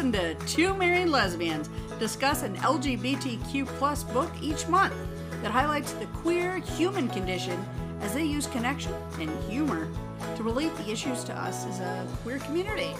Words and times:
Listen 0.00 0.12
to 0.12 0.34
Two 0.46 0.72
Married 0.72 1.08
Lesbians 1.10 1.68
discuss 1.98 2.42
an 2.42 2.56
LGBTQ 2.56 3.66
plus 3.66 4.02
book 4.02 4.30
each 4.40 4.66
month 4.66 4.94
that 5.42 5.50
highlights 5.50 5.92
the 5.92 6.06
queer 6.06 6.56
human 6.56 7.06
condition 7.06 7.62
as 8.00 8.14
they 8.14 8.24
use 8.24 8.46
connection 8.46 8.94
and 9.18 9.28
humor 9.44 9.90
to 10.36 10.42
relate 10.42 10.74
the 10.76 10.90
issues 10.90 11.22
to 11.24 11.34
us 11.34 11.66
as 11.66 11.80
a 11.80 12.06
queer 12.22 12.38
community. 12.38 12.94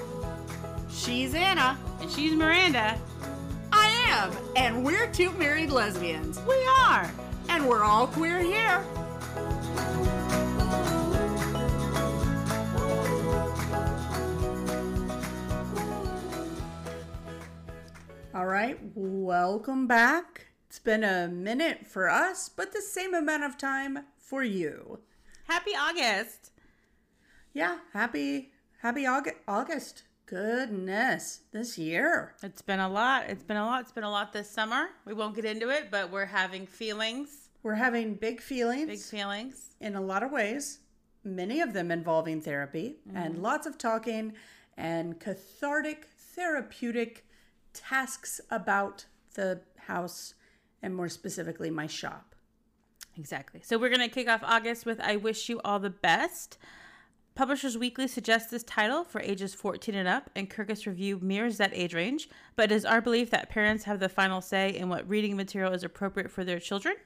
She's 0.91 1.35
Anna. 1.35 1.79
And 2.03 2.11
she's 2.11 2.35
Miranda. 2.35 2.99
I 3.73 3.87
am, 4.09 4.31
and 4.55 4.85
we're 4.85 5.07
two 5.07 5.31
married 5.39 5.71
lesbians. 5.71 6.39
We 6.47 6.63
are. 6.81 7.11
And 7.49 7.67
we're 7.67 7.83
all 7.83 8.09
queer 8.09 8.41
here. 8.41 8.85
Right, 18.51 18.81
welcome 18.97 19.87
back. 19.87 20.49
It's 20.67 20.81
been 20.81 21.05
a 21.05 21.29
minute 21.29 21.87
for 21.87 22.11
us, 22.11 22.49
but 22.49 22.73
the 22.73 22.83
same 22.83 23.15
amount 23.15 23.45
of 23.45 23.57
time 23.57 24.01
for 24.19 24.43
you. 24.43 24.99
Happy 25.47 25.71
August. 25.71 26.51
Yeah, 27.53 27.79
happy 27.93 28.51
happy 28.83 29.07
August. 29.07 29.37
August. 29.47 30.03
Goodness, 30.27 31.43
this 31.53 31.79
year. 31.79 32.35
It's 32.43 32.63
been 32.63 32.81
a 32.81 32.89
lot. 32.89 33.27
It's 33.29 33.45
been 33.45 33.57
a 33.57 33.65
lot. 33.65 33.83
It's 33.83 33.93
been 33.93 34.03
a 34.03 34.11
lot 34.11 34.33
this 34.33 34.51
summer. 34.51 34.89
We 35.05 35.15
won't 35.15 35.37
get 35.37 35.45
into 35.45 35.69
it, 35.71 35.89
but 35.89 36.11
we're 36.11 36.27
having 36.27 36.67
feelings. 36.67 37.51
We're 37.63 37.75
having 37.75 38.15
big 38.15 38.41
feelings. 38.41 38.87
Big 38.87 38.99
feelings. 38.99 39.77
In 39.81 39.95
a 39.95 40.01
lot 40.01 40.25
of 40.25 40.33
ways, 40.33 40.81
many 41.23 41.61
of 41.61 41.73
them 41.73 41.93
involving 41.93 42.41
therapy 42.41 42.97
mm-hmm. 43.07 43.17
and 43.17 43.43
lots 43.43 43.67
of 43.67 43.79
talking 43.79 44.33
and 44.77 45.21
cathartic, 45.21 46.09
therapeutic 46.17 47.27
tasks 47.73 48.41
about 48.51 49.07
the 49.35 49.61
house 49.87 50.35
and 50.83 50.95
more 50.95 51.09
specifically 51.09 51.71
my 51.71 51.87
shop. 51.87 52.35
Exactly. 53.17 53.61
So 53.63 53.79
we're 53.79 53.89
going 53.89 54.01
to 54.01 54.09
kick 54.09 54.29
off 54.29 54.43
August 54.43 54.87
with 54.87 55.01
I 55.01 55.17
Wish 55.17 55.49
You 55.49 55.61
All 55.65 55.79
the 55.79 55.91
Best. 55.91 56.59
Publishers 57.35 57.79
Weekly 57.79 58.09
suggests 58.09 58.51
this 58.51 58.63
title 58.65 59.05
for 59.05 59.21
ages 59.21 59.55
14 59.55 59.95
and 59.95 60.09
up, 60.09 60.31
and 60.35 60.51
Kirkus 60.51 60.87
Review 60.87 61.19
mirrors 61.23 61.59
that 61.59 61.71
age 61.73 61.95
range, 61.95 62.29
but 62.57 62.71
it 62.71 62.75
is 62.75 62.85
our 62.85 63.01
belief 63.01 63.31
that 63.31 63.49
parents 63.49 63.85
have 63.85 64.01
the 64.01 64.09
final 64.09 64.41
say 64.41 64.71
in 64.77 64.89
what 64.89 65.09
reading 65.09 65.37
material 65.37 65.73
is 65.73 65.85
appropriate 65.85 66.31
for 66.31 66.45
their 66.45 66.59
children. 66.59 66.97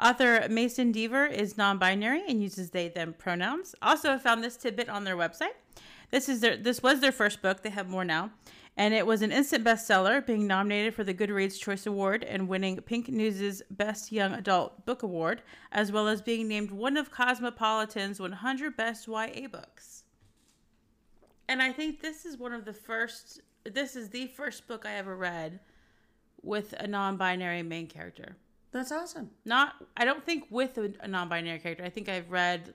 Author 0.00 0.46
Mason 0.48 0.92
Deaver 0.92 1.30
is 1.30 1.58
non 1.58 1.78
binary 1.78 2.22
and 2.28 2.42
uses 2.42 2.70
they 2.70 2.88
them 2.88 3.14
pronouns. 3.18 3.74
Also, 3.82 4.12
I 4.12 4.18
found 4.18 4.42
this 4.42 4.56
tidbit 4.56 4.88
on 4.88 5.04
their 5.04 5.16
website. 5.16 5.54
This 6.10 6.28
is 6.28 6.40
their 6.40 6.56
this 6.56 6.82
was 6.82 7.00
their 7.00 7.12
first 7.12 7.42
book. 7.42 7.62
They 7.62 7.70
have 7.70 7.88
more 7.88 8.04
now 8.04 8.30
and 8.78 8.94
it 8.94 9.04
was 9.04 9.22
an 9.22 9.32
instant 9.32 9.64
bestseller, 9.64 10.24
being 10.24 10.46
nominated 10.46 10.94
for 10.94 11.02
the 11.02 11.12
Goodreads 11.12 11.58
Choice 11.58 11.84
Award 11.84 12.22
and 12.22 12.48
winning 12.48 12.80
Pink 12.80 13.08
News' 13.08 13.60
Best 13.72 14.12
Young 14.12 14.32
Adult 14.32 14.86
Book 14.86 15.02
Award, 15.02 15.42
as 15.72 15.90
well 15.90 16.06
as 16.06 16.22
being 16.22 16.46
named 16.46 16.70
one 16.70 16.96
of 16.96 17.10
Cosmopolitan's 17.10 18.20
100 18.20 18.76
Best 18.76 19.08
YA 19.08 19.48
Books. 19.50 20.04
And 21.48 21.60
I 21.60 21.72
think 21.72 22.00
this 22.00 22.24
is 22.24 22.38
one 22.38 22.52
of 22.52 22.64
the 22.64 22.72
first, 22.72 23.40
this 23.64 23.96
is 23.96 24.10
the 24.10 24.28
first 24.28 24.68
book 24.68 24.86
I 24.86 24.92
ever 24.92 25.16
read 25.16 25.58
with 26.42 26.72
a 26.78 26.86
non 26.86 27.16
binary 27.16 27.64
main 27.64 27.88
character. 27.88 28.36
That's 28.70 28.92
awesome. 28.92 29.30
Not, 29.44 29.74
I 29.96 30.04
don't 30.04 30.24
think 30.24 30.46
with 30.50 30.78
a, 30.78 30.92
a 31.00 31.08
non 31.08 31.28
binary 31.28 31.58
character. 31.58 31.82
I 31.82 31.90
think 31.90 32.08
I've 32.08 32.30
read 32.30 32.74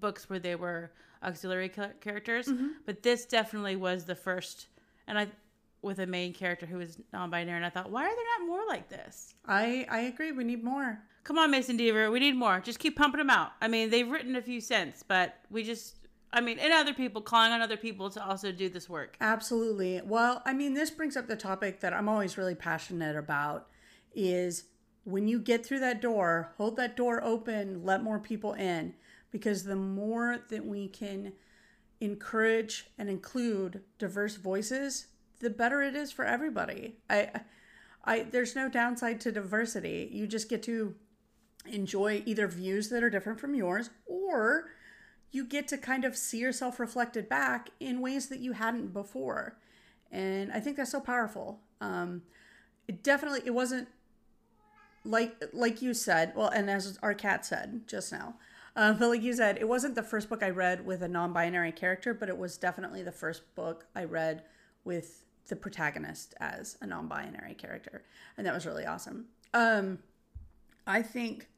books 0.00 0.30
where 0.30 0.38
they 0.38 0.54
were 0.54 0.92
auxiliary 1.22 1.68
characters, 1.68 2.46
mm-hmm. 2.46 2.68
but 2.86 3.02
this 3.02 3.26
definitely 3.26 3.76
was 3.76 4.06
the 4.06 4.14
first 4.14 4.68
and 5.06 5.18
I 5.18 5.28
with 5.82 5.98
a 5.98 6.06
main 6.06 6.32
character 6.32 6.64
who 6.64 6.80
is 6.80 6.98
non-binary, 7.12 7.56
and 7.56 7.66
I 7.66 7.68
thought, 7.68 7.90
why 7.90 8.04
are 8.04 8.14
there 8.14 8.24
not 8.38 8.48
more 8.48 8.62
like 8.66 8.88
this? 8.88 9.34
I 9.46 9.86
I 9.90 10.00
agree. 10.00 10.32
We 10.32 10.44
need 10.44 10.64
more. 10.64 11.00
Come 11.24 11.38
on, 11.38 11.50
Mason 11.50 11.78
Deaver, 11.78 12.12
we 12.12 12.20
need 12.20 12.36
more. 12.36 12.60
Just 12.60 12.78
keep 12.78 12.96
pumping 12.96 13.18
them 13.18 13.30
out. 13.30 13.52
I 13.62 13.68
mean, 13.68 13.90
they've 13.90 14.08
written 14.08 14.36
a 14.36 14.42
few 14.42 14.60
cents, 14.60 15.02
but 15.02 15.36
we 15.50 15.62
just. 15.62 15.96
I 16.32 16.40
mean, 16.40 16.58
and 16.58 16.72
other 16.72 16.92
people 16.92 17.22
calling 17.22 17.52
on 17.52 17.62
other 17.62 17.76
people 17.76 18.10
to 18.10 18.24
also 18.24 18.50
do 18.50 18.68
this 18.68 18.88
work. 18.88 19.16
Absolutely. 19.20 20.00
Well, 20.04 20.42
I 20.44 20.52
mean, 20.52 20.74
this 20.74 20.90
brings 20.90 21.16
up 21.16 21.28
the 21.28 21.36
topic 21.36 21.78
that 21.78 21.92
I'm 21.92 22.08
always 22.08 22.36
really 22.36 22.56
passionate 22.56 23.14
about 23.14 23.68
is 24.16 24.64
when 25.04 25.28
you 25.28 25.38
get 25.38 25.64
through 25.64 25.78
that 25.80 26.00
door, 26.00 26.52
hold 26.56 26.76
that 26.76 26.96
door 26.96 27.22
open, 27.22 27.84
let 27.84 28.02
more 28.02 28.18
people 28.18 28.54
in 28.54 28.94
because 29.30 29.64
the 29.64 29.76
more 29.76 30.38
that 30.50 30.64
we 30.64 30.88
can 30.88 31.32
encourage 32.00 32.90
and 32.98 33.08
include 33.08 33.82
diverse 33.98 34.36
voices, 34.36 35.06
the 35.40 35.50
better 35.50 35.82
it 35.82 35.94
is 35.94 36.12
for 36.12 36.24
everybody. 36.24 36.96
I 37.08 37.30
I 38.04 38.22
there's 38.22 38.54
no 38.54 38.68
downside 38.68 39.20
to 39.22 39.32
diversity. 39.32 40.08
You 40.12 40.26
just 40.26 40.48
get 40.48 40.62
to 40.64 40.94
enjoy 41.66 42.22
either 42.26 42.46
views 42.46 42.90
that 42.90 43.02
are 43.02 43.10
different 43.10 43.40
from 43.40 43.54
yours 43.54 43.90
or 44.06 44.70
you 45.30 45.44
get 45.44 45.66
to 45.68 45.78
kind 45.78 46.04
of 46.04 46.16
see 46.16 46.38
yourself 46.38 46.78
reflected 46.78 47.28
back 47.28 47.70
in 47.80 48.00
ways 48.00 48.28
that 48.28 48.38
you 48.38 48.52
hadn't 48.52 48.92
before. 48.92 49.56
And 50.12 50.52
I 50.52 50.60
think 50.60 50.76
that's 50.76 50.92
so 50.92 51.00
powerful. 51.00 51.60
Um, 51.80 52.22
it 52.86 53.02
definitely 53.02 53.40
it 53.44 53.54
wasn't 53.54 53.88
like 55.04 55.34
like 55.52 55.82
you 55.82 55.94
said, 55.94 56.32
well, 56.36 56.48
and 56.48 56.70
as 56.70 56.98
our 57.02 57.14
cat 57.14 57.44
said 57.44 57.82
just 57.86 58.12
now, 58.12 58.36
uh, 58.76 58.92
but 58.92 59.08
like 59.08 59.22
you 59.22 59.32
said, 59.32 59.58
it 59.58 59.68
wasn't 59.68 59.94
the 59.94 60.02
first 60.02 60.28
book 60.28 60.42
I 60.42 60.50
read 60.50 60.84
with 60.84 61.02
a 61.02 61.08
non-binary 61.08 61.72
character, 61.72 62.12
but 62.12 62.28
it 62.28 62.36
was 62.36 62.56
definitely 62.56 63.02
the 63.02 63.12
first 63.12 63.54
book 63.54 63.86
I 63.94 64.04
read 64.04 64.42
with 64.84 65.24
the 65.48 65.56
protagonist 65.56 66.34
as 66.40 66.76
a 66.80 66.86
non-binary 66.86 67.54
character, 67.54 68.02
and 68.36 68.46
that 68.46 68.54
was 68.54 68.66
really 68.66 68.86
awesome. 68.86 69.26
Um, 69.52 69.98
I 70.86 71.02
think 71.02 71.48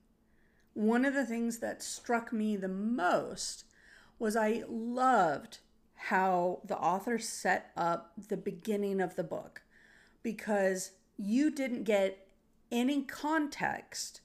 one 0.75 1.05
of 1.05 1.15
the 1.15 1.25
things 1.25 1.59
that 1.59 1.83
struck 1.83 2.33
me 2.33 2.57
the 2.57 2.69
most 2.69 3.65
was 4.19 4.37
I 4.37 4.65
loved 4.69 5.59
how 5.95 6.61
the 6.65 6.77
author 6.77 7.19
set 7.19 7.71
up 7.77 8.13
the 8.29 8.37
beginning 8.37 9.01
of 9.01 9.17
the 9.17 9.25
book 9.25 9.63
because 10.23 10.93
you 11.17 11.51
didn't 11.51 11.85
get 11.85 12.29
any 12.71 13.03
context 13.03 14.21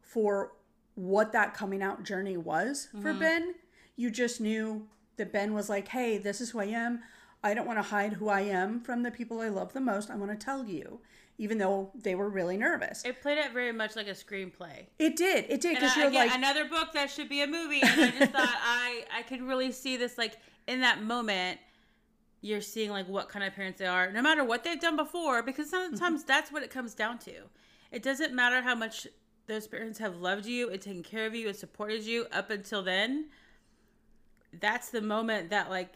for 0.00 0.52
what 0.96 1.32
that 1.32 1.54
coming 1.54 1.82
out 1.82 2.02
journey 2.02 2.36
was 2.36 2.88
mm-hmm. 2.88 3.02
for 3.02 3.14
Ben. 3.14 3.54
You 3.94 4.10
just 4.10 4.40
knew 4.40 4.88
that 5.16 5.32
Ben 5.32 5.54
was 5.54 5.68
like, 5.68 5.88
hey, 5.88 6.18
this 6.18 6.40
is 6.40 6.50
who 6.50 6.58
I 6.58 6.66
am. 6.66 7.00
I 7.42 7.54
don't 7.54 7.66
want 7.66 7.78
to 7.78 7.82
hide 7.82 8.14
who 8.14 8.28
I 8.28 8.40
am 8.40 8.80
from 8.80 9.02
the 9.02 9.10
people 9.10 9.40
I 9.40 9.48
love 9.48 9.72
the 9.72 9.80
most. 9.80 10.10
I 10.10 10.16
want 10.16 10.32
to 10.32 10.44
tell 10.44 10.64
you, 10.64 11.00
even 11.38 11.58
though 11.58 11.90
they 11.94 12.14
were 12.14 12.28
really 12.28 12.56
nervous. 12.56 13.04
It 13.04 13.20
played 13.22 13.38
it 13.38 13.52
very 13.52 13.72
much 13.72 13.94
like 13.94 14.08
a 14.08 14.12
screenplay. 14.12 14.86
It 14.98 15.16
did. 15.16 15.46
It 15.48 15.60
did 15.60 15.76
because 15.76 15.96
you're 15.96 16.08
again, 16.08 16.28
like 16.28 16.36
another 16.36 16.64
book 16.64 16.92
that 16.94 17.10
should 17.10 17.28
be 17.28 17.42
a 17.42 17.46
movie. 17.46 17.80
And 17.82 18.00
I 18.00 18.10
just 18.10 18.32
thought 18.32 18.48
I 18.64 19.04
I 19.14 19.22
could 19.22 19.42
really 19.42 19.70
see 19.70 19.96
this 19.96 20.18
like 20.18 20.38
in 20.66 20.80
that 20.80 21.02
moment. 21.02 21.60
You're 22.40 22.60
seeing 22.60 22.90
like 22.90 23.08
what 23.08 23.28
kind 23.28 23.44
of 23.44 23.54
parents 23.54 23.78
they 23.78 23.86
are, 23.86 24.12
no 24.12 24.22
matter 24.22 24.44
what 24.44 24.62
they've 24.62 24.80
done 24.80 24.96
before, 24.96 25.42
because 25.42 25.70
sometimes 25.70 26.20
mm-hmm. 26.20 26.28
that's 26.28 26.52
what 26.52 26.62
it 26.62 26.70
comes 26.70 26.94
down 26.94 27.18
to. 27.20 27.32
It 27.90 28.02
doesn't 28.02 28.34
matter 28.34 28.62
how 28.62 28.74
much 28.74 29.06
those 29.46 29.66
parents 29.66 29.98
have 29.98 30.16
loved 30.16 30.46
you 30.46 30.70
and 30.70 30.80
taken 30.80 31.02
care 31.02 31.26
of 31.26 31.34
you 31.34 31.48
and 31.48 31.56
supported 31.56 32.02
you 32.04 32.26
up 32.32 32.50
until 32.50 32.82
then, 32.82 33.26
that's 34.60 34.90
the 34.90 35.00
moment 35.02 35.50
that 35.50 35.70
like 35.70 35.92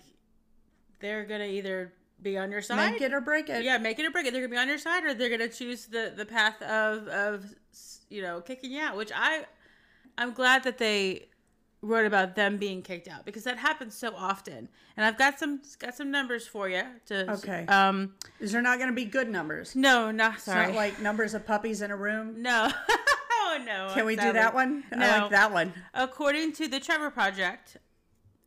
they're 1.01 1.25
gonna 1.25 1.45
either 1.45 1.93
be 2.23 2.37
on 2.37 2.51
your 2.51 2.63
side, 2.63 2.93
make 2.93 3.01
it 3.01 3.13
or 3.13 3.21
break 3.21 3.49
it. 3.49 3.65
Yeah, 3.65 3.79
make 3.79 3.99
it 3.99 4.07
or 4.07 4.11
break 4.11 4.27
it. 4.27 4.33
They're 4.33 4.43
gonna 4.43 4.51
be 4.51 4.59
on 4.59 4.69
your 4.69 4.79
side, 4.79 5.05
or 5.05 5.15
they're 5.15 5.31
gonna 5.31 5.49
choose 5.49 5.87
the 5.87 6.13
the 6.17 6.27
path 6.27 6.61
of 6.63 7.09
of 7.09 7.55
you 8.09 8.23
know 8.23 8.41
kicking 8.41 8.73
you 8.73 8.81
out. 8.81 8.97
Which 8.97 9.13
I 9.15 9.45
I'm 10.19 10.33
glad 10.33 10.65
that 10.65 10.79
they 10.79 11.29
wrote 11.83 12.05
about 12.05 12.37
them 12.37 12.59
being 12.59 12.83
kicked 12.83 13.09
out 13.09 13.25
because 13.25 13.45
that 13.45 13.57
happens 13.57 13.95
so 13.95 14.15
often. 14.15 14.69
And 14.97 15.07
I've 15.07 15.17
got 15.17 15.39
some 15.39 15.63
got 15.79 15.97
some 15.97 16.11
numbers 16.11 16.47
for 16.47 16.69
you. 16.69 16.83
To 17.07 17.33
okay. 17.33 17.65
Um, 17.67 18.15
is 18.39 18.53
there 18.53 18.63
not 18.63 18.79
going 18.79 18.91
to 18.91 18.95
be 18.95 19.07
good 19.07 19.31
numbers? 19.31 19.75
No, 19.75 20.11
not 20.11 20.41
sorry. 20.41 20.65
It's 20.65 20.69
not 20.69 20.77
like 20.77 21.01
numbers 21.01 21.35
of 21.35 21.47
puppies 21.47 21.81
in 21.83 21.91
a 21.91 21.97
room. 21.97 22.43
No. 22.43 22.71
no. 23.59 23.91
Can 23.95 24.07
we 24.07 24.17
do 24.17 24.33
that 24.33 24.55
one? 24.55 24.85
No. 24.93 25.05
I 25.05 25.21
like 25.21 25.31
that 25.31 25.53
one. 25.53 25.73
According 25.95 26.53
to 26.55 26.69
the 26.69 26.81
Trevor 26.81 27.11
Project, 27.11 27.77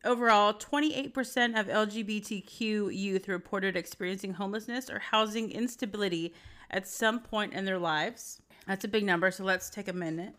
overall, 0.04 0.52
28% 0.54 1.58
of 1.58 1.66
LGBTQ 1.66 2.94
youth 2.94 3.28
reported 3.28 3.76
experiencing 3.76 4.34
homelessness 4.34 4.90
or 4.90 4.98
housing 4.98 5.50
instability 5.50 6.34
at 6.70 6.88
some 6.88 7.20
point 7.20 7.52
in 7.52 7.64
their 7.64 7.78
lives. 7.78 8.40
That's 8.66 8.84
a 8.84 8.88
big 8.88 9.04
number, 9.04 9.30
so 9.30 9.44
let's 9.44 9.70
take 9.70 9.88
a 9.88 9.92
minute. 9.92 10.34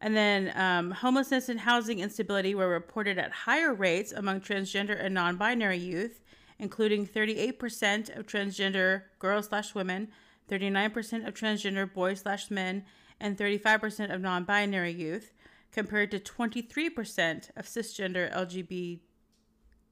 And 0.00 0.16
then 0.16 0.52
um, 0.54 0.90
homelessness 0.90 1.48
and 1.48 1.60
housing 1.60 2.00
instability 2.00 2.54
were 2.54 2.68
reported 2.68 3.18
at 3.18 3.32
higher 3.32 3.72
rates 3.72 4.12
among 4.12 4.40
transgender 4.40 5.02
and 5.02 5.14
non 5.14 5.36
binary 5.36 5.78
youth, 5.78 6.20
including 6.58 7.06
38% 7.06 8.16
of 8.16 8.26
transgender 8.26 9.02
girls 9.18 9.46
slash 9.46 9.74
women, 9.74 10.08
39% 10.50 11.26
of 11.26 11.34
transgender 11.34 11.90
boys 11.90 12.20
slash 12.20 12.50
men, 12.50 12.84
and 13.20 13.36
35% 13.36 14.12
of 14.14 14.20
non 14.20 14.44
binary 14.44 14.92
youth, 14.92 15.32
compared 15.72 16.10
to 16.10 16.18
23% 16.20 17.50
of 17.56 17.66
cisgender 17.66 18.32
LGBT, 18.34 19.00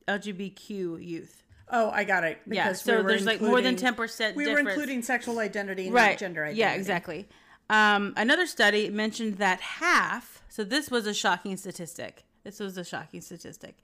LGBTQ 0.09 1.05
youth. 1.05 1.43
Oh, 1.75 1.91
I 1.91 2.05
got 2.05 2.25
it. 2.25 2.39
Yeah, 2.47 2.73
so 2.75 3.01
we 3.01 3.07
there's 3.09 3.25
like 3.25 3.41
more 3.41 3.61
than 3.63 3.77
10% 3.77 4.35
We 4.35 4.51
were 4.53 4.59
including 4.59 5.01
sexual 5.03 5.39
identity, 5.39 5.89
not 5.89 5.95
right 5.97 6.19
gender 6.19 6.43
identity. 6.45 6.61
yeah 6.61 6.73
exactly 6.75 7.29
um, 7.71 8.13
another 8.17 8.47
study 8.47 8.91
mentioned 8.91 9.39
that 9.39 9.61
half 9.61 10.43
so 10.49 10.65
this 10.65 10.91
was 10.91 11.07
a 11.07 11.15
shocking 11.15 11.57
statistic 11.57 12.25
this 12.45 12.61
was 12.61 12.77
a 12.77 12.85
shocking 12.85 13.21
statistic 13.23 13.79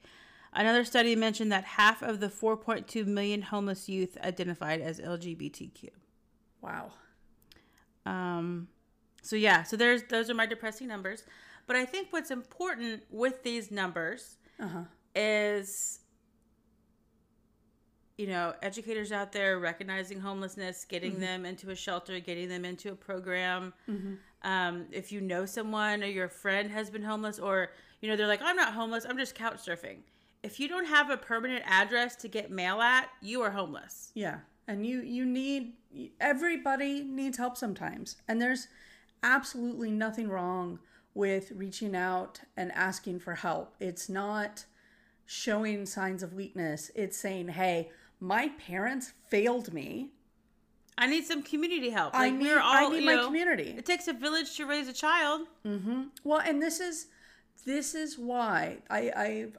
another 0.53 0.83
study 0.83 1.15
mentioned 1.15 1.51
that 1.51 1.63
half 1.63 2.03
of 2.03 2.19
the 2.19 2.27
4.2 2.27 3.05
million 3.07 3.41
homeless 3.41 3.89
youth 3.89 4.17
identified 4.23 4.81
as 4.81 4.99
lgbtq 4.99 5.89
Wow. 6.61 6.91
um, 8.05 8.67
so 9.21 9.35
yeah 9.35 9.63
so 9.63 9.75
there's 9.75 10.03
those 10.09 10.29
are 10.29 10.33
my 10.33 10.45
depressing 10.45 10.87
numbers 10.87 11.23
but 11.67 11.75
i 11.75 11.85
think 11.85 12.07
what's 12.11 12.31
important 12.31 13.03
with 13.09 13.43
these 13.43 13.69
numbers 13.71 14.37
Uh-huh. 14.59 14.83
is 15.15 15.99
you 18.17 18.27
know 18.27 18.53
educators 18.61 19.11
out 19.11 19.31
there 19.31 19.59
recognizing 19.59 20.19
homelessness 20.19 20.85
getting 20.85 21.19
them 21.19 21.45
into 21.45 21.69
a 21.69 21.75
shelter 21.75 22.19
getting 22.19 22.49
them 22.49 22.65
into 22.65 22.91
a 22.91 22.95
program 22.95 23.73
um, 24.43 24.85
if 24.91 25.11
you 25.11 25.19
know 25.21 25.45
someone 25.45 26.01
or 26.03 26.07
your 26.07 26.29
friend 26.29 26.71
has 26.71 26.89
been 26.89 27.03
homeless 27.03 27.39
or 27.39 27.69
you 28.01 28.09
know 28.09 28.15
they're 28.15 28.27
like 28.27 28.41
i'm 28.41 28.55
not 28.55 28.73
homeless 28.73 29.05
i'm 29.07 29.17
just 29.17 29.35
couch 29.35 29.57
surfing 29.65 29.97
if 30.43 30.59
you 30.59 30.67
don't 30.69 30.85
have 30.85 31.09
a 31.09 31.17
permanent 31.17 31.63
address 31.65 32.15
to 32.15 32.27
get 32.27 32.49
mail 32.51 32.81
at 32.81 33.09
you 33.21 33.41
are 33.41 33.51
homeless 33.51 34.11
Yeah. 34.15 34.39
And 34.67 34.85
you 34.85 35.01
you 35.01 35.25
need 35.25 35.73
everybody 36.21 37.03
needs 37.03 37.39
help 37.39 37.57
sometimes. 37.57 38.17
And 38.27 38.39
there's 38.39 38.67
absolutely 39.23 39.91
nothing 39.91 40.29
wrong 40.29 40.79
with 41.13 41.51
reaching 41.51 41.95
out 41.95 42.41
and 42.55 42.71
asking 42.73 43.19
for 43.19 43.35
help. 43.35 43.75
It's 43.79 44.09
not 44.09 44.65
showing 45.25 45.85
signs 45.85 46.23
of 46.23 46.33
weakness. 46.33 46.91
It's 46.95 47.17
saying, 47.17 47.49
"Hey, 47.49 47.91
my 48.19 48.49
parents 48.67 49.13
failed 49.29 49.73
me. 49.73 50.11
i 50.97 51.07
need 51.07 51.23
some 51.25 51.41
community 51.41 51.89
help 51.91 52.13
I 52.13 52.25
Like, 52.25 52.33
need 52.33 52.43
we're 52.47 52.59
I 52.59 52.83
all, 52.83 52.89
need 52.91 53.05
my 53.05 53.15
know, 53.15 53.25
community." 53.27 53.69
it 53.77 53.85
takes 53.85 54.07
a 54.09 54.13
village 54.13 54.55
to 54.57 54.65
raise 54.65 54.87
a 54.89 54.93
child 54.93 55.47
mm-hmm. 55.65 56.03
Well, 56.25 56.39
and 56.41 56.61
this 56.61 56.79
is 56.81 57.07
this 57.65 57.93
is 57.95 58.17
why 58.17 58.79
I, 58.89 59.01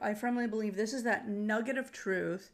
I 0.01 0.09
I 0.09 0.13
firmly 0.13 0.47
believe 0.47 0.75
this 0.75 0.93
is 0.93 1.03
that 1.03 1.27
nugget 1.27 1.77
of 1.77 1.91
truth. 1.91 2.51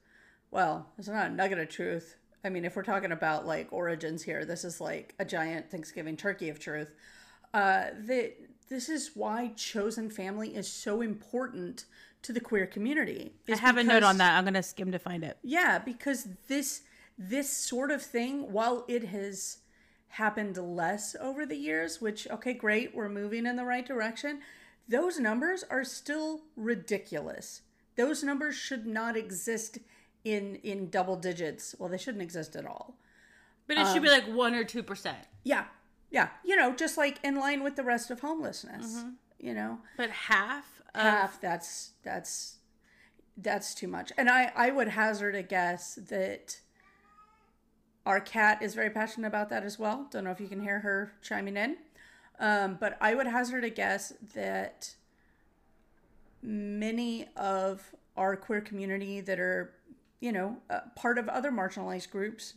Well, 0.52 0.88
it's 0.98 1.08
not 1.10 1.28
a 1.28 1.30
nugget 1.30 1.60
of 1.60 1.70
truth. 1.70 2.16
I 2.44 2.50
mean, 2.50 2.66
if 2.66 2.76
we're 2.76 2.84
talking 2.84 3.12
about 3.12 3.46
like 3.46 3.68
origins 3.72 4.24
here, 4.24 4.46
this 4.46 4.64
is 4.64 4.80
like 4.80 5.16
a 5.20 5.26
giant 5.26 5.70
Thanksgiving 5.70 6.18
turkey 6.18 6.50
of 6.50 6.60
truth. 6.60 6.94
Uh, 7.54 7.86
that 8.06 8.36
this 8.70 8.90
is 8.90 9.12
why 9.16 9.52
chosen 9.56 10.10
family 10.10 10.56
is 10.56 10.68
so 10.68 11.02
important 11.02 11.86
to 12.24 12.34
the 12.34 12.40
queer 12.40 12.66
community. 12.66 13.32
i 13.50 13.56
have 13.56 13.78
a 13.78 13.84
note 13.84 14.04
on 14.04 14.18
that 14.18 14.38
i'm 14.38 14.44
gonna 14.44 14.62
skim 14.62 14.92
to 14.92 15.00
find 15.00 15.24
it 15.24 15.38
yeah, 15.44 15.80
because 15.80 16.28
this 16.48 16.82
this 17.18 17.50
sort 17.50 17.90
of 17.92 18.02
thing, 18.02 18.52
while 18.52 18.86
it 18.88 19.06
has 19.06 19.60
happened 20.10 20.58
less 20.58 21.16
over 21.20 21.46
the 21.46 21.56
years, 21.56 22.00
which 22.00 22.28
okay, 22.30 22.54
great, 22.54 22.96
we're 22.96 23.10
moving 23.10 23.46
in 23.46 23.56
the 23.56 23.66
right 23.66 23.86
direction, 23.86 24.42
those 24.88 25.20
numbers 25.20 25.64
are 25.70 25.84
still 25.84 26.42
ridiculous. 26.56 27.62
Those 27.96 28.24
numbers 28.24 28.56
should 28.56 28.86
not 28.86 29.18
exist 29.18 29.80
in 30.24 30.56
in 30.64 30.90
double 30.90 31.16
digits. 31.16 31.76
Well, 31.78 31.90
they 31.90 31.98
shouldn't 31.98 32.22
exist 32.24 32.56
at 32.56 32.66
all. 32.66 32.98
but 33.68 33.78
it 33.78 33.88
should 33.88 34.02
be 34.04 34.10
like 34.10 34.28
one 34.28 34.54
or 34.56 34.64
two 34.64 34.84
percent 34.84 35.18
Yeah. 35.44 35.66
Yeah, 36.10 36.30
you 36.46 36.56
know, 36.56 36.74
just 36.74 36.98
like 36.98 37.20
in 37.22 37.36
line 37.36 37.64
with 37.64 37.76
the 37.76 37.84
rest 37.84 38.10
of 38.12 38.22
homelessness. 38.22 39.04
You 39.40 39.54
know, 39.54 39.80
but 39.98 40.10
half 40.10 40.82
of 40.96 41.02
half 41.02 41.42
that's 41.42 41.92
that's 42.02 42.56
that's 43.40 43.76
too 43.76 43.88
much 43.88 44.12
and 44.18 44.30
i 44.32 44.52
i 44.56 44.72
would 44.72 44.88
hazard 44.88 45.36
a 45.36 45.44
guess 45.44 45.94
that 46.10 46.60
our 48.04 48.20
cat 48.20 48.64
is 48.64 48.74
very 48.74 48.90
passionate 48.90 49.28
about 49.28 49.50
that 49.50 49.64
as 49.64 49.78
well 49.78 50.08
don't 50.10 50.24
know 50.24 50.32
if 50.32 50.40
you 50.42 50.48
can 50.48 50.60
hear 50.62 50.80
her 50.80 51.12
chiming 51.22 51.56
in 51.56 51.78
um, 52.40 52.78
but 52.80 52.98
i 53.00 53.14
would 53.14 53.28
hazard 53.28 53.64
a 53.64 53.70
guess 53.70 54.12
that 54.34 54.96
many 56.42 57.28
of 57.36 57.94
our 58.16 58.36
queer 58.36 58.62
community 58.62 59.22
that 59.22 59.40
are 59.40 59.74
you 60.20 60.32
know 60.32 60.58
uh, 60.70 60.80
part 60.96 61.18
of 61.18 61.28
other 61.30 61.52
marginalized 61.52 62.10
groups 62.10 62.54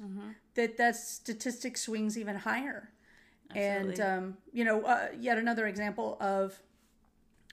that 0.55 0.77
that 0.79 0.97
statistic 0.97 1.77
swings 1.77 2.17
even 2.19 2.37
higher 2.37 2.91
and 3.55 4.01
um, 4.01 4.37
you 4.53 4.65
know 4.65 4.83
uh, 4.83 5.09
yet 5.19 5.37
another 5.39 5.67
example 5.67 6.17
of 6.21 6.61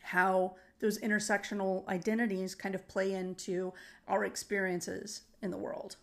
how 0.04 0.56
those 0.80 1.00
intersectional 1.00 1.88
identities 1.88 2.54
kind 2.56 2.76
of 2.76 2.88
play 2.88 3.14
into 3.14 3.74
our 4.08 4.24
experiences 4.26 5.24
in 5.42 5.50
the 5.52 5.58
world. 5.58 5.96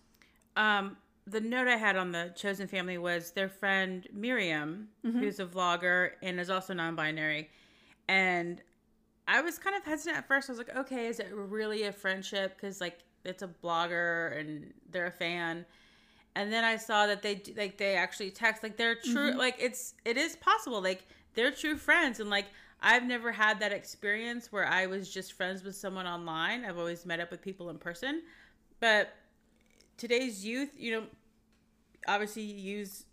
Um, 0.56 0.96
the 1.26 1.40
note 1.40 1.68
I 1.68 1.76
had 1.76 1.96
on 1.96 2.12
the 2.12 2.32
chosen 2.36 2.66
family 2.66 2.98
was 2.98 3.30
their 3.30 3.48
friend 3.48 4.06
Miriam, 4.12 4.88
Mm-hmm. 5.06 5.20
who's 5.20 5.38
a 5.40 5.46
vlogger 5.46 6.10
and 6.22 6.38
is 6.40 6.50
also 6.50 6.74
non-binary, 6.74 7.50
and 8.08 8.60
I 9.26 9.40
was 9.40 9.58
kind 9.58 9.74
of 9.76 9.84
hesitant 9.84 10.18
at 10.18 10.28
first. 10.28 10.50
I 10.50 10.52
was 10.52 10.58
like, 10.58 10.76
okay, 10.76 11.06
is 11.06 11.18
it 11.20 11.28
really 11.32 11.84
a 11.84 11.92
friendship? 11.92 12.56
Because 12.56 12.80
like 12.80 12.98
it's 13.24 13.42
a 13.42 13.48
blogger 13.48 14.38
and 14.38 14.72
they're 14.90 15.06
a 15.06 15.10
fan. 15.10 15.64
And 16.36 16.52
then 16.52 16.64
I 16.64 16.76
saw 16.76 17.06
that 17.06 17.22
they 17.22 17.40
like 17.56 17.78
they 17.78 17.94
actually 17.96 18.30
text 18.30 18.62
like 18.62 18.76
they're 18.76 18.96
true 18.96 19.30
Mm-hmm. 19.30 19.38
like 19.38 19.56
it's 19.58 19.94
it 20.04 20.16
is 20.16 20.36
possible 20.36 20.82
like 20.82 21.06
they're 21.34 21.52
true 21.52 21.76
friends 21.76 22.20
and 22.20 22.28
like 22.30 22.46
I've 22.82 23.04
never 23.04 23.32
had 23.32 23.60
that 23.60 23.72
experience 23.72 24.50
where 24.52 24.66
I 24.66 24.86
was 24.86 25.08
just 25.08 25.32
friends 25.32 25.62
with 25.64 25.74
someone 25.76 26.06
online. 26.06 26.64
I've 26.64 26.76
always 26.78 27.06
met 27.06 27.18
up 27.20 27.30
with 27.30 27.40
people 27.40 27.70
in 27.70 27.78
person. 27.78 28.22
But 28.80 29.14
today's 29.96 30.44
youth, 30.44 30.70
you 30.76 30.92
know, 30.92 31.04
obviously 32.06 32.42
use 32.42 33.04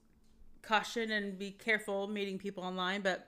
caution 0.61 1.11
and 1.11 1.37
be 1.39 1.51
careful 1.51 2.07
meeting 2.07 2.37
people 2.37 2.63
online, 2.63 3.01
but 3.01 3.27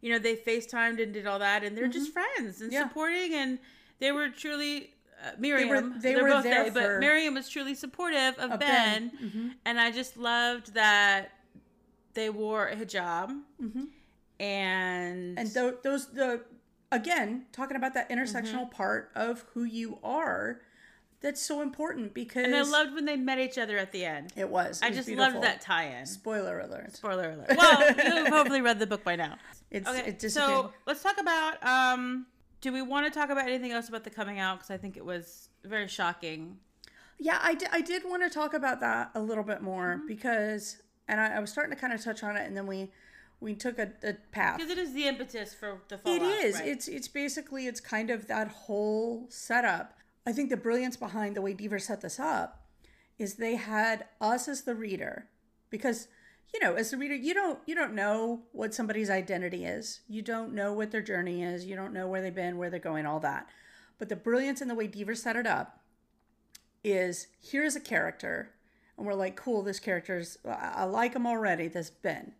you 0.00 0.12
know, 0.12 0.18
they 0.18 0.36
FaceTimed 0.36 1.02
and 1.02 1.14
did 1.14 1.26
all 1.26 1.38
that 1.38 1.64
and 1.64 1.76
they're 1.76 1.88
just 1.88 2.12
friends 2.12 2.60
and 2.60 2.70
Mm-hmm. 2.70 2.72
Yeah. 2.72 2.88
supporting 2.88 3.34
and 3.34 3.58
they 4.00 4.12
were 4.12 4.28
truly 4.28 4.92
uh, 5.22 5.30
Miriam. 5.38 5.94
they 6.00 6.12
They 6.12 6.20
are 6.20 6.22
were 6.22 6.28
both 6.30 6.44
there 6.44 6.64
they, 6.64 6.70
but 6.70 7.00
Miriam 7.00 7.34
was 7.34 7.48
truly 7.48 7.74
supportive 7.74 8.34
of, 8.38 8.58
Ben, 8.58 8.58
Ben. 8.60 9.12
Mm-hmm. 9.22 9.48
and 9.64 9.80
I 9.80 9.90
just 9.90 10.16
loved 10.16 10.74
that 10.74 11.32
they 12.14 12.30
wore 12.30 12.68
a 12.68 12.76
hijab 12.76 13.30
and 14.40 15.38
And 15.38 15.48
tho- 15.50 15.78
those 15.82 16.08
the 16.12 16.42
again 16.92 17.46
talking 17.52 17.76
about 17.76 17.94
that 17.94 18.08
intersectional 18.10 18.62
Mm-hmm. 18.64 18.76
part 18.76 19.10
of 19.14 19.44
who 19.54 19.64
you 19.64 19.98
are, 20.02 20.60
that's 21.20 21.40
so 21.40 21.62
important 21.62 22.12
because 22.14 22.44
and 22.44 22.54
I 22.54 22.62
loved 22.62 22.94
when 22.94 23.04
they 23.04 23.16
met 23.16 23.38
each 23.38 23.56
other 23.58 23.78
at 23.78 23.92
the 23.92 24.04
end. 24.04 24.32
it 24.36 24.48
was. 24.48 24.80
It 24.82 24.84
I 24.84 24.88
was 24.88 24.96
just 24.98 25.08
beautiful. 25.08 25.32
loved 25.34 25.44
that 25.44 25.60
tie-in. 25.60 26.04
Spoiler 26.06 26.60
alert! 26.60 26.94
Spoiler 26.94 27.30
alert. 27.30 27.56
Well, 27.56 27.94
you've 28.18 28.28
hopefully 28.28 28.60
read 28.60 28.78
the 28.78 28.86
book 28.86 29.02
by 29.04 29.16
now. 29.16 29.36
It's 29.70 29.88
Okay, 29.88 30.00
it 30.10 30.18
disappeared. 30.18 30.50
so 30.50 30.72
let's 30.86 31.02
talk 31.02 31.18
about. 31.20 31.64
Um, 31.66 32.26
do 32.64 32.72
we 32.72 32.80
want 32.80 33.06
to 33.06 33.16
talk 33.16 33.28
about 33.28 33.46
anything 33.46 33.72
else 33.72 33.90
about 33.90 34.04
the 34.04 34.10
coming 34.10 34.38
out? 34.38 34.56
Because 34.56 34.70
I 34.70 34.78
think 34.78 34.96
it 34.96 35.04
was 35.04 35.50
very 35.64 35.86
shocking. 35.86 36.56
Yeah, 37.18 37.38
I 37.42 37.52
did, 37.52 37.68
I 37.70 37.82
did 37.82 38.04
want 38.06 38.22
to 38.22 38.30
talk 38.30 38.54
about 38.54 38.80
that 38.80 39.10
a 39.14 39.20
little 39.20 39.44
bit 39.44 39.60
more 39.60 39.96
Mm-hmm. 39.98 40.06
because, 40.06 40.80
and 41.06 41.20
I, 41.20 41.36
I 41.36 41.40
was 41.40 41.50
starting 41.50 41.74
to 41.74 41.78
kind 41.78 41.92
of 41.92 42.02
touch 42.02 42.22
on 42.22 42.38
it, 42.38 42.46
and 42.46 42.56
then 42.56 42.66
we 42.66 42.90
we 43.38 43.54
took 43.54 43.78
a, 43.78 43.92
a 44.02 44.14
path. 44.32 44.56
Because 44.56 44.72
it 44.72 44.78
is 44.78 44.94
the 44.94 45.06
impetus 45.06 45.52
for 45.52 45.82
the 45.88 45.98
fall. 45.98 46.10
It 46.10 46.22
is. 46.22 46.58
It's 46.60 46.88
it's 46.88 47.06
basically 47.06 47.66
it's 47.66 47.80
kind 47.80 48.08
of 48.08 48.28
that 48.28 48.48
whole 48.48 49.26
setup. 49.28 49.98
I 50.26 50.32
think 50.32 50.48
the 50.48 50.56
brilliance 50.56 50.96
behind 50.96 51.36
the 51.36 51.42
way 51.42 51.52
Deaver 51.52 51.78
set 51.78 52.00
this 52.00 52.18
up 52.18 52.66
is 53.18 53.34
they 53.34 53.56
had 53.56 54.06
us 54.22 54.48
as 54.48 54.62
the 54.62 54.74
reader 54.74 55.28
because 55.68 56.08
you 56.54 56.60
know 56.60 56.74
as 56.74 56.92
the 56.92 56.96
reader 56.96 57.16
you 57.16 57.34
don't 57.34 57.58
you 57.66 57.74
don't 57.74 57.94
know 57.94 58.42
what 58.52 58.72
somebody's 58.72 59.10
identity 59.10 59.64
is. 59.64 60.00
You 60.08 60.22
don't 60.22 60.54
know 60.54 60.72
what 60.72 60.92
their 60.92 61.02
journey 61.02 61.42
is. 61.42 61.66
You 61.66 61.74
don't 61.74 61.92
know 61.92 62.06
where 62.06 62.22
they've 62.22 62.34
been 62.34 62.56
where 62.56 62.70
they're 62.70 62.78
going 62.78 63.06
all 63.06 63.20
that. 63.20 63.48
But 63.98 64.08
the 64.08 64.16
brilliance 64.16 64.62
in 64.62 64.68
the 64.68 64.74
way 64.74 64.86
Deaver 64.86 65.16
set 65.16 65.34
it 65.36 65.46
up 65.46 65.80
is 66.84 67.26
here's 67.40 67.74
a 67.74 67.80
character 67.80 68.52
and 68.96 69.04
we're 69.04 69.14
like 69.14 69.34
cool 69.34 69.62
this 69.62 69.80
character's 69.80 70.38
I 70.46 70.84
like 70.84 71.14
him 71.14 71.26
already 71.26 71.66
this 71.66 71.90
Ben. 71.90 72.34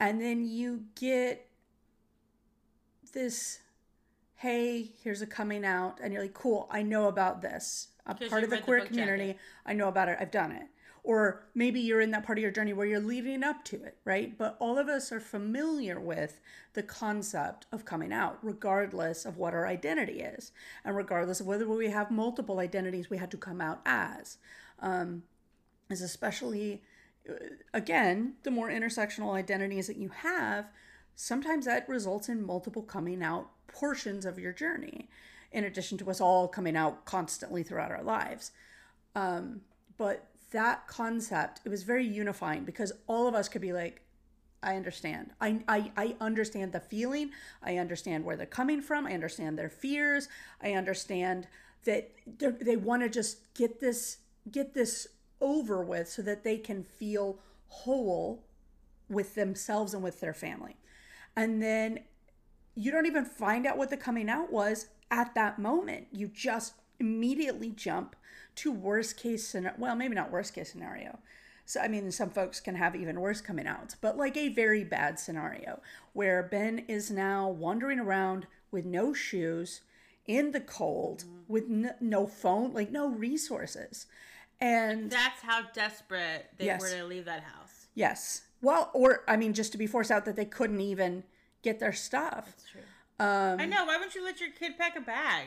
And 0.00 0.20
then 0.20 0.44
you 0.44 0.84
get 0.98 1.46
this 3.12 3.60
hey 4.34 4.90
here's 5.02 5.22
a 5.22 5.26
coming 5.26 5.64
out 5.64 5.98
and 6.02 6.12
you're 6.12 6.22
like 6.22 6.34
cool 6.34 6.68
i 6.72 6.82
know 6.82 7.06
about 7.06 7.40
this. 7.40 7.88
I'm 8.04 8.16
part 8.16 8.42
of 8.42 8.50
the 8.50 8.56
read 8.56 8.62
the 8.62 8.64
queer 8.64 8.84
community 8.84 9.26
jacket. 9.28 9.40
i 9.64 9.72
know 9.74 9.86
about 9.86 10.08
it. 10.08 10.18
I've 10.20 10.32
done 10.32 10.50
it 10.50 10.66
or 11.08 11.42
maybe 11.54 11.80
you're 11.80 12.02
in 12.02 12.10
that 12.10 12.22
part 12.26 12.36
of 12.36 12.42
your 12.42 12.50
journey 12.50 12.74
where 12.74 12.86
you're 12.86 13.00
leading 13.00 13.42
up 13.42 13.64
to 13.64 13.82
it 13.82 13.96
right? 14.04 14.36
But 14.36 14.58
all 14.60 14.76
of 14.76 14.88
us 14.88 15.10
are 15.10 15.20
familiar 15.20 15.98
with 15.98 16.38
the 16.74 16.82
concept 16.82 17.64
of 17.72 17.86
coming 17.86 18.12
out 18.12 18.38
regardless 18.42 19.24
of 19.24 19.38
what 19.38 19.54
our 19.54 19.66
identity 19.66 20.20
is 20.20 20.52
and 20.84 20.94
regardless 20.94 21.40
of 21.40 21.46
whether 21.46 21.66
we 21.66 21.88
have 21.88 22.10
multiple 22.10 22.58
identities 22.58 23.08
we 23.08 23.16
had 23.16 23.30
to 23.30 23.38
come 23.38 23.62
out 23.62 23.80
as. 23.86 24.36
Um, 24.80 25.22
is 25.88 26.02
especially 26.02 26.82
uh, 27.26 27.32
again 27.72 28.34
the 28.42 28.50
more 28.50 28.68
intersectional 28.68 29.32
identities 29.32 29.86
that 29.86 29.96
you 29.96 30.10
have 30.10 30.66
sometimes 31.16 31.64
that 31.64 31.88
results 31.88 32.28
in 32.28 32.44
multiple 32.44 32.82
coming 32.82 33.22
out 33.22 33.48
portions 33.66 34.26
of 34.26 34.38
your 34.38 34.52
journey 34.52 35.08
in 35.52 35.64
addition 35.64 35.96
to 35.96 36.10
us 36.10 36.20
all 36.20 36.48
coming 36.48 36.76
out 36.76 37.06
constantly 37.06 37.62
throughout 37.62 37.90
our 37.90 38.02
lives. 38.02 38.52
Um, 39.14 39.62
but 39.96 40.28
that 40.50 40.86
concept, 40.86 41.60
it 41.64 41.68
was 41.68 41.82
very 41.82 42.06
unifying 42.06 42.64
because 42.64 42.92
all 43.06 43.26
of 43.26 43.34
us 43.34 43.48
could 43.48 43.62
be 43.62 43.72
like, 43.72 44.02
I 44.62 44.74
understand. 44.74 45.30
I, 45.40 45.62
I, 45.68 45.92
I 45.96 46.16
understand 46.20 46.72
the 46.72 46.80
feeling. 46.80 47.30
I 47.62 47.76
understand 47.76 48.24
where 48.24 48.36
they're 48.36 48.46
coming 48.46 48.80
from. 48.80 49.06
I 49.06 49.12
understand 49.12 49.58
their 49.58 49.68
fears. 49.68 50.28
I 50.60 50.72
understand 50.72 51.46
that 51.84 52.10
they 52.38 52.76
want 52.76 53.02
to 53.02 53.08
just 53.08 53.54
get 53.54 53.80
this 53.80 54.18
get 54.50 54.74
this 54.74 55.06
over 55.40 55.82
with 55.82 56.08
so 56.08 56.22
that 56.22 56.42
they 56.42 56.56
can 56.56 56.82
feel 56.82 57.38
whole 57.68 58.42
with 59.08 59.34
themselves 59.34 59.94
and 59.94 60.02
with 60.02 60.20
their 60.20 60.34
family. 60.34 60.76
And 61.36 61.62
then 61.62 62.00
you 62.74 62.90
don't 62.90 63.06
even 63.06 63.24
find 63.24 63.66
out 63.66 63.76
what 63.76 63.90
the 63.90 63.96
coming 63.96 64.28
out 64.28 64.50
was 64.50 64.88
at 65.10 65.34
that 65.34 65.58
moment. 65.58 66.08
You 66.12 66.28
just 66.28 66.74
immediately 66.98 67.70
jump 67.70 68.16
to 68.58 68.72
worst 68.72 69.16
case 69.16 69.46
scenario. 69.46 69.76
Well, 69.78 69.96
maybe 69.96 70.14
not 70.14 70.30
worst 70.30 70.54
case 70.54 70.70
scenario. 70.70 71.18
So, 71.64 71.80
I 71.80 71.88
mean, 71.88 72.10
some 72.10 72.30
folks 72.30 72.60
can 72.60 72.76
have 72.76 72.96
even 72.96 73.20
worse 73.20 73.40
coming 73.40 73.66
out, 73.66 73.94
but 74.00 74.16
like 74.16 74.36
a 74.36 74.48
very 74.48 74.84
bad 74.84 75.18
scenario 75.18 75.80
where 76.14 76.42
Ben 76.42 76.78
is 76.88 77.10
now 77.10 77.48
wandering 77.48 77.98
around 78.00 78.46
with 78.70 78.84
no 78.86 79.12
shoes 79.12 79.82
in 80.26 80.52
the 80.52 80.60
cold, 80.60 81.24
with 81.46 81.64
n- 81.64 81.94
no 82.00 82.26
phone, 82.26 82.72
like 82.72 82.90
no 82.90 83.08
resources. 83.08 84.06
And 84.60 85.10
That's 85.10 85.42
how 85.42 85.62
desperate 85.74 86.46
they 86.56 86.66
Yes. 86.66 86.80
were 86.80 86.90
to 86.90 87.04
leave 87.04 87.26
that 87.26 87.42
house. 87.42 87.86
yes, 87.94 88.42
well, 88.60 88.90
or 88.94 89.22
I 89.28 89.36
mean, 89.36 89.52
just 89.54 89.70
to 89.72 89.78
be 89.78 89.86
forced 89.86 90.10
out 90.10 90.24
that 90.24 90.36
they 90.36 90.44
couldn't 90.44 90.80
even 90.80 91.22
get 91.62 91.78
their 91.78 91.92
stuff. 91.92 92.46
That's 92.46 92.64
true. 92.70 92.80
Um, 93.20 93.60
I 93.60 93.66
know. 93.66 93.84
Why 93.84 93.96
wouldn't 93.96 94.14
you 94.14 94.24
let 94.24 94.40
your 94.40 94.50
kid 94.50 94.76
pack 94.78 94.96
a 94.96 95.00
bag 95.00 95.46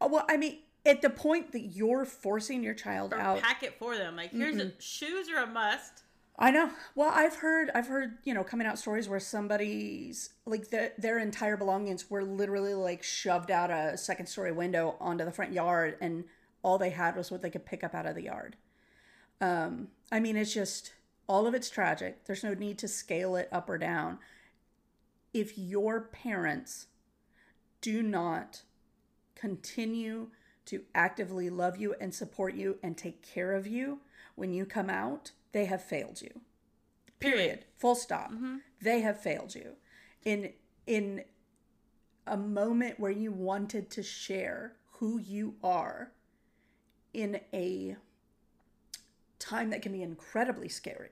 Oh, 0.00 0.08
Well, 0.08 0.24
I 0.28 0.36
mean, 0.36 0.58
at 0.84 1.02
the 1.02 1.10
point 1.10 1.52
that 1.52 1.60
you're 1.60 2.04
forcing 2.04 2.62
your 2.62 2.74
child 2.74 3.12
or 3.12 3.18
out, 3.18 3.40
pack 3.40 3.62
it 3.62 3.78
for 3.78 3.96
them? 3.96 4.16
Like, 4.16 4.30
here's 4.30 4.56
a, 4.56 4.72
shoes 4.80 5.28
are 5.30 5.42
a 5.42 5.46
must. 5.46 6.02
I 6.38 6.50
know. 6.50 6.70
Well, 6.94 7.10
I've 7.12 7.36
heard, 7.36 7.70
I've 7.74 7.86
heard, 7.86 8.18
you 8.24 8.34
know, 8.34 8.42
coming 8.42 8.66
out 8.66 8.78
stories 8.78 9.08
where 9.08 9.20
somebody's 9.20 10.30
like 10.46 10.70
their 10.70 10.92
their 10.98 11.18
entire 11.18 11.56
belongings 11.56 12.10
were 12.10 12.24
literally 12.24 12.74
like 12.74 13.02
shoved 13.02 13.50
out 13.50 13.70
a 13.70 13.96
second 13.98 14.26
story 14.26 14.50
window 14.50 14.96
onto 14.98 15.24
the 15.24 15.30
front 15.30 15.52
yard, 15.52 15.98
and 16.00 16.24
all 16.62 16.78
they 16.78 16.90
had 16.90 17.16
was 17.16 17.30
what 17.30 17.42
they 17.42 17.50
could 17.50 17.66
pick 17.66 17.84
up 17.84 17.94
out 17.94 18.06
of 18.06 18.14
the 18.14 18.22
yard. 18.22 18.56
Um, 19.40 19.88
I 20.10 20.20
mean, 20.20 20.36
it's 20.36 20.54
just 20.54 20.94
all 21.28 21.46
of 21.46 21.54
it's 21.54 21.70
tragic. 21.70 22.24
There's 22.24 22.44
no 22.44 22.54
need 22.54 22.78
to 22.78 22.88
scale 22.88 23.36
it 23.36 23.48
up 23.52 23.68
or 23.68 23.78
down. 23.78 24.18
If 25.34 25.56
your 25.58 26.00
parents 26.00 26.86
do 27.80 28.02
not 28.02 28.62
continue 29.34 30.28
to 30.66 30.82
actively 30.94 31.50
love 31.50 31.76
you 31.76 31.94
and 32.00 32.14
support 32.14 32.54
you 32.54 32.78
and 32.82 32.96
take 32.96 33.22
care 33.22 33.52
of 33.52 33.66
you 33.66 34.00
when 34.34 34.52
you 34.52 34.64
come 34.64 34.88
out, 34.88 35.32
they 35.52 35.64
have 35.66 35.82
failed 35.82 36.22
you. 36.22 36.40
Period. 37.18 37.64
Full 37.76 37.94
stop. 37.94 38.32
They 38.80 39.00
have 39.00 39.20
failed 39.20 39.54
you. 39.54 39.76
In 40.24 40.52
in 40.86 41.24
a 42.26 42.36
moment 42.36 42.98
where 42.98 43.10
you 43.10 43.32
wanted 43.32 43.90
to 43.90 44.02
share 44.02 44.74
who 44.92 45.18
you 45.18 45.56
are 45.62 46.12
in 47.12 47.40
a 47.52 47.96
time 49.38 49.70
that 49.70 49.82
can 49.82 49.92
be 49.92 50.02
incredibly 50.02 50.68
scary. 50.68 51.10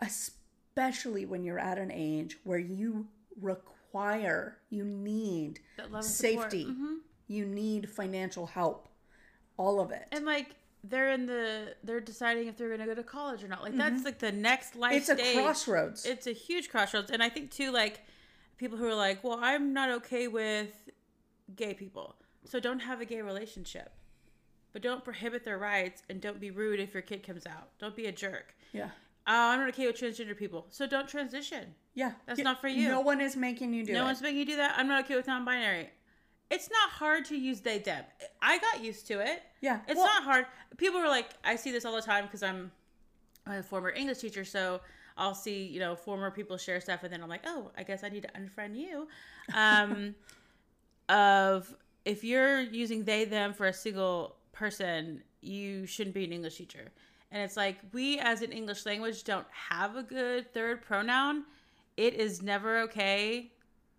Especially 0.00 1.24
when 1.24 1.44
you're 1.44 1.58
at 1.58 1.78
an 1.78 1.90
age 1.90 2.38
where 2.44 2.58
you 2.58 3.08
require, 3.40 4.58
you 4.70 4.84
need 4.84 5.60
That 5.76 5.90
love 5.90 6.04
and 6.04 6.12
support. 6.12 6.52
safety, 6.52 6.66
Mhm. 6.66 7.00
You 7.26 7.46
need 7.46 7.88
financial 7.88 8.46
help, 8.46 8.88
all 9.56 9.80
of 9.80 9.90
it. 9.90 10.06
And 10.12 10.24
like 10.26 10.54
they're 10.82 11.10
in 11.12 11.26
the 11.26 11.74
they're 11.82 12.00
deciding 12.00 12.46
if 12.48 12.56
they're 12.56 12.68
going 12.68 12.80
to 12.80 12.86
go 12.86 12.94
to 12.94 13.02
college 13.02 13.42
or 13.42 13.48
not. 13.48 13.62
Like 13.62 13.76
that's 13.76 14.04
like 14.04 14.18
the 14.18 14.32
next 14.32 14.76
life 14.76 14.94
it's 14.94 15.08
a 15.08 15.16
stage. 15.16 15.36
crossroads. 15.36 16.04
It's 16.04 16.26
a 16.26 16.32
huge 16.32 16.68
crossroads, 16.68 17.10
and 17.10 17.22
I 17.22 17.28
think 17.28 17.50
too 17.50 17.70
like 17.70 18.00
people 18.56 18.76
who 18.78 18.86
are 18.86 18.94
like, 18.94 19.24
well, 19.24 19.38
I'm 19.40 19.72
not 19.72 19.90
okay 19.90 20.28
with 20.28 20.90
gay 21.56 21.74
people, 21.74 22.16
so 22.44 22.60
don't 22.60 22.80
have 22.80 23.00
a 23.00 23.04
gay 23.04 23.22
relationship. 23.22 23.92
But 24.72 24.82
don't 24.82 25.04
prohibit 25.04 25.44
their 25.44 25.56
rights 25.58 26.02
and 26.10 26.20
don't 26.20 26.40
be 26.40 26.50
rude 26.50 26.80
if 26.80 26.94
your 26.94 27.02
kid 27.02 27.24
comes 27.24 27.46
out. 27.46 27.68
Don't 27.78 27.94
be 27.94 28.06
a 28.06 28.12
jerk. 28.12 28.54
yeah. 28.72 28.90
Uh, 29.26 29.56
I'm 29.56 29.60
not 29.60 29.68
okay 29.70 29.86
with 29.86 29.98
transgender 29.98 30.36
people, 30.36 30.66
so 30.68 30.86
don't 30.86 31.08
transition. 31.08 31.74
Yeah. 31.94 32.12
That's 32.26 32.40
not 32.40 32.60
for 32.60 32.68
you. 32.68 32.88
No 32.88 33.00
one 33.00 33.22
is 33.22 33.36
making 33.36 33.72
you 33.72 33.82
do 33.82 33.94
no 33.94 34.02
it. 34.02 34.04
one's 34.04 34.20
making 34.20 34.40
you 34.40 34.44
do 34.44 34.56
that. 34.56 34.74
I'm 34.76 34.86
not 34.86 35.04
okay 35.04 35.16
with 35.16 35.26
non-binary. 35.26 35.88
It's 36.54 36.70
not 36.70 36.90
hard 36.90 37.24
to 37.26 37.36
use 37.36 37.60
they 37.60 37.78
them. 37.78 38.04
I 38.40 38.58
got 38.58 38.82
used 38.82 39.06
to 39.08 39.18
it. 39.20 39.42
Yeah. 39.60 39.80
It's 39.88 39.96
Well- 39.96 40.06
not 40.06 40.22
hard. 40.22 40.46
People 40.76 41.00
are 41.00 41.08
like, 41.08 41.30
I 41.44 41.56
see 41.56 41.72
this 41.72 41.84
all 41.84 41.94
the 41.94 42.02
time 42.02 42.24
because 42.26 42.42
I'm 42.42 42.70
a 43.46 43.62
former 43.62 43.90
English 43.90 44.18
teacher, 44.18 44.44
so 44.44 44.80
I'll 45.16 45.34
see 45.34 45.64
you 45.64 45.80
know 45.80 45.94
former 45.94 46.30
people 46.30 46.56
share 46.56 46.80
stuff, 46.80 47.02
and 47.02 47.12
then 47.12 47.22
I'm 47.22 47.28
like, 47.28 47.42
oh, 47.46 47.70
I 47.76 47.82
guess 47.82 48.02
I 48.04 48.08
need 48.08 48.22
to 48.22 48.30
unfriend 48.30 48.76
you. 48.76 49.08
Um, 49.52 50.14
of 51.08 51.74
if 52.04 52.24
you're 52.24 52.60
using 52.60 53.04
they 53.04 53.24
them 53.24 53.52
for 53.52 53.66
a 53.66 53.72
single 53.72 54.36
person, 54.52 55.22
you 55.40 55.86
shouldn't 55.86 56.14
be 56.14 56.24
an 56.24 56.32
English 56.32 56.56
teacher. 56.56 56.88
And 57.30 57.42
it's 57.42 57.56
like 57.56 57.78
we 57.92 58.18
as 58.20 58.42
an 58.42 58.52
English 58.52 58.86
language 58.86 59.24
don't 59.24 59.46
have 59.50 59.96
a 59.96 60.02
good 60.02 60.52
third 60.54 60.82
pronoun. 60.82 61.44
It 61.96 62.14
is 62.14 62.42
never 62.42 62.78
okay. 62.82 63.50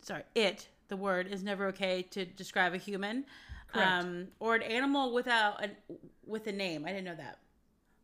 Sorry, 0.02 0.24
it 0.36 0.68
the 0.88 0.98
word 0.98 1.28
is 1.28 1.44
never 1.44 1.68
okay 1.68 2.02
to 2.12 2.26
describe 2.26 2.74
a 2.74 2.78
human 2.78 3.26
um, 3.74 4.28
or 4.40 4.56
an 4.56 4.62
animal 4.62 5.14
without 5.14 5.64
a 5.64 5.70
with 6.26 6.48
a 6.48 6.52
name. 6.52 6.86
I 6.86 6.90
didn't 6.90 7.06
know 7.06 7.16
that. 7.16 7.40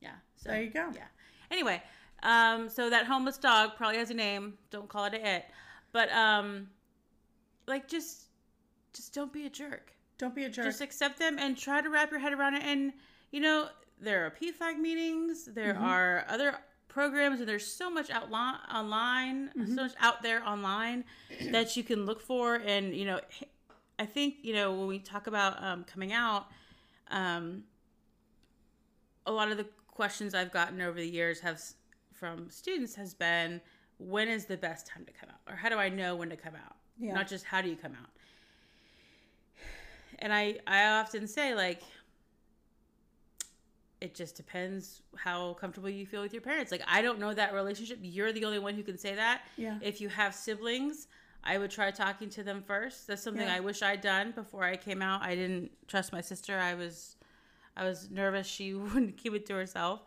Yeah. 0.02 0.16
So, 0.36 0.50
There 0.50 0.62
you 0.64 0.70
go. 0.70 0.90
Yeah. 0.94 1.06
Anyway, 1.50 1.82
um, 2.24 2.70
so 2.70 2.90
that 2.90 3.06
homeless 3.06 3.38
dog 3.38 3.72
probably 3.78 3.98
has 3.98 4.10
a 4.10 4.14
name. 4.16 4.56
Don't 4.70 4.90
call 4.90 5.06
it 5.06 5.14
a 5.14 5.36
it. 5.36 5.46
But 5.92 6.12
um, 6.12 6.68
like 7.68 7.88
just 7.88 8.26
just 8.94 9.14
don't 9.14 9.32
be 9.32 9.46
a 9.46 9.50
jerk. 9.50 9.94
Don't 10.18 10.36
be 10.36 10.44
a 10.46 10.50
jerk. 10.50 10.66
Just 10.66 10.82
accept 10.82 11.18
them 11.20 11.38
and 11.40 11.58
try 11.58 11.82
to 11.82 11.90
wrap 11.90 12.12
your 12.12 12.20
head 12.20 12.34
around 12.34 12.56
it. 12.56 12.64
And 12.64 12.94
you 13.32 13.40
know 13.42 13.70
there 14.00 14.26
are 14.26 14.32
PFLAG 14.32 14.78
meetings. 14.78 15.46
There 15.46 15.74
Mm-hmm. 15.74 15.84
are 15.84 16.26
other 16.28 16.56
programs, 16.96 17.40
and 17.40 17.48
there's 17.50 17.66
so 17.66 17.90
much 17.90 18.10
out 18.10 18.32
online, 18.32 19.50
Mm-hmm. 19.58 19.76
so 19.76 19.84
much 19.84 19.94
out 20.00 20.22
there 20.22 20.46
online 20.48 21.04
that 21.52 21.76
you 21.78 21.84
can 21.84 22.06
look 22.06 22.22
for. 22.22 22.56
And 22.56 22.94
you 22.96 23.06
know, 23.06 23.20
I 23.98 24.06
think 24.06 24.36
you 24.44 24.54
know 24.54 24.74
when 24.74 24.88
we 24.88 25.00
talk 25.00 25.28
about 25.28 25.62
um, 25.64 25.84
coming 25.86 26.12
out, 26.14 26.48
um, 27.10 27.64
a 29.26 29.32
lot 29.32 29.52
of 29.52 29.58
the 29.58 29.68
questions 29.88 30.34
I've 30.34 30.52
gotten 30.52 30.82
over 30.82 31.00
the 31.00 31.08
years 31.10 31.40
have 31.42 31.62
from 32.14 32.50
students 32.50 32.94
has 32.96 33.14
been 33.14 33.62
when 33.98 34.28
is 34.28 34.46
the 34.46 34.58
best 34.58 34.88
time 34.88 35.06
to 35.06 35.12
come 35.12 35.30
out 35.30 35.40
or 35.52 35.56
how 35.56 35.70
do 35.70 35.76
I 35.78 35.90
know 35.90 36.16
when 36.16 36.30
to 36.30 36.36
come 36.36 36.56
out 36.56 36.76
Yeah. 37.00 37.14
not 37.14 37.28
just 37.28 37.46
how 37.46 37.62
do 37.62 37.70
you 37.70 37.76
come 37.76 37.92
out 37.94 38.10
and 40.20 40.34
I 40.34 40.58
I 40.66 40.86
often 41.00 41.28
say 41.28 41.54
like 41.54 41.82
it 44.02 44.16
just 44.16 44.36
depends 44.36 45.02
how 45.16 45.54
comfortable 45.54 45.90
you 45.90 46.06
feel 46.06 46.22
with 46.22 46.34
your 46.34 46.42
parents 46.42 46.72
like 46.72 46.82
I 46.88 47.02
don't 47.02 47.20
know 47.20 47.34
that 47.34 47.54
relationship 47.54 48.00
you're 48.02 48.34
the 48.34 48.44
only 48.46 48.60
one 48.60 48.74
who 48.76 48.84
can 48.84 48.98
say 48.98 49.16
that 49.16 49.44
Yeah. 49.58 49.78
if 49.82 50.02
you 50.02 50.10
have 50.10 50.34
siblings 50.36 51.08
I 51.44 51.58
would 51.58 51.72
try 51.72 51.92
talking 51.92 52.30
to 52.32 52.44
them 52.44 52.64
first 52.66 53.08
that's 53.08 53.22
something 53.24 53.48
Yeah. 53.48 53.56
I 53.56 53.60
wish 53.60 53.82
I'd 53.82 54.02
done 54.02 54.32
before 54.32 54.64
I 54.64 54.76
came 54.76 55.02
out 55.02 55.22
I 55.24 55.36
didn't 55.36 55.72
trust 55.88 56.12
my 56.12 56.22
sister 56.22 56.58
I 56.58 56.74
was 56.74 57.16
I 57.78 57.84
was 57.86 58.10
nervous 58.12 58.48
she 58.48 58.74
wouldn't 58.74 59.18
keep 59.18 59.34
it 59.34 59.46
to 59.48 59.54
herself. 59.54 60.02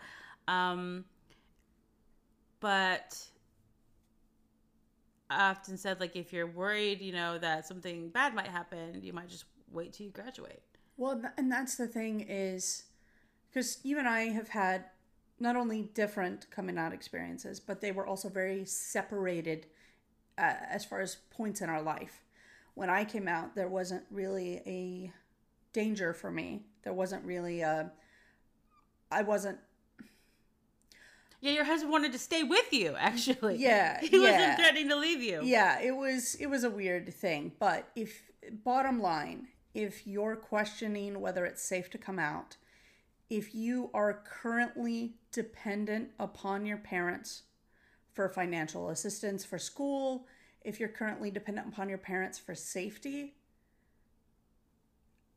Um, 0.49 1.07
but 2.61 3.19
I 5.31 5.51
often 5.51 5.77
said, 5.79 6.01
like, 6.01 6.17
if 6.17 6.33
you're 6.33 6.47
worried, 6.47 7.01
you 7.01 7.13
know, 7.13 7.39
that 7.39 7.67
something 7.67 8.11
bad 8.11 8.35
might 8.35 8.49
happen, 8.49 9.01
you 9.03 9.13
might 9.13 9.29
just 9.29 9.45
wait 9.73 9.93
till 9.95 10.07
you 10.07 10.13
graduate. 10.13 10.61
Well, 10.97 11.23
and 11.39 11.51
that's 11.51 11.77
the 11.77 11.87
thing 11.89 12.27
is 12.29 12.85
because 13.55 13.79
you 13.85 13.99
and 14.01 14.09
I 14.09 14.25
have 14.31 14.49
had 14.49 14.87
not 15.39 15.55
only 15.55 15.83
different 15.95 16.51
coming 16.51 16.77
out 16.77 16.93
experiences, 16.93 17.61
but 17.61 17.81
they 17.81 17.93
were 17.93 18.07
also 18.07 18.29
very 18.29 18.65
separated 18.65 19.67
uh, 20.37 20.55
as 20.69 20.85
far 20.85 21.01
as 21.01 21.19
points 21.31 21.61
in 21.61 21.71
our 21.71 21.81
life. 21.81 22.25
When 22.75 22.91
I 22.91 23.05
came 23.05 23.29
out, 23.29 23.55
there 23.55 23.69
wasn't 23.69 24.03
really 24.11 24.61
a 24.67 25.13
danger 25.73 26.13
for 26.13 26.33
me. 26.33 26.67
There 26.83 26.93
wasn't 26.93 27.25
really 27.25 27.61
a. 27.61 27.93
I 29.13 29.23
wasn't. 29.23 29.59
Yeah, 31.41 31.53
your 31.53 31.65
husband 31.65 31.93
wanted 31.93 32.13
to 32.13 32.19
stay 32.19 32.43
with 32.43 32.73
you, 32.73 32.97
actually. 32.99 33.59
Yeah, 33.59 34.01
He 34.03 34.17
yeah. 34.17 34.33
wasn't 34.33 34.59
threatening 34.59 34.89
to 34.89 34.97
leave 34.97 35.23
you. 35.23 35.43
Yeah, 35.45 35.81
it 35.81 35.95
was 35.95 36.35
it 36.37 36.47
was 36.47 36.65
a 36.65 36.71
weird 36.71 37.15
thing, 37.15 37.53
but 37.61 37.89
if 37.95 38.33
bottom 38.65 39.01
line, 39.01 39.49
if 39.75 40.07
you're 40.07 40.35
questioning 40.35 41.21
whether 41.21 41.45
it's 41.45 41.63
safe 41.63 41.91
to 41.91 41.99
come 41.99 42.19
out, 42.19 42.57
if 43.31 43.55
you 43.55 43.91
are 43.95 44.23
currently 44.25 45.15
dependent 45.33 46.11
upon 46.19 46.67
your 46.67 46.79
parents 46.79 47.43
for 48.13 48.29
financial 48.29 48.91
assistance 48.91 49.45
for 49.45 49.59
school, 49.59 50.27
if 50.63 50.79
you're 50.79 50.89
currently 50.89 51.31
dependent 51.31 51.69
upon 51.69 51.89
your 51.89 51.99
parents 51.99 52.39
for 52.39 52.55
safety, 52.55 53.35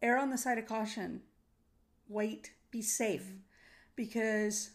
err 0.01 0.17
on 0.17 0.29
the 0.29 0.37
side 0.37 0.57
of 0.57 0.65
caution. 0.65 1.21
Wait 2.07 2.51
be 2.71 2.81
safe 2.81 3.31
because 3.95 4.71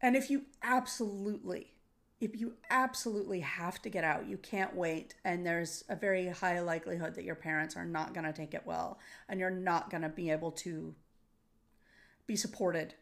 and 0.00 0.16
if 0.16 0.30
you 0.30 0.42
absolutely 0.62 1.72
if 2.20 2.38
you 2.40 2.54
absolutely 2.70 3.40
have 3.40 3.80
to 3.82 3.88
get 3.88 4.02
out, 4.04 4.28
you 4.28 4.38
can't 4.38 4.74
wait, 4.74 5.14
and 5.24 5.46
there's 5.46 5.84
a 5.88 5.96
very 5.96 6.28
high 6.28 6.60
likelihood 6.60 7.14
that 7.14 7.24
your 7.24 7.36
parents 7.36 7.76
are 7.76 7.84
not 7.84 8.12
going 8.12 8.26
to 8.26 8.32
take 8.32 8.54
it 8.54 8.62
well, 8.66 8.98
and 9.28 9.38
you're 9.38 9.50
not 9.50 9.90
going 9.90 10.02
to 10.02 10.08
be 10.08 10.30
able 10.30 10.50
to 10.50 10.94
be 12.26 12.36
supported 12.36 12.94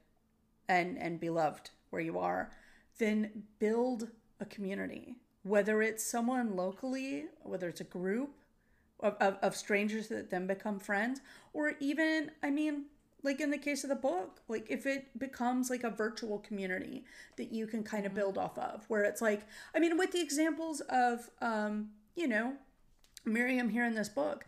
and 0.68 0.98
and 0.98 1.20
be 1.20 1.30
loved 1.30 1.70
where 1.90 2.02
you 2.02 2.18
are, 2.18 2.50
then 2.98 3.44
build 3.58 4.08
a 4.40 4.44
community. 4.44 5.16
Whether 5.42 5.80
it's 5.80 6.04
someone 6.04 6.56
locally, 6.56 7.26
whether 7.42 7.68
it's 7.68 7.80
a 7.80 7.84
group 7.84 8.30
of, 9.00 9.14
of, 9.20 9.36
of 9.42 9.56
strangers 9.56 10.08
that 10.08 10.30
then 10.30 10.46
become 10.46 10.80
friends, 10.80 11.20
or 11.52 11.74
even, 11.78 12.32
I 12.42 12.50
mean, 12.50 12.86
like 13.26 13.40
in 13.40 13.50
the 13.50 13.58
case 13.58 13.82
of 13.84 13.90
the 13.90 13.96
book 13.96 14.40
like 14.48 14.66
if 14.70 14.86
it 14.86 15.18
becomes 15.18 15.68
like 15.68 15.84
a 15.84 15.90
virtual 15.90 16.38
community 16.38 17.04
that 17.36 17.52
you 17.52 17.66
can 17.66 17.82
kind 17.82 18.06
of 18.06 18.14
build 18.14 18.38
off 18.38 18.56
of 18.58 18.84
where 18.88 19.02
it's 19.04 19.20
like 19.20 19.42
i 19.74 19.78
mean 19.78 19.98
with 19.98 20.12
the 20.12 20.20
examples 20.22 20.80
of 20.88 21.28
um 21.42 21.90
you 22.14 22.26
know 22.26 22.54
miriam 23.24 23.68
here 23.68 23.84
in 23.84 23.94
this 23.94 24.08
book 24.08 24.44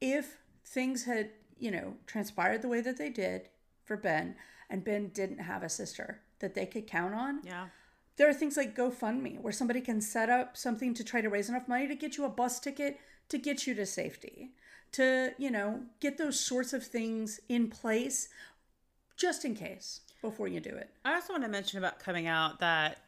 if 0.00 0.38
things 0.64 1.04
had 1.04 1.30
you 1.58 1.70
know 1.70 1.94
transpired 2.06 2.62
the 2.62 2.68
way 2.68 2.80
that 2.80 2.98
they 2.98 3.10
did 3.10 3.48
for 3.84 3.96
ben 3.96 4.34
and 4.70 4.82
ben 4.84 5.08
didn't 5.08 5.38
have 5.38 5.62
a 5.62 5.68
sister 5.68 6.20
that 6.40 6.54
they 6.54 6.66
could 6.66 6.86
count 6.86 7.14
on 7.14 7.40
Yeah. 7.44 7.66
there 8.16 8.28
are 8.28 8.34
things 8.34 8.56
like 8.56 8.74
GoFundMe 8.76 9.40
where 9.40 9.52
somebody 9.52 9.80
can 9.80 10.00
set 10.00 10.28
up 10.30 10.56
something 10.56 10.94
to 10.94 11.04
try 11.04 11.20
to 11.20 11.28
raise 11.28 11.48
enough 11.48 11.68
money 11.68 11.86
to 11.86 11.94
get 11.94 12.16
you 12.16 12.24
a 12.24 12.28
bus 12.28 12.58
ticket 12.58 12.98
to 13.28 13.38
get 13.38 13.66
you 13.66 13.74
to 13.74 13.86
safety, 13.86 14.50
to, 14.92 15.32
you 15.38 15.50
know, 15.50 15.80
get 16.00 16.18
those 16.18 16.38
sorts 16.38 16.72
of 16.72 16.84
things 16.84 17.40
in 17.48 17.68
place 17.68 18.28
just 19.16 19.44
in 19.44 19.54
case 19.54 20.00
before 20.20 20.48
you 20.48 20.60
do 20.60 20.70
it. 20.70 20.90
I 21.04 21.14
also 21.14 21.32
want 21.32 21.44
to 21.44 21.48
mention 21.48 21.78
about 21.78 21.98
coming 21.98 22.26
out 22.26 22.60
that 22.60 22.98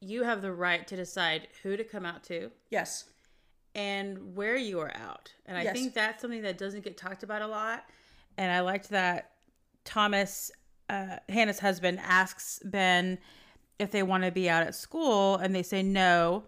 you 0.00 0.24
have 0.24 0.42
the 0.42 0.52
right 0.52 0.86
to 0.88 0.96
decide 0.96 1.48
who 1.62 1.76
to 1.76 1.84
come 1.84 2.04
out 2.04 2.22
to 2.24 2.50
Yes. 2.70 3.04
and 3.74 4.34
where 4.36 4.56
you 4.56 4.80
are 4.80 4.94
out. 4.96 5.32
And 5.46 5.56
I 5.56 5.62
Yes. 5.62 5.72
think 5.74 5.94
that's 5.94 6.20
something 6.22 6.42
that 6.42 6.58
doesn't 6.58 6.82
get 6.84 6.96
talked 6.96 7.22
about 7.22 7.42
a 7.42 7.46
lot. 7.46 7.84
And 8.36 8.52
I 8.52 8.60
liked 8.60 8.90
that 8.90 9.32
Thomas, 9.84 10.50
uh, 10.88 11.18
Hannah's 11.28 11.58
husband, 11.58 11.98
asks 12.00 12.60
Ben 12.64 13.18
if 13.78 13.90
they 13.90 14.02
want 14.02 14.24
to 14.24 14.30
be 14.30 14.48
out 14.48 14.62
at 14.62 14.74
school, 14.74 15.36
and 15.36 15.54
they 15.54 15.62
say 15.62 15.82
no. 15.82 16.44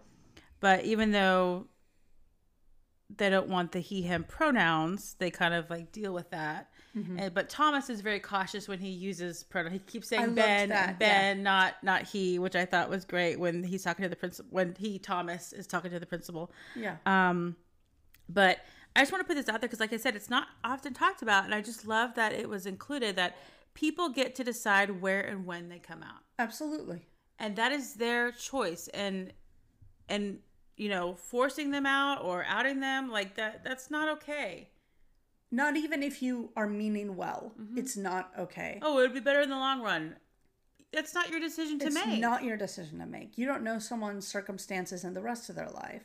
But 0.61 0.85
even 0.85 1.13
though 1.13 1.69
they 3.17 3.31
don't 3.31 3.49
want 3.49 3.73
the 3.73 3.81
he 3.81 4.03
him 4.03 4.25
pronouns, 4.25 5.17
they 5.19 5.31
kind 5.31 5.55
of 5.55 5.71
like 5.71 5.93
deal 5.93 6.13
with 6.13 6.31
that. 6.31 6.71
And, 6.95 7.33
but 7.33 7.49
Thomas 7.49 7.89
is 7.91 8.01
very 8.01 8.19
cautious 8.19 8.67
when 8.67 8.81
he 8.81 8.89
uses 8.89 9.45
pronouns. 9.45 9.75
He 9.75 9.79
keeps 9.79 10.11
Mm-hmm. 10.11 10.21
I 10.21 10.25
saying 10.25 10.35
Ben, 10.69 10.97
Ben, 10.99 11.43
not 11.45 11.75
not 11.85 12.03
he, 12.03 12.41
which 12.41 12.57
I 12.57 12.65
thought 12.65 12.91
was 12.91 13.05
great 13.05 13.39
when 13.39 13.63
he's 13.63 13.85
talking 13.85 14.03
to 14.03 14.09
the 14.09 14.17
principal. 14.17 14.51
When 14.51 14.75
he 14.77 14.99
Thomas 14.99 15.53
is 15.53 15.67
talking 15.69 15.93
to 15.93 16.01
the 16.01 16.07
principal. 16.07 16.51
Yeah. 16.75 16.97
Um, 17.07 17.55
but 18.29 18.59
I 18.97 19.01
just 19.03 19.13
want 19.13 19.23
to 19.23 19.29
put 19.29 19.37
this 19.37 19.49
out 19.49 19.61
there 19.61 19.69
because, 19.69 19.79
like 19.81 19.93
I 19.93 19.97
said, 19.97 20.17
it's 20.17 20.29
not 20.29 20.49
often 20.65 20.93
talked 20.93 21.23
about, 21.23 21.45
and 21.45 21.55
I 21.55 21.61
just 21.61 21.87
love 21.87 22.15
that 22.17 22.33
it 22.33 22.49
was 22.49 22.67
included 22.67 23.15
that 23.15 23.37
people 23.75 24.09
get 24.09 24.35
to 24.35 24.43
decide 24.45 25.01
where 25.01 25.21
and 25.21 25.47
when 25.47 25.69
they 25.69 25.79
come 25.79 26.03
out, 26.03 26.23
Absolutely. 26.41 27.07
and 27.39 27.55
that 27.57 27.71
is 27.71 27.95
their 27.95 28.33
choice. 28.33 28.89
And 28.89 29.33
and 30.09 30.41
you 30.79 30.89
know, 30.89 31.15
forcing 31.15 31.71
them 31.71 31.85
out 31.85 32.25
or 32.25 32.45
outing 32.49 32.81
them 32.81 33.11
like 33.11 33.35
that 33.35 33.65
that's 33.65 33.91
not 33.91 34.09
okay. 34.09 34.69
Not 35.51 35.77
even 35.77 36.03
if 36.03 36.23
you 36.23 36.51
are 36.57 36.69
meaning 36.69 37.17
well, 37.17 37.53
mm-hmm. 37.61 37.79
it's 37.79 37.97
not 37.97 38.31
okay. 38.39 38.79
Oh, 38.81 38.99
it 38.99 39.03
would 39.03 39.15
be 39.15 39.21
better 39.21 39.41
in 39.41 39.51
the 39.51 39.57
long 39.57 39.83
run. 39.83 40.17
That's 40.93 41.15
not 41.15 41.31
your 41.31 41.41
decision 41.41 41.79
to 41.81 41.87
it's 41.87 41.95
make. 41.95 42.21
not 42.21 42.45
your 42.45 42.57
decision 42.57 43.01
to 43.01 43.07
make. 43.07 43.37
You 43.37 43.47
don't 43.47 43.63
know 43.63 43.79
someone's 43.79 44.27
circumstances 44.27 45.05
and 45.05 45.15
the 45.15 45.21
rest 45.21 45.51
of 45.51 45.57
their 45.57 45.69
life. 45.69 46.05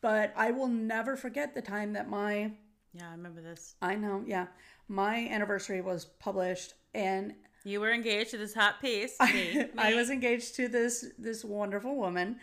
But 0.00 0.32
I 0.36 0.50
will 0.50 0.68
never 0.68 1.16
forget 1.16 1.54
the 1.54 1.62
time 1.62 1.92
that 1.94 2.08
my 2.08 2.52
yeah, 2.92 3.08
I 3.08 3.12
remember 3.12 3.40
this. 3.40 3.76
I 3.80 3.94
know, 3.94 4.24
yeah. 4.26 4.46
My 4.88 5.28
anniversary 5.28 5.80
was 5.80 6.04
published 6.04 6.74
and 6.94 7.34
You 7.64 7.80
were 7.80 7.92
engaged 7.92 8.32
to 8.32 8.38
this 8.38 8.54
hot 8.54 8.80
piece. 8.80 9.18
Me, 9.20 9.66
I 9.78 9.90
me. 9.90 9.96
was 9.96 10.10
engaged 10.10 10.56
to 10.56 10.68
this 10.68 11.06
this 11.18 11.44
wonderful 11.44 11.96
woman 11.96 12.36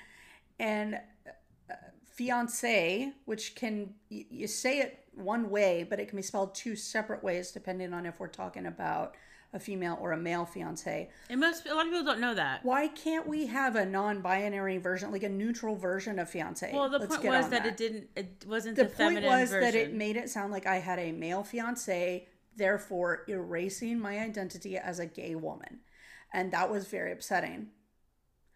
and 0.60 1.00
fiance, 2.18 3.14
which 3.26 3.54
can 3.54 3.94
you, 4.10 4.48
say 4.48 4.80
it 4.80 5.06
one 5.14 5.50
way, 5.52 5.86
but 5.88 6.00
it 6.00 6.08
can 6.08 6.16
be 6.16 6.24
spelled 6.24 6.56
two 6.56 6.76
separate 6.76 7.24
ways 7.24 7.52
depending 7.52 7.94
on 7.94 8.06
if 8.08 8.20
we're 8.20 8.28
talking 8.28 8.66
about 8.66 9.16
a 9.54 9.60
female 9.60 9.98
or 10.02 10.12
a 10.12 10.18
male 10.18 10.44
fiance. 10.44 11.10
And 11.30 11.40
most 11.40 11.68
a 11.68 11.74
lot 11.74 11.86
of 11.86 11.92
people 11.92 12.04
don't 12.04 12.20
know 12.20 12.34
that. 12.34 12.66
Why 12.66 12.88
can't 12.88 13.28
we 13.28 13.46
have 13.48 13.76
a 13.76 13.86
non-binary 13.86 14.80
version, 14.80 15.12
like 15.12 15.24
a 15.24 15.30
neutral 15.30 15.76
version 15.76 16.18
of 16.20 16.30
fiance? 16.30 16.72
Well, 16.74 16.90
the 16.90 17.00
Let's 17.00 17.18
point 17.18 17.30
was 17.30 17.46
on 17.46 17.52
that, 17.52 17.66
it 17.66 17.78
didn't. 17.78 18.10
It 18.16 18.46
wasn't 18.48 18.76
the 18.76 18.86
the, 18.86 18.90
point 18.90 19.24
was 19.24 19.52
version. 19.52 19.62
that 19.62 19.76
it 19.76 19.94
made 19.94 20.18
it 20.18 20.30
sound 20.30 20.52
like 20.52 20.66
I 20.66 20.78
had 20.78 21.00
a 21.00 21.12
male 21.12 21.44
fiance, 21.44 22.28
therefore 22.58 23.24
erasing 23.30 24.00
my 24.00 24.20
identity 24.20 24.78
as 24.78 25.00
a 25.00 25.06
gay 25.06 25.36
woman. 25.36 25.80
And 26.34 26.52
that 26.52 26.70
was 26.70 26.88
very 26.88 27.12
upsetting. 27.14 27.68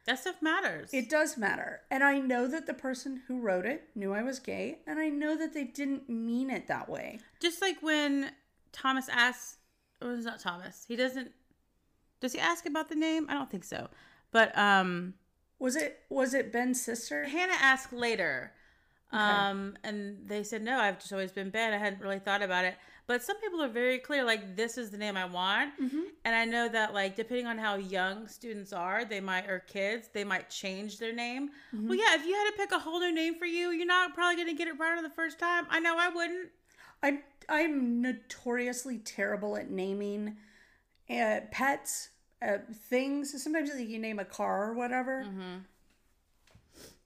That 0.06 0.20
stuff 0.20 0.42
matters. 0.42 0.94
It 0.94 1.10
does 1.10 1.38
matter. 1.38 1.82
And 1.92 2.04
I 2.04 2.20
know 2.20 2.48
that 2.48 2.66
the 2.66 2.74
person 2.74 3.22
who 3.28 3.40
wrote 3.40 3.66
it 3.66 3.90
knew 3.96 4.14
I 4.14 4.24
was 4.24 4.40
gay, 4.40 4.80
and 4.88 5.00
I 5.00 5.10
know 5.10 5.38
that 5.38 5.54
they 5.54 5.64
didn't 5.64 6.10
mean 6.10 6.50
it 6.50 6.68
that 6.68 6.90
way. 6.90 7.20
Just 7.40 7.62
like 7.62 7.82
when 7.82 8.32
Thomas 8.72 9.08
asks, 9.10 9.58
or 10.02 10.14
it's 10.14 10.26
not 10.26 10.40
Thomas. 10.40 10.86
He 10.88 10.96
doesn't. 10.96 11.32
Does 12.20 12.34
he 12.34 12.40
ask 12.40 12.66
about 12.66 12.90
the 12.90 12.96
name? 12.96 13.26
I 13.30 13.34
don't 13.34 13.50
think 13.50 13.64
so. 13.64 13.90
But 14.32 14.58
um, 14.58 15.14
Was 15.60 15.76
it 15.76 16.00
was 16.10 16.34
it 16.34 16.52
Ben's 16.52 16.82
sister? 16.82 17.26
Hannah 17.26 17.58
asked 17.60 17.94
later, 17.94 18.54
um, 19.12 19.76
and 19.84 20.28
they 20.28 20.44
said 20.44 20.64
no. 20.64 20.80
I've 20.80 21.00
just 21.00 21.12
always 21.12 21.32
been 21.32 21.50
Ben. 21.50 21.74
I 21.74 21.78
hadn't 21.78 22.02
really 22.02 22.20
thought 22.20 22.42
about 22.42 22.66
it. 22.66 22.76
But 23.12 23.22
some 23.24 23.38
people 23.42 23.62
are 23.62 23.68
very 23.68 23.98
clear, 24.00 24.24
like 24.24 24.56
this 24.56 24.78
is 24.78 24.90
the 24.90 24.98
name 24.98 25.18
I 25.18 25.26
want. 25.26 25.74
And 26.24 26.34
I 26.34 26.46
know 26.46 26.70
that, 26.70 26.94
like 26.94 27.18
depending 27.18 27.46
on 27.46 27.58
how 27.58 27.76
young 27.76 28.26
students 28.30 28.72
are, 28.72 29.04
they 29.04 29.20
might 29.20 29.50
or 29.50 29.60
kids, 29.60 30.08
they 30.14 30.24
might 30.24 30.50
change 30.50 30.98
their 30.98 31.14
name. 31.14 31.50
Well, 31.90 31.98
yeah, 31.98 32.16
if 32.16 32.26
you 32.26 32.34
had 32.34 32.50
to 32.52 32.56
pick 32.56 32.72
a 32.72 32.80
whole 32.80 33.02
new 33.02 33.14
name 33.14 33.36
for 33.36 33.46
you, 33.46 33.72
you're 33.72 33.86
not 33.86 34.14
probably 34.14 34.38
going 34.38 34.48
to 34.48 34.54
get 34.54 34.70
it 34.70 34.80
right 34.80 34.96
on 34.98 35.04
the 35.04 35.10
first 35.10 35.40
time. 35.40 35.66
I 35.70 35.82
know 35.82 35.98
I 36.00 36.08
wouldn't. 36.08 36.50
I'm 37.04 37.20
I'm 37.50 38.02
notoriously 38.02 39.00
terrible 39.00 39.58
at 39.58 39.70
naming 39.70 40.38
uh, 41.10 41.42
pets, 41.52 42.12
uh, 42.42 42.60
things. 42.90 43.44
Sometimes 43.44 43.72
like, 43.76 43.90
you 43.90 44.00
name 44.00 44.20
a 44.20 44.26
car 44.26 44.70
or 44.70 44.74
whatever. 44.74 45.26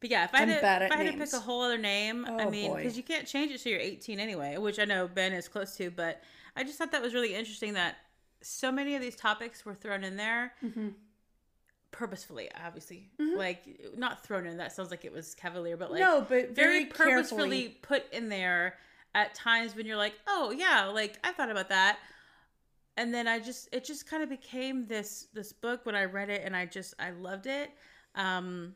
But 0.06 0.12
yeah, 0.12 0.24
if 0.26 0.36
I 0.36 0.42
I'm 0.44 0.50
had, 0.50 0.56
to, 0.58 0.62
bad 0.62 0.82
if 0.84 0.92
I 0.92 0.98
had 0.98 1.12
to 1.12 1.18
pick 1.18 1.34
a 1.34 1.40
whole 1.40 1.62
other 1.64 1.78
name, 1.80 2.26
I 2.26 2.44
Oh, 2.46 2.50
mean, 2.50 2.76
because 2.76 2.96
you 2.96 3.04
can't 3.04 3.28
change 3.28 3.52
it 3.52 3.60
so 3.60 3.70
you're 3.70 3.80
18 3.80 4.20
anyway, 4.20 4.58
which 4.58 4.78
I 4.80 4.86
know 4.86 5.08
Ben 5.08 5.34
is 5.34 5.48
close 5.48 5.76
to. 5.78 5.90
But 5.90 6.22
I 6.56 6.64
just 6.64 6.78
thought 6.78 6.92
that 6.92 7.02
was 7.02 7.14
really 7.14 7.34
interesting 7.34 7.74
that 7.74 7.96
so 8.42 8.72
many 8.72 8.96
of 8.96 9.02
these 9.02 9.16
topics 9.16 9.66
were 9.66 9.74
thrown 9.74 10.04
in 10.04 10.16
there 10.18 10.54
Mm-hmm. 10.64 10.90
purposefully, 11.92 12.50
obviously. 12.66 13.10
Like, 13.20 13.64
not 13.98 14.24
thrown 14.24 14.46
in, 14.46 14.58
that 14.58 14.72
sounds 14.74 14.92
like 14.92 15.06
it 15.06 15.14
was 15.14 15.34
cavalier, 15.34 15.78
but 15.78 15.92
like 15.92 16.02
no, 16.02 16.20
but 16.22 16.28
very, 16.30 16.54
very, 16.54 16.86
purposefully 16.86 17.62
carefully. 17.62 17.78
put 17.82 18.14
in 18.14 18.30
there 18.30 18.76
at 19.14 19.34
times 19.34 19.76
when 19.76 19.86
you're 19.86 19.98
like, 19.98 20.14
oh, 20.28 20.52
yeah, 20.52 20.86
like 20.86 21.18
I 21.24 21.32
thought 21.32 21.50
about 21.50 21.70
that. 21.70 21.98
And 22.98 23.14
then 23.14 23.28
I 23.28 23.40
just, 23.40 23.70
it 23.74 23.84
just 23.86 24.10
kind 24.10 24.24
of 24.24 24.30
became 24.30 24.88
this 24.88 25.28
this 25.34 25.52
book 25.52 25.86
when 25.86 25.96
I 25.96 26.06
read 26.06 26.30
it, 26.30 26.42
and 26.46 26.56
I 26.56 26.66
just, 26.66 26.94
I 27.00 27.12
loved 27.12 27.46
it. 27.48 27.72
Um, 28.16 28.74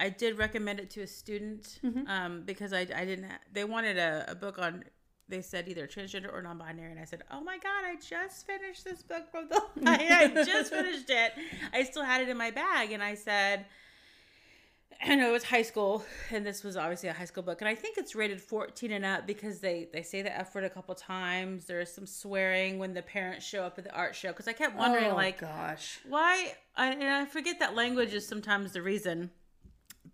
I 0.00 0.08
did 0.08 0.38
recommend 0.38 0.80
it 0.80 0.90
to 0.90 1.02
a 1.02 1.06
student 1.06 1.78
Mm-hmm. 1.84 2.08
um, 2.08 2.42
because 2.44 2.72
I, 2.72 2.80
I 2.80 3.04
didn't. 3.04 3.24
Ha- 3.24 3.38
they 3.52 3.64
wanted 3.64 3.96
a, 3.98 4.24
a 4.28 4.34
book 4.34 4.58
on. 4.58 4.84
They 5.28 5.40
said 5.40 5.68
either 5.68 5.86
transgender 5.86 6.30
or 6.32 6.42
non-binary, 6.42 6.90
and 6.90 7.00
I 7.00 7.04
said, 7.06 7.22
"Oh 7.30 7.40
my 7.40 7.56
god, 7.58 7.84
I 7.84 7.94
just 7.96 8.46
finished 8.46 8.84
this 8.84 9.02
book 9.02 9.30
from 9.30 9.48
the. 9.48 9.62
I, 9.86 10.32
I 10.34 10.44
just 10.44 10.70
finished 10.72 11.08
it. 11.08 11.32
I 11.72 11.84
still 11.84 12.04
had 12.04 12.20
it 12.22 12.28
in 12.28 12.36
my 12.36 12.50
bag, 12.50 12.92
and 12.92 13.02
I 13.02 13.14
said." 13.14 13.66
I 15.04 15.16
know 15.16 15.28
it 15.30 15.32
was 15.32 15.42
high 15.44 15.62
school, 15.62 16.04
and 16.30 16.46
this 16.46 16.62
was 16.62 16.76
obviously 16.76 17.08
a 17.08 17.12
high 17.12 17.24
school 17.24 17.42
book, 17.42 17.60
and 17.60 17.68
I 17.68 17.74
think 17.74 17.98
it's 17.98 18.14
rated 18.14 18.40
14 18.40 18.92
and 18.92 19.04
up 19.04 19.26
because 19.26 19.58
they 19.58 19.88
they 19.92 20.02
say 20.02 20.22
the 20.22 20.34
F 20.34 20.54
word 20.54 20.64
a 20.64 20.70
couple 20.70 20.94
times. 20.94 21.64
There 21.66 21.80
is 21.80 21.92
some 21.92 22.06
swearing 22.06 22.78
when 22.78 22.94
the 22.94 23.02
parents 23.02 23.44
show 23.44 23.64
up 23.64 23.76
at 23.76 23.84
the 23.84 23.92
art 23.92 24.14
show 24.14 24.28
because 24.28 24.46
I 24.48 24.52
kept 24.52 24.76
wondering 24.76 25.10
oh, 25.10 25.16
like 25.16 25.40
gosh. 25.40 25.98
why 26.08 26.54
I, 26.76 26.92
and 26.92 27.02
I 27.04 27.24
forget 27.26 27.58
that 27.58 27.74
language 27.74 28.14
is 28.14 28.26
sometimes 28.26 28.72
the 28.72 28.82
reason 28.82 29.30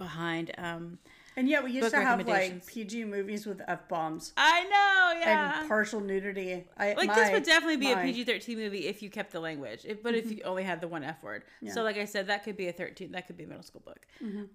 behind 0.00 0.50
um 0.58 0.98
And 1.36 1.48
yet 1.48 1.62
we 1.62 1.70
used 1.70 1.90
to 1.92 2.00
have 2.02 2.26
like. 2.26 2.66
PG 2.66 3.04
movies 3.04 3.46
with 3.46 3.60
f 3.68 3.86
bombs 3.88 4.32
I 4.36 4.64
know 4.64 5.20
yeah 5.20 5.60
and 5.60 5.68
partial 5.68 6.00
nudity. 6.00 6.64
I 6.76 6.94
like 6.94 7.06
my, 7.06 7.14
this 7.14 7.30
would 7.30 7.44
definitely 7.44 7.76
be 7.76 7.94
my- 7.94 8.02
a 8.02 8.04
PG-13 8.04 8.56
movie 8.56 8.86
if 8.88 9.02
you 9.02 9.10
kept 9.10 9.30
the 9.30 9.40
language 9.40 9.82
if, 9.84 10.02
but 10.02 10.14
if 10.14 10.30
you 10.32 10.42
only 10.44 10.64
had 10.64 10.80
the 10.80 10.88
one 10.88 11.04
F 11.04 11.22
word 11.22 11.44
so 11.74 11.82
like 11.84 11.96
I 11.98 12.06
said 12.06 12.26
that 12.26 12.42
could 12.44 12.56
be 12.56 12.66
a 12.68 12.72
13 12.72 13.12
that 13.12 13.26
could 13.26 13.36
be 13.36 13.44
a 13.44 13.46
middle 13.46 13.62
school 13.62 13.82
book 13.84 14.00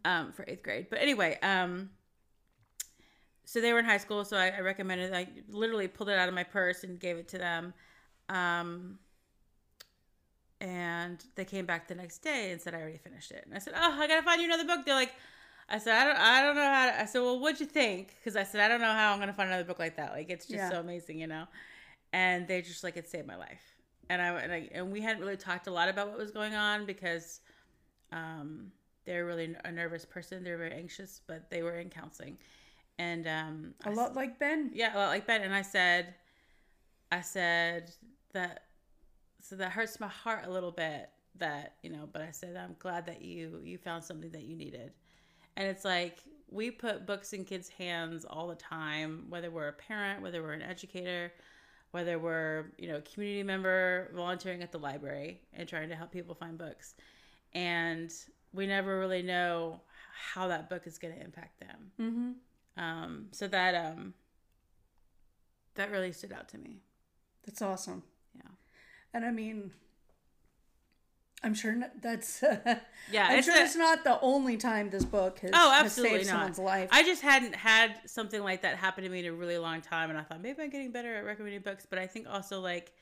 um 0.04 0.32
for 0.34 0.44
8th 0.46 0.64
grade 0.64 0.88
but 0.90 1.00
anyway 1.00 1.38
um 1.42 1.90
so 3.48 3.62
they 3.62 3.72
were 3.74 3.80
in 3.80 3.86
high 3.86 3.98
school, 4.00 4.26
so 4.26 4.36
I, 4.38 4.48
I 4.58 4.62
recommended. 4.62 5.14
I 5.14 5.28
literally 5.50 5.88
pulled 5.88 6.10
it 6.10 6.18
out 6.18 6.28
of 6.28 6.34
my 6.34 6.44
purse 6.44 6.84
and 6.84 7.00
gave 7.00 7.16
it 7.18 7.28
to 7.28 7.38
them. 7.38 7.76
Um, 8.28 8.98
and 10.62 11.24
they 11.36 11.46
came 11.46 11.68
back 11.68 11.88
the 11.88 11.94
next 11.96 12.20
day 12.20 12.52
and 12.52 12.60
said 12.60 12.74
I 12.74 12.80
already 12.82 12.98
finished 12.98 13.30
it. 13.32 13.44
And 13.46 13.54
I 13.54 13.60
said, 13.60 13.74
"Oh, 13.76 13.98
I 14.02 14.08
gotta 14.08 14.24
find 14.24 14.42
you 14.42 14.48
another 14.48 14.66
book." 14.66 14.84
They're 14.86 14.96
like, 14.96 15.14
"I 15.70 15.78
said 15.80 15.96
I 15.96 16.06
don't, 16.06 16.18
I 16.18 16.42
don't 16.42 16.56
know 16.56 16.64
how." 16.64 16.86
To, 16.88 17.02
I 17.02 17.06
said, 17.06 17.22
"Well, 17.22 17.40
what'd 17.40 17.60
you 17.60 17.66
think?" 17.66 18.16
Because 18.20 18.36
I 18.36 18.44
said 18.44 18.62
I 18.62 18.68
don't 18.68 18.82
know 18.82 18.92
how 18.94 19.14
I'm 19.14 19.20
gonna 19.20 19.34
find 19.34 19.50
another 19.50 19.64
book 19.64 19.80
like 19.80 19.98
that. 19.98 20.12
Like 20.12 20.30
it's 20.30 20.46
just 20.46 20.58
Yeah. 20.64 20.70
so 20.70 20.80
amazing, 20.80 21.20
you 21.20 21.28
know. 21.28 21.46
And 22.14 22.48
they 22.48 22.62
just 22.62 22.84
like 22.84 22.98
it 22.98 23.08
saved 23.10 23.28
my 23.28 23.36
life. 23.36 23.62
And 24.10 24.22
I 24.22 24.28
and 24.40 24.52
I 24.54 24.70
and 24.74 24.92
we 24.92 25.02
hadn't 25.02 25.22
really 25.22 25.38
talked 25.38 25.68
a 25.68 25.72
lot 25.72 25.90
about 25.90 26.10
what 26.10 26.18
was 26.18 26.32
going 26.32 26.56
on 26.56 26.86
because, 26.86 27.42
um, 28.12 28.72
they're 29.06 29.26
really 29.26 29.56
a 29.66 29.72
nervous 29.72 30.06
person. 30.06 30.44
They're 30.44 30.58
very 30.58 30.74
anxious, 30.74 31.22
but 31.28 31.50
they 31.50 31.62
were 31.64 31.80
in 31.80 31.90
counseling, 31.90 32.38
and 32.98 33.28
um, 33.28 33.74
I 33.84 33.90
A 33.90 33.92
s- 33.92 33.98
lot 33.98 34.16
like 34.16 34.40
Ben. 34.40 34.72
yeah, 34.74 34.96
A 34.96 34.98
lot 34.98 35.08
like 35.10 35.28
Ben. 35.28 35.42
And 35.42 35.54
I 35.54 35.62
said, 35.62 36.16
I 37.12 37.22
said 37.22 37.92
that, 38.34 38.64
so 39.42 39.56
that 39.58 39.72
hurts 39.72 40.00
my 40.00 40.08
heart 40.08 40.46
a 40.46 40.50
little 40.50 40.72
bit 40.72 41.10
that, 41.36 41.76
you 41.84 41.90
know, 41.92 42.08
but 42.12 42.22
I 42.22 42.32
said, 42.32 42.56
I'm 42.56 42.76
glad 42.80 43.06
that 43.08 43.22
you, 43.22 43.62
you 43.64 43.78
found 43.78 44.04
something 44.04 44.32
that 44.32 44.44
you 44.44 44.56
needed. 44.56 44.92
And 45.58 45.68
it's 45.68 45.86
like, 45.86 46.20
we 46.50 46.72
put 46.72 47.06
books 47.06 47.34
in 47.34 47.44
kids' 47.44 47.70
hands 47.70 48.26
all 48.26 48.48
the 48.48 48.56
time, 48.56 49.26
whether 49.30 49.50
we're 49.50 49.70
a 49.70 49.74
parent, 49.74 50.22
whether 50.22 50.42
we're 50.42 50.54
an 50.54 50.62
educator, 50.62 51.34
whether 51.92 52.20
we're, 52.20 52.66
you 52.78 52.88
know, 52.88 52.98
a 52.98 53.02
community 53.02 53.44
member 53.44 54.12
volunteering 54.14 54.62
at 54.62 54.72
the 54.72 54.78
library 54.78 55.42
and 55.54 55.68
trying 55.68 55.90
to 55.90 55.96
help 55.96 56.12
people 56.12 56.36
find 56.36 56.58
books. 56.58 56.96
And 57.54 58.14
we 58.54 58.68
never 58.68 59.00
really 59.00 59.22
know 59.22 59.82
how 60.34 60.48
that 60.48 60.70
book 60.70 60.88
is 60.88 60.98
going 60.98 61.14
to 61.14 61.22
impact 61.22 61.60
them. 61.60 61.92
Mm-hmm. 62.00 62.84
Um, 62.84 63.28
so 63.32 63.48
that 63.48 63.74
um, 63.74 64.14
that 65.76 65.92
really 65.92 66.12
stood 66.12 66.34
out 66.34 66.50
to 66.50 66.58
me. 66.58 66.82
That's 67.46 67.62
awesome. 67.62 68.04
Yeah. 68.36 68.52
And 69.14 69.24
I 69.26 69.32
mean, 69.32 69.72
I'm 71.46 71.54
sure 71.54 71.76
that's. 72.02 72.44
Yeah, 73.12 73.28
I'm 73.30 73.38
it's 73.38 73.46
sure 73.46 73.56
a- 73.56 73.64
it's 73.64 73.76
not 73.76 74.04
the 74.04 74.20
only 74.22 74.58
time 74.58 74.90
this 74.90 75.06
book 75.06 75.38
has, 75.40 75.52
Oh, 75.54 75.70
has 75.70 75.86
absolutely 75.86 76.18
saved 76.18 76.30
not. 76.32 76.34
someone's 76.34 76.58
life. 76.58 76.90
I 76.92 77.04
just 77.04 77.22
hadn't 77.22 77.54
had 77.54 78.00
something 78.08 78.42
like 78.42 78.64
that 78.64 78.78
happen 78.78 79.04
to 79.04 79.10
me 79.12 79.20
in 79.20 79.26
a 79.28 79.32
really 79.32 79.60
long 79.60 79.82
time, 79.82 80.10
and 80.10 80.18
I 80.18 80.24
thought 80.24 80.42
maybe 80.42 80.64
I'm 80.64 80.72
getting 80.72 80.92
better 80.92 81.14
at 81.14 81.24
recommending 81.24 81.62
books. 81.62 81.86
But 81.88 82.00
I 82.00 82.08
think 82.08 82.26
also 82.28 82.62
like, 82.62 82.94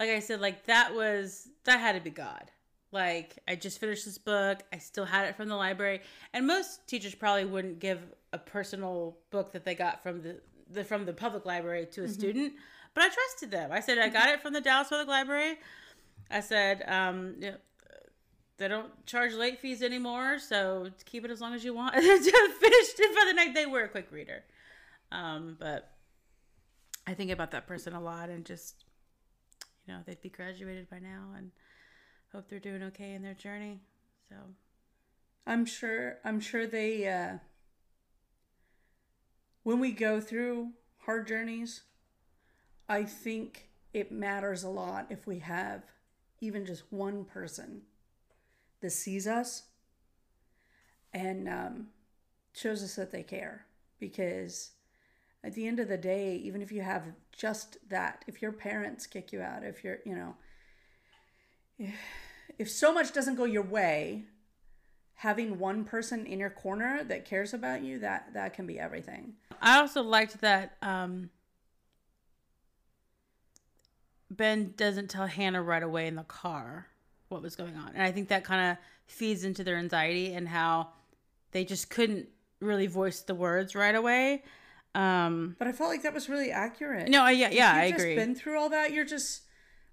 like 0.00 0.10
I 0.10 0.18
said, 0.18 0.40
like 0.40 0.66
that 0.66 0.96
was 0.96 1.46
that 1.62 1.78
had 1.78 1.92
to 1.92 2.00
be 2.00 2.10
God. 2.10 2.50
Like 2.90 3.38
I 3.46 3.54
just 3.54 3.78
finished 3.78 4.04
this 4.04 4.18
book, 4.18 4.62
I 4.72 4.78
still 4.78 5.04
had 5.04 5.28
it 5.28 5.36
from 5.36 5.48
the 5.48 5.54
library, 5.54 6.00
and 6.32 6.48
most 6.48 6.84
teachers 6.88 7.14
probably 7.14 7.44
wouldn't 7.44 7.78
give 7.78 8.00
a 8.32 8.38
personal 8.38 9.16
book 9.30 9.52
that 9.52 9.64
they 9.64 9.76
got 9.76 10.02
from 10.02 10.22
the, 10.22 10.40
the 10.72 10.82
from 10.82 11.06
the 11.06 11.12
public 11.12 11.46
library 11.46 11.86
to 11.92 12.00
a 12.00 12.04
mm-hmm. 12.04 12.12
student. 12.12 12.52
But 12.94 13.04
I 13.04 13.08
trusted 13.10 13.52
them. 13.52 13.70
I 13.70 13.78
said 13.78 13.98
I 13.98 14.06
mm-hmm. 14.06 14.12
got 14.12 14.28
it 14.30 14.42
from 14.42 14.54
the 14.54 14.60
Dallas 14.60 14.88
Public 14.88 15.06
Library. 15.06 15.58
I 16.30 16.40
said, 16.40 16.82
um, 16.86 17.36
they 18.56 18.68
don't 18.68 19.04
charge 19.06 19.34
late 19.34 19.60
fees 19.60 19.82
anymore, 19.82 20.38
so 20.38 20.88
keep 21.04 21.24
it 21.24 21.30
as 21.30 21.40
long 21.40 21.54
as 21.54 21.64
you 21.64 21.74
want. 21.74 21.94
Finished 21.94 22.20
it 22.20 23.26
the 23.28 23.32
night. 23.34 23.54
They 23.54 23.66
were 23.66 23.82
a 23.82 23.88
quick 23.88 24.08
reader, 24.10 24.44
um, 25.10 25.56
but 25.58 25.90
I 27.06 27.14
think 27.14 27.30
about 27.30 27.50
that 27.50 27.66
person 27.66 27.94
a 27.94 28.00
lot, 28.00 28.28
and 28.28 28.44
just 28.44 28.84
you 29.86 29.92
know, 29.92 30.00
they'd 30.06 30.22
be 30.22 30.30
graduated 30.30 30.88
by 30.88 30.98
now, 30.98 31.30
and 31.36 31.50
hope 32.32 32.48
they're 32.48 32.58
doing 32.58 32.82
okay 32.84 33.12
in 33.12 33.22
their 33.22 33.34
journey. 33.34 33.80
So 34.28 34.36
I'm 35.46 35.66
sure. 35.66 36.18
I'm 36.24 36.40
sure 36.40 36.66
they. 36.66 37.08
Uh, 37.08 37.38
when 39.62 39.80
we 39.80 39.92
go 39.92 40.20
through 40.20 40.70
hard 40.98 41.26
journeys, 41.26 41.82
I 42.88 43.04
think 43.04 43.68
it 43.92 44.12
matters 44.12 44.62
a 44.62 44.68
lot 44.68 45.06
if 45.10 45.26
we 45.26 45.40
have 45.40 45.82
even 46.40 46.66
just 46.66 46.84
one 46.90 47.24
person 47.24 47.82
that 48.80 48.90
sees 48.90 49.26
us 49.26 49.64
and 51.12 51.48
um, 51.48 51.86
shows 52.52 52.82
us 52.82 52.96
that 52.96 53.10
they 53.10 53.22
care. 53.22 53.66
Because 53.98 54.72
at 55.42 55.54
the 55.54 55.66
end 55.66 55.80
of 55.80 55.88
the 55.88 55.96
day, 55.96 56.36
even 56.36 56.60
if 56.60 56.72
you 56.72 56.82
have 56.82 57.04
just 57.32 57.78
that, 57.88 58.24
if 58.26 58.42
your 58.42 58.52
parents 58.52 59.06
kick 59.06 59.32
you 59.32 59.40
out, 59.40 59.64
if 59.64 59.84
you're, 59.84 59.98
you 60.04 60.14
know, 60.14 60.34
if, 62.58 62.70
so 62.70 62.92
much 62.92 63.12
doesn't 63.12 63.36
go 63.36 63.44
your 63.44 63.62
way, 63.62 64.24
having 65.14 65.58
one 65.58 65.84
person 65.84 66.26
in 66.26 66.38
your 66.38 66.50
corner 66.50 67.04
that 67.04 67.24
cares 67.24 67.54
about 67.54 67.82
you, 67.82 67.98
that 68.00 68.34
that 68.34 68.52
can 68.52 68.66
be 68.66 68.78
everything. 68.78 69.34
I 69.62 69.78
also 69.78 70.02
liked 70.02 70.40
that 70.40 70.76
um, 70.82 71.30
Ben 74.30 74.74
doesn't 74.76 75.08
tell 75.10 75.26
Hannah 75.26 75.62
right 75.62 75.82
away 75.82 76.06
in 76.06 76.14
the 76.16 76.22
car 76.24 76.86
what 77.28 77.42
was 77.42 77.56
going 77.56 77.76
on. 77.76 77.90
And 77.94 78.02
I 78.02 78.10
think 78.12 78.28
that 78.28 78.44
kind 78.44 78.70
of 78.72 78.76
feeds 79.06 79.44
into 79.44 79.64
their 79.64 79.76
anxiety 79.76 80.32
and 80.34 80.48
how 80.48 80.88
they 81.52 81.64
just 81.64 81.90
couldn't 81.90 82.28
really 82.60 82.86
voice 82.86 83.20
the 83.20 83.34
words 83.34 83.74
right 83.74 83.94
away. 83.94 84.42
Um, 84.94 85.56
But 85.58 85.68
I 85.68 85.72
felt 85.72 85.90
like 85.90 86.02
that 86.02 86.14
was 86.14 86.28
really 86.28 86.50
accurate. 86.50 87.08
no, 87.08 87.22
I, 87.24 87.32
yeah, 87.32 87.50
yeah, 87.50 87.72
I 87.74 87.86
you've 87.86 87.96
agree. 87.96 88.14
Just 88.14 88.26
been 88.26 88.34
through 88.34 88.58
all 88.58 88.68
that. 88.70 88.92
You're 88.92 89.04
just, 89.04 89.42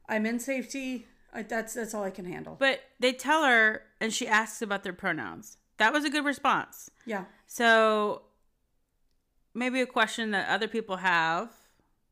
I'm 0.08 0.26
in 0.26 0.40
safety. 0.40 1.08
I, 1.34 1.44
that's 1.44 1.74
that's 1.74 1.94
all 1.94 2.04
I 2.04 2.12
can 2.12 2.26
handle. 2.26 2.56
but 2.60 2.82
they 3.00 3.14
tell 3.14 3.46
her, 3.46 3.84
and 4.02 4.14
she 4.14 4.28
asks 4.28 4.62
about 4.62 4.84
their 4.84 4.92
pronouns. 4.94 5.58
That 5.78 5.94
was 5.94 6.04
a 6.04 6.10
good 6.10 6.26
response. 6.26 6.92
yeah, 7.06 7.24
So 7.48 8.24
maybe 9.54 9.82
a 9.82 9.86
question 9.86 10.32
that 10.32 10.48
other 10.50 10.68
people 10.68 10.98
have 10.98 11.52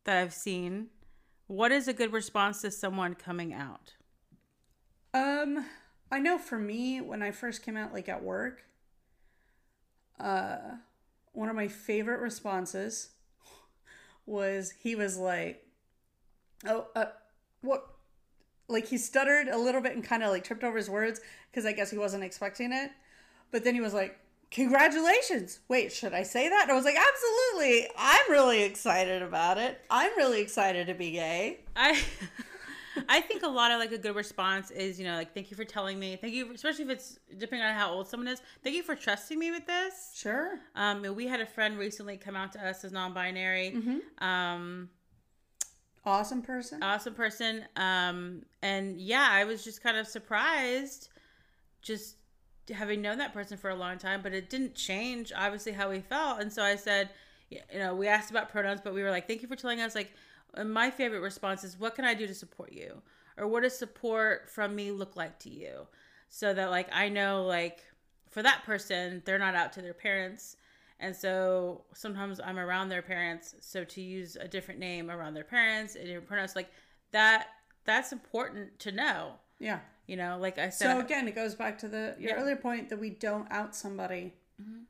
that 0.05 0.17
I've 0.17 0.33
seen. 0.33 0.87
What 1.49 1.71
is 1.71 1.87
a 1.87 1.93
good 1.93 2.13
response 2.13 2.61
to 2.61 2.69
someone 2.69 3.15
coming 3.15 3.55
out? 3.55 3.95
Um, 5.15 5.65
I 6.11 6.19
know 6.19 6.37
for 6.37 6.59
me, 6.59 7.01
when 7.01 7.23
I 7.23 7.31
first 7.31 7.63
came 7.63 7.75
out, 7.75 7.91
like 7.91 8.07
at 8.07 8.23
work, 8.23 8.65
uh, 10.19 10.75
one 11.33 11.49
of 11.49 11.55
my 11.55 11.67
favorite 11.67 12.19
responses 12.19 13.09
was 14.27 14.75
he 14.79 14.93
was 14.93 15.17
like, 15.17 15.65
"Oh, 16.67 16.85
uh, 16.95 17.05
what?" 17.61 17.95
Like 18.67 18.85
he 18.85 18.99
stuttered 18.99 19.47
a 19.47 19.57
little 19.57 19.81
bit 19.81 19.95
and 19.95 20.03
kind 20.03 20.21
of 20.21 20.29
like 20.29 20.43
tripped 20.43 20.63
over 20.63 20.77
his 20.77 20.87
words 20.87 21.19
because 21.49 21.65
I 21.65 21.71
guess 21.71 21.89
he 21.89 21.97
wasn't 21.97 22.23
expecting 22.23 22.71
it. 22.71 22.91
But 23.49 23.63
then 23.63 23.73
he 23.73 23.81
was 23.81 23.95
like, 23.95 24.19
"Congratulations!" 24.51 25.59
Wait, 25.67 25.91
should 25.91 26.13
I 26.13 26.23
say 26.23 26.49
that? 26.49 26.63
And 26.63 26.71
I 26.71 26.75
was 26.75 26.85
like, 26.85 26.97
"Absolutely! 26.97 27.87
I'm 27.97 28.31
really 28.31 28.63
excited 28.63 29.21
about 29.21 29.57
it. 29.57 29.79
I'm 29.89 30.11
really 30.17 30.41
excited 30.41 30.87
to 30.87 30.93
be 30.93 31.11
gay." 31.11 31.59
I 31.75 32.01
I 33.07 33.21
think 33.21 33.43
a 33.43 33.47
lot 33.47 33.71
of 33.71 33.79
like 33.79 33.91
a 33.91 33.97
good 33.97 34.15
response 34.15 34.71
is, 34.71 34.99
you 34.99 35.05
know, 35.05 35.15
like 35.15 35.33
thank 35.33 35.49
you 35.51 35.55
for 35.57 35.63
telling 35.63 35.97
me. 35.99 36.15
Thank 36.17 36.33
you, 36.33 36.51
especially 36.53 36.85
if 36.85 36.89
it's 36.91 37.19
depending 37.37 37.65
on 37.65 37.73
how 37.73 37.91
old 37.91 38.07
someone 38.07 38.27
is. 38.27 38.41
Thank 38.63 38.75
you 38.75 38.83
for 38.83 38.95
trusting 38.95 39.37
me 39.39 39.51
with 39.51 39.65
this. 39.65 40.11
Sure. 40.15 40.59
Um, 40.75 41.03
we 41.15 41.27
had 41.27 41.39
a 41.39 41.45
friend 41.45 41.77
recently 41.77 42.17
come 42.17 42.35
out 42.35 42.51
to 42.53 42.67
us 42.67 42.83
as 42.83 42.91
non-binary. 42.91 43.77
Um, 44.19 44.89
Awesome 46.05 46.41
person. 46.41 46.81
awesome 46.81 47.13
person. 47.13 47.65
Um, 47.75 48.43
and 48.61 48.99
yeah, 48.99 49.27
I 49.29 49.43
was 49.43 49.63
just 49.63 49.83
kind 49.83 49.95
of 49.97 50.07
surprised, 50.07 51.09
just 51.81 52.15
having 52.73 53.01
known 53.01 53.17
that 53.17 53.33
person 53.33 53.57
for 53.57 53.69
a 53.69 53.75
long 53.75 53.97
time, 53.97 54.21
but 54.21 54.33
it 54.33 54.49
didn't 54.49 54.75
change 54.75 55.31
obviously 55.35 55.71
how 55.71 55.89
we 55.89 55.99
felt. 56.01 56.39
And 56.41 56.51
so 56.51 56.63
I 56.63 56.75
said, 56.75 57.09
you 57.49 57.59
know, 57.75 57.95
we 57.95 58.07
asked 58.07 58.29
about 58.29 58.49
pronouns, 58.49 58.81
but 58.83 58.93
we 58.93 59.01
were 59.01 59.11
like, 59.11 59.27
thank 59.27 59.41
you 59.41 59.47
for 59.47 59.55
telling 59.55 59.81
us. 59.81 59.95
Like, 59.95 60.11
and 60.53 60.71
my 60.71 60.89
favorite 60.89 61.21
response 61.21 61.63
is, 61.63 61.79
what 61.79 61.95
can 61.95 62.05
I 62.05 62.13
do 62.13 62.27
to 62.27 62.33
support 62.35 62.71
you, 62.71 63.01
or 63.37 63.47
what 63.47 63.63
does 63.63 63.77
support 63.77 64.49
from 64.49 64.75
me 64.75 64.91
look 64.91 65.15
like 65.15 65.39
to 65.39 65.49
you, 65.49 65.87
so 66.29 66.53
that 66.53 66.69
like 66.69 66.89
I 66.93 67.09
know 67.09 67.45
like 67.45 67.79
for 68.29 68.43
that 68.43 68.63
person, 68.65 69.21
they're 69.25 69.39
not 69.39 69.55
out 69.55 69.73
to 69.73 69.81
their 69.81 69.93
parents. 69.93 70.57
And 70.99 71.15
so 71.15 71.85
sometimes 71.93 72.39
I'm 72.43 72.59
around 72.59 72.89
their 72.89 73.01
parents. 73.01 73.55
So 73.61 73.83
to 73.85 74.01
use 74.01 74.35
a 74.35 74.47
different 74.47 74.79
name 74.79 75.09
around 75.09 75.33
their 75.33 75.43
parents 75.43 75.95
and 75.95 76.05
different 76.05 76.27
pronouns, 76.27 76.55
like 76.55 76.69
that, 77.11 77.47
that's 77.85 78.11
important 78.11 78.77
to 78.79 78.91
know. 78.91 79.31
yeah. 79.59 79.79
You 80.09 80.17
know, 80.17 80.37
like 80.39 80.57
I 80.57 80.69
said. 80.69 80.91
So 80.91 80.99
again, 80.99 81.27
it 81.27 81.35
goes 81.35 81.53
back 81.53 81.77
to 81.79 81.87
the 81.87 82.15
your 82.17 82.31
Yeah. 82.31 82.41
earlier 82.41 82.55
point 82.55 82.89
that 82.89 82.97
we 82.97 83.11
don't 83.11 83.47
out 83.51 83.75
somebody. 83.75 84.33
Mm-hmm. 84.59 84.81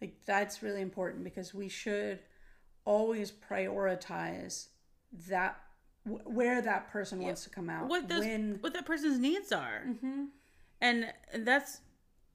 Like 0.00 0.16
that's 0.26 0.62
really 0.62 0.80
important 0.82 1.22
because 1.22 1.54
we 1.54 1.68
should 1.68 2.18
always 2.84 3.30
prioritize 3.30 4.66
that 5.28 5.60
where 6.04 6.60
that 6.60 6.90
person 6.90 7.20
wants 7.20 7.44
to 7.44 7.50
come 7.50 7.70
out. 7.70 7.88
what 7.88 8.08
those, 8.08 8.20
when 8.20 8.58
what 8.60 8.74
that 8.74 8.84
person's 8.84 9.18
needs 9.18 9.52
are, 9.52 9.84
and, 10.80 11.12
and 11.32 11.46
that's 11.46 11.80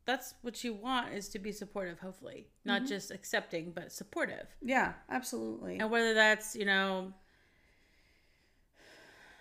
that's 0.05 0.33
what 0.41 0.63
you 0.63 0.73
want 0.73 1.13
is 1.13 1.27
to 1.29 1.39
be 1.39 1.51
supportive. 1.51 1.99
Hopefully, 1.99 2.47
not 2.63 2.81
mm-hmm. 2.83 2.87
just 2.87 3.11
accepting, 3.11 3.71
but 3.71 3.91
supportive. 3.91 4.47
yeah, 4.61 4.93
absolutely. 5.09 5.77
And 5.77 5.91
whether 5.91 6.13
that's 6.13 6.55
you 6.55 6.65
know 6.65 7.13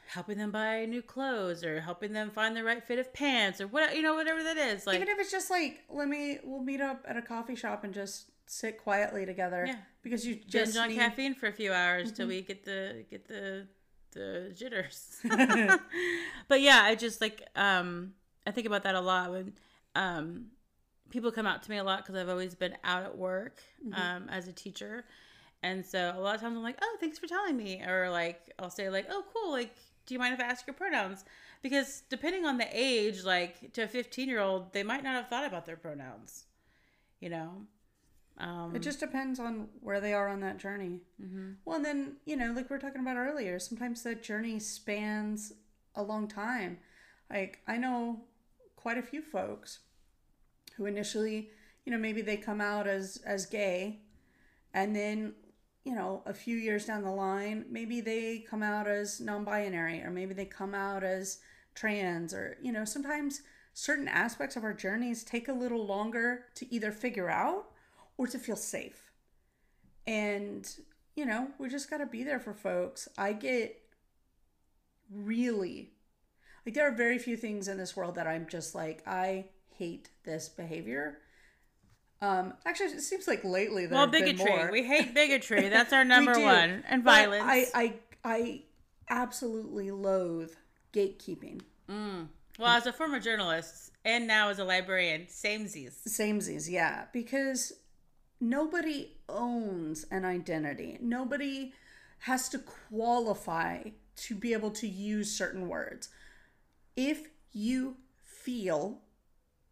helping 0.09 0.39
them 0.39 0.51
buy 0.51 0.87
new 0.87 1.03
clothes 1.03 1.63
or 1.63 1.83
helping 1.83 2.15
them 2.15 2.31
find 2.31 2.57
the 2.57 2.65
right 2.65 2.83
fit 2.83 2.99
of 2.99 3.13
pants 3.13 3.61
or 3.61 3.67
what 3.67 3.95
you 3.95 4.01
know 4.01 4.15
whatever 4.15 4.43
that 4.43 4.57
is 4.57 4.87
like 4.87 4.97
Even 4.97 5.09
if 5.09 5.19
it's 5.19 5.31
just 5.31 5.51
like, 5.51 5.85
let 5.91 6.09
me, 6.09 6.39
we'll 6.43 6.63
meet 6.63 6.81
up 6.81 7.05
at 7.07 7.17
a 7.19 7.23
coffee 7.23 7.55
shop 7.55 7.85
and 7.85 7.93
just 7.93 8.31
sit 8.47 8.83
quietly 8.83 9.27
together. 9.27 9.65
Yeah. 9.67 9.77
Because 10.03 10.27
you 10.27 10.37
just 10.37 10.73
binge 10.73 10.77
on 10.77 10.89
need, 10.89 10.97
caffeine 10.97 11.35
for 11.35 11.47
a 11.47 11.53
few 11.53 11.73
hours 11.73 12.11
till 12.13 12.27
we 12.27 12.41
get 12.41 12.65
the 12.65 13.05
get 13.11 13.29
the 13.29 13.67
the 14.13 14.53
jitters. 14.57 15.19
but 16.49 16.61
yeah, 16.63 16.81
I 16.83 16.95
just 16.95 17.21
like 17.21 17.43
um 17.55 18.15
I 18.47 18.51
think 18.51 18.67
about 18.67 18.85
that 18.85 18.95
a 18.95 19.01
lot 19.01 19.31
when 19.31 19.53
um 19.95 20.47
people 21.11 21.31
come 21.33 21.47
out 21.47 21.63
to 21.65 21.71
me 21.71 21.77
a 21.77 21.85
lot 21.85 21.99
because 21.99 22.15
I've 22.15 22.31
always 22.31 22.55
been 22.55 22.77
out 22.83 23.03
at 23.03 23.19
work 23.19 23.61
um 23.93 24.29
as 24.31 24.49
a 24.49 24.53
teacher. 24.53 25.05
And 25.63 25.85
so 25.85 26.15
a 26.17 26.21
lot 26.21 26.37
of 26.37 26.41
times 26.41 26.57
I'm 26.57 26.63
like, 26.63 26.79
"Oh, 26.81 26.97
thanks 27.01 27.19
for 27.19 27.27
telling 27.27 27.57
me." 27.57 27.83
Or 27.83 28.11
like 28.11 28.53
I'll 28.59 28.71
say 28.71 28.89
like, 28.91 29.07
"Oh, 29.11 29.25
cool. 29.35 29.51
Like, 29.51 29.75
do 30.09 30.15
you 30.15 30.19
mind 30.19 30.35
if 30.35 30.41
I 30.41 30.45
ask 30.45 30.67
your 30.67 30.75
pronouns?" 30.75 31.25
Because 31.63 32.03
depending 32.09 32.45
on 32.45 32.57
the 32.57 32.69
age, 32.73 33.25
like 33.25 33.73
to 33.75 33.83
a 33.83 33.87
15-year-old, 33.87 34.73
they 34.73 34.83
might 34.83 35.05
not 35.05 35.15
have 35.15 35.29
thought 35.29 35.47
about 35.47 35.67
their 35.67 35.77
pronouns. 35.77 36.47
You 37.21 37.31
know? 37.31 37.67
Um 38.39 38.75
It 38.75 38.83
just 38.83 39.01
depends 39.01 39.39
on 39.39 39.69
where 39.81 40.01
they 40.01 40.15
are 40.15 40.29
on 40.29 40.41
that 40.41 40.59
journey. 40.59 41.03
Mm-hmm. 41.21 41.53
Well, 41.65 41.77
and 41.77 41.85
then, 41.85 42.17
you 42.25 42.37
know, 42.37 42.53
like 42.53 42.71
we 42.71 42.75
were 42.75 42.81
talking 42.81 43.01
about 43.01 43.17
earlier, 43.17 43.59
sometimes 43.59 44.03
that 44.03 44.23
journey 44.23 44.59
spans 44.61 45.53
a 45.95 46.03
long 46.03 46.29
time. 46.29 46.79
Like, 47.29 47.61
I 47.67 47.77
know 47.77 48.25
quite 48.77 48.99
a 48.99 49.03
few 49.03 49.21
folks 49.21 49.81
who 50.77 50.87
initially, 50.87 51.51
you 51.85 51.93
know, 51.93 51.99
maybe 51.99 52.23
they 52.23 52.37
come 52.37 52.61
out 52.61 52.87
as, 52.87 53.21
as 53.27 53.45
gay, 53.47 54.01
and 54.73 54.95
then, 54.95 55.35
you 55.89 55.95
know, 55.95 56.23
a 56.27 56.35
few 56.35 56.59
years 56.59 56.85
down 56.85 57.03
the 57.03 57.11
line, 57.11 57.65
maybe 57.71 58.03
they 58.03 58.41
come 58.41 58.63
out 58.63 58.87
as 58.87 59.21
non 59.21 59.43
binary, 59.43 60.03
or 60.03 60.11
maybe 60.11 60.35
they 60.35 60.45
come 60.45 60.75
out 60.75 61.03
as 61.03 61.39
trans, 61.75 62.35
or, 62.35 62.59
you 62.63 62.71
know, 62.71 62.85
sometimes 62.85 63.41
certain 63.73 64.07
aspects 64.07 64.55
of 64.55 64.65
our 64.65 64.75
journeys 64.75 65.25
take 65.25 65.49
a 65.49 65.53
little 65.53 65.87
longer 65.87 66.45
to 66.57 66.71
either 66.71 66.93
figure 66.93 67.31
out 67.31 67.71
or 68.19 68.27
to 68.27 68.39
feel 68.39 68.55
safe. 68.55 69.13
And, 70.07 70.71
you 71.17 71.25
know, 71.25 71.49
we 71.59 71.71
just 71.71 71.89
got 71.89 71.99
to 71.99 72.07
be 72.07 72.23
there 72.23 72.39
for 72.39 72.53
folks. 72.53 73.09
I 73.17 73.33
get 73.33 73.81
really, 75.11 75.93
like, 76.67 76.75
there 76.75 76.87
are 76.87 76.95
very 76.95 77.19
few 77.19 77.39
things 77.39 77.67
in 77.67 77.79
this 77.79 77.97
world 77.97 78.17
that 78.17 78.27
I'm 78.27 78.47
just 78.47 78.75
like, 78.75 79.03
I 79.07 79.47
hate 79.79 80.11
this 80.25 80.51
behavior. 80.51 81.21
Um, 82.21 82.55
actually, 82.67 82.89
it 82.89 83.03
seems 83.03 83.29
like 83.29 83.45
lately 83.45 83.87
there 83.87 83.97
well, 83.97 84.11
have 84.11 84.13
been 84.13 84.37
more. 84.37 84.71
We 84.73 84.83
hate 84.83 85.15
bigotry. 85.15 85.69
That's 85.69 85.93
our 85.93 86.05
number 86.05 86.39
one. 86.41 86.83
And 86.89 87.05
But 87.05 87.13
violence. 87.13 87.45
I, 87.45 87.67
I, 87.75 87.95
I 88.25 88.63
absolutely 89.09 89.91
loathe 89.91 90.53
gatekeeping. 90.93 91.61
well, 92.59 92.77
as 92.77 92.87
a 92.87 92.93
former 92.93 93.21
journalist 93.21 93.93
and 94.05 94.27
now 94.27 94.49
as 94.49 94.59
a 94.59 94.65
librarian, 94.65 95.27
samesies. 95.27 95.95
Samesies, 96.09 96.69
yeah, 96.69 97.05
because 97.13 97.73
nobody 98.41 99.13
owns 99.29 100.05
an 100.11 100.25
identity. 100.25 100.99
Nobody 101.01 101.73
has 102.21 102.49
to 102.49 102.59
qualify 102.59 103.83
to 104.17 104.35
be 104.35 104.53
able 104.53 104.71
to 104.73 104.89
use 104.89 105.31
certain 105.31 105.69
words. 105.69 106.09
If 106.97 107.29
you 107.53 107.97
feel 108.25 109.03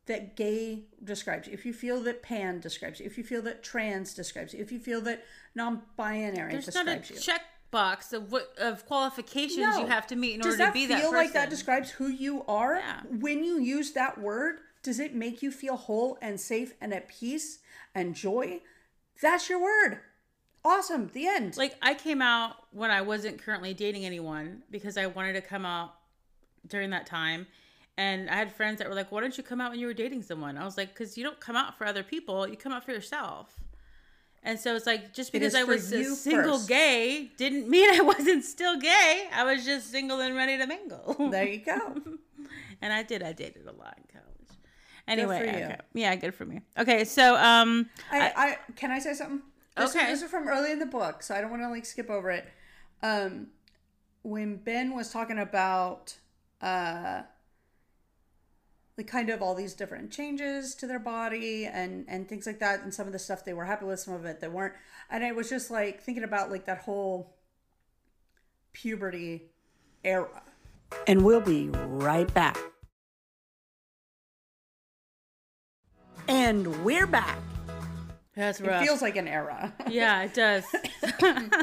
that 0.06 0.36
gay 0.36 0.84
describes 1.02 1.46
you, 1.48 1.52
if 1.52 1.66
you 1.66 1.72
feel 1.72 2.00
that 2.02 2.22
pan 2.22 2.60
describes 2.60 3.00
you, 3.00 3.06
if 3.06 3.18
you 3.18 3.24
feel 3.24 3.42
that 3.42 3.62
trans 3.62 4.14
describes 4.14 4.54
you, 4.54 4.60
if 4.60 4.70
you 4.72 4.78
feel 4.78 5.00
that 5.02 5.24
non-binary 5.54 6.52
There's 6.52 6.74
not 6.74 6.86
a 6.88 6.96
describes 6.96 7.26
you, 7.26 7.34
checkbox 7.72 8.12
of 8.12 8.30
what 8.30 8.54
of 8.58 8.86
qualifications 8.86 9.58
No. 9.58 9.78
you 9.80 9.86
have 9.86 10.06
to 10.08 10.16
meet 10.16 10.34
in 10.34 10.40
does 10.40 10.54
order 10.54 10.66
to 10.66 10.72
be 10.72 10.86
feel 10.86 10.96
that 10.96 11.02
feel 11.02 11.12
like 11.12 11.32
that 11.32 11.50
describes 11.50 11.90
who 11.90 12.06
you 12.06 12.44
are? 12.46 12.76
Yeah. 12.76 13.00
When 13.10 13.44
you 13.44 13.58
use 13.60 13.92
that 13.92 14.18
word, 14.18 14.60
does 14.82 15.00
it 15.00 15.14
make 15.14 15.42
you 15.42 15.50
feel 15.50 15.76
whole 15.76 16.18
and 16.22 16.40
safe 16.40 16.74
and 16.80 16.94
at 16.94 17.08
peace 17.08 17.58
and 17.94 18.14
joy? 18.14 18.60
That's 19.20 19.48
your 19.48 19.60
word. 19.60 20.00
Awesome. 20.64 21.10
The 21.12 21.26
end. 21.26 21.56
like 21.56 21.76
I 21.80 21.94
came 21.94 22.20
out 22.20 22.56
when 22.72 22.90
I 22.90 23.02
wasn't 23.02 23.38
currently 23.38 23.72
dating 23.74 24.04
anyone 24.04 24.62
because 24.70 24.96
I 24.96 25.06
wanted 25.06 25.34
to 25.34 25.40
come 25.40 25.64
out 25.64 25.94
during 26.66 26.90
that 26.90 27.06
time. 27.06 27.46
And 27.98 28.28
I 28.28 28.34
had 28.36 28.52
friends 28.52 28.78
that 28.78 28.88
were 28.88 28.94
like, 28.94 29.10
"Why 29.10 29.20
don't 29.20 29.36
you 29.36 29.42
come 29.42 29.60
out 29.60 29.70
when 29.70 29.80
you 29.80 29.86
were 29.86 29.94
dating 29.94 30.22
someone?" 30.22 30.58
I 30.58 30.64
was 30.64 30.76
like, 30.76 30.94
"Cause 30.94 31.16
you 31.16 31.24
don't 31.24 31.40
come 31.40 31.56
out 31.56 31.78
for 31.78 31.86
other 31.86 32.02
people; 32.02 32.46
you 32.46 32.56
come 32.56 32.72
out 32.72 32.84
for 32.84 32.92
yourself." 32.92 33.58
And 34.42 34.60
so 34.60 34.76
it's 34.76 34.86
like 34.86 35.12
just 35.12 35.32
because 35.32 35.54
I 35.54 35.64
was 35.64 35.88
single 35.88 36.56
first. 36.56 36.68
gay 36.68 37.32
didn't 37.36 37.68
mean 37.70 37.90
I 37.90 38.02
wasn't 38.02 38.44
still 38.44 38.78
gay. 38.78 39.28
I 39.34 39.44
was 39.44 39.64
just 39.64 39.90
single 39.90 40.20
and 40.20 40.36
ready 40.36 40.56
to 40.58 40.66
mingle. 40.66 41.30
there 41.30 41.48
you 41.48 41.58
go. 41.58 42.00
and 42.82 42.92
I 42.92 43.02
did. 43.02 43.22
I 43.22 43.32
dated 43.32 43.66
a 43.66 43.72
lot 43.72 43.98
in 43.98 44.04
college. 44.12 44.26
Anyway, 45.08 45.46
you. 45.46 45.64
okay. 45.64 45.76
yeah, 45.94 46.14
good 46.16 46.34
for 46.34 46.44
me. 46.44 46.60
Okay, 46.78 47.04
so 47.04 47.36
um, 47.36 47.88
I, 48.10 48.32
I 48.36 48.72
can 48.74 48.90
I 48.90 48.98
say 48.98 49.14
something? 49.14 49.42
This, 49.76 49.94
Okay. 49.94 50.06
This 50.06 50.22
is 50.22 50.30
from 50.30 50.48
early 50.48 50.72
in 50.72 50.78
the 50.78 50.86
book, 50.86 51.22
so 51.22 51.34
I 51.34 51.40
don't 51.40 51.50
want 51.50 51.62
to 51.62 51.68
like 51.68 51.84
skip 51.84 52.10
over 52.10 52.30
it. 52.30 52.46
Um, 53.02 53.48
when 54.22 54.56
Ben 54.56 54.94
was 54.94 55.10
talking 55.10 55.38
about 55.38 56.16
uh, 56.60 57.22
like 58.98 59.06
kind 59.06 59.28
of 59.30 59.42
all 59.42 59.54
these 59.54 59.74
different 59.74 60.10
changes 60.10 60.74
to 60.76 60.86
their 60.86 60.98
body 60.98 61.66
and 61.66 62.04
and 62.08 62.28
things 62.28 62.46
like 62.46 62.58
that, 62.60 62.80
and 62.82 62.92
some 62.94 63.06
of 63.06 63.12
the 63.12 63.18
stuff 63.18 63.44
they 63.44 63.52
were 63.52 63.64
happy 63.66 63.84
with, 63.84 64.00
some 64.00 64.14
of 64.14 64.24
it 64.24 64.40
they 64.40 64.48
weren't, 64.48 64.74
and 65.10 65.24
I 65.24 65.32
was 65.32 65.48
just 65.50 65.70
like 65.70 66.02
thinking 66.02 66.24
about 66.24 66.50
like 66.50 66.64
that 66.66 66.78
whole 66.78 67.34
puberty 68.72 69.50
era. 70.04 70.42
And 71.06 71.24
we'll 71.24 71.40
be 71.40 71.68
right 71.68 72.32
back. 72.32 72.56
And 76.28 76.84
we're 76.84 77.06
back. 77.06 77.38
that's 78.34 78.60
It 78.60 78.66
rough. 78.66 78.82
feels 78.84 79.02
like 79.02 79.16
an 79.16 79.28
era. 79.28 79.72
yeah, 79.88 80.22
it 80.22 80.34
does. 80.34 80.64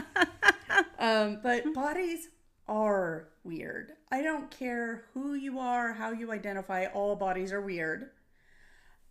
Um, 0.97 1.39
but 1.43 1.71
bodies 1.75 2.29
are 2.67 3.29
weird. 3.43 3.93
I 4.11 4.21
don't 4.21 4.49
care 4.49 5.05
who 5.13 5.33
you 5.33 5.59
are, 5.59 5.93
how 5.93 6.11
you 6.11 6.31
identify, 6.31 6.85
all 6.85 7.15
bodies 7.15 7.51
are 7.51 7.61
weird. 7.61 8.09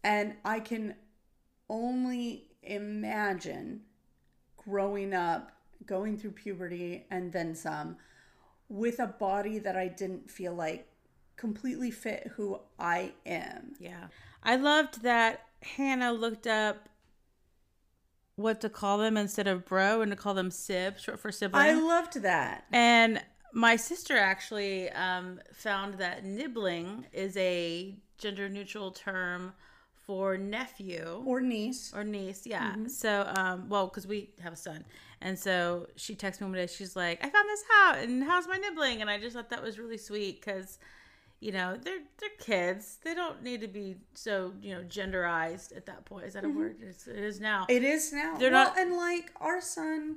And 0.05 0.35
I 0.45 0.61
can 0.61 0.95
only 1.69 2.49
imagine 2.63 3.83
growing 4.57 5.15
up, 5.15 5.53
going 5.87 6.17
through 6.17 6.33
puberty, 6.33 7.07
and 7.11 7.33
then 7.33 7.55
some, 7.55 7.97
with 8.69 8.99
a 9.01 9.07
body 9.07 9.59
that 9.59 9.77
I 9.77 9.89
didn't 9.89 10.31
feel 10.31 10.55
like 10.55 10.89
completely 11.37 11.91
fit 11.91 12.31
who 12.37 12.61
I 12.79 13.13
am. 13.27 13.75
Yeah. 13.79 14.09
I 14.43 14.57
loved 14.57 15.03
that 15.03 15.47
Hannah 15.63 16.13
looked 16.13 16.47
up 16.47 16.89
what 18.37 18.61
to 18.61 18.69
call 18.69 18.99
them 18.99 19.17
instead 19.17 19.47
of 19.47 19.65
bro 19.67 20.01
and 20.01 20.11
to 20.11 20.17
call 20.17 20.35
them 20.35 20.51
sib, 20.51 20.99
short 20.99 21.21
for 21.21 21.31
sibling. 21.31 21.63
I 21.63 21.73
loved 21.73 22.23
that. 22.23 22.65
and 22.73 23.23
my 23.53 23.77
sister 23.77 24.17
actually 24.17 24.91
um, 24.91 25.41
found 25.53 25.95
that 25.95 26.25
nibbling 26.25 27.07
is 27.13 27.37
a 27.37 27.95
gender 28.19 28.49
neutral 28.49 28.91
term 28.91 29.53
for 30.07 30.37
nephew 30.37 31.23
Or 31.27 31.41
niece. 31.41 31.93
or 31.95 32.03
niece. 32.05 32.47
Yeah. 32.47 32.75
So, 32.89 33.31
um, 33.37 33.69
well, 33.69 33.87
because 33.87 34.07
we 34.07 34.31
have 34.43 34.53
a 34.53 34.57
son. 34.57 34.85
And 35.21 35.39
so 35.39 35.87
she 35.97 36.17
texted 36.17 36.41
me 36.41 36.47
one 36.49 36.55
day. 36.55 36.67
She's 36.67 36.97
like, 36.97 37.25
I 37.25 37.31
found 37.31 37.49
this 37.49 37.63
out, 37.85 37.99
and 37.99 38.25
how's 38.25 38.49
my 38.49 38.57
nibbling? 38.57 39.01
And 39.01 39.09
I 39.09 39.19
just 39.21 39.37
thought 39.37 39.51
that 39.51 39.63
was 39.63 39.79
really 39.79 39.97
sweet 39.99 40.41
because, 40.45 40.79
you 41.39 41.53
know, 41.53 41.79
they're 41.81 42.01
they're 42.19 42.31
kids. 42.41 42.99
They 43.05 43.15
don't 43.15 43.41
need 43.45 43.61
to 43.61 43.69
be 43.69 43.95
so 44.15 44.53
you 44.61 44.75
know 44.75 44.83
genderized 44.83 45.77
at 45.77 45.87
that 45.87 46.05
point. 46.07 46.27
Is 46.27 46.35
that 46.35 46.45
a 46.45 46.49
word? 46.49 46.77
It's, 46.81 47.07
it 47.07 47.19
is 47.21 47.41
now. 47.41 47.67
It 47.69 47.85
is 47.85 48.13
now. 48.13 48.37
They're 48.37 48.51
well, 48.51 48.65
not- 48.67 48.79
and 48.79 48.97
like 48.97 49.31
our 49.41 49.61
son, 49.61 50.17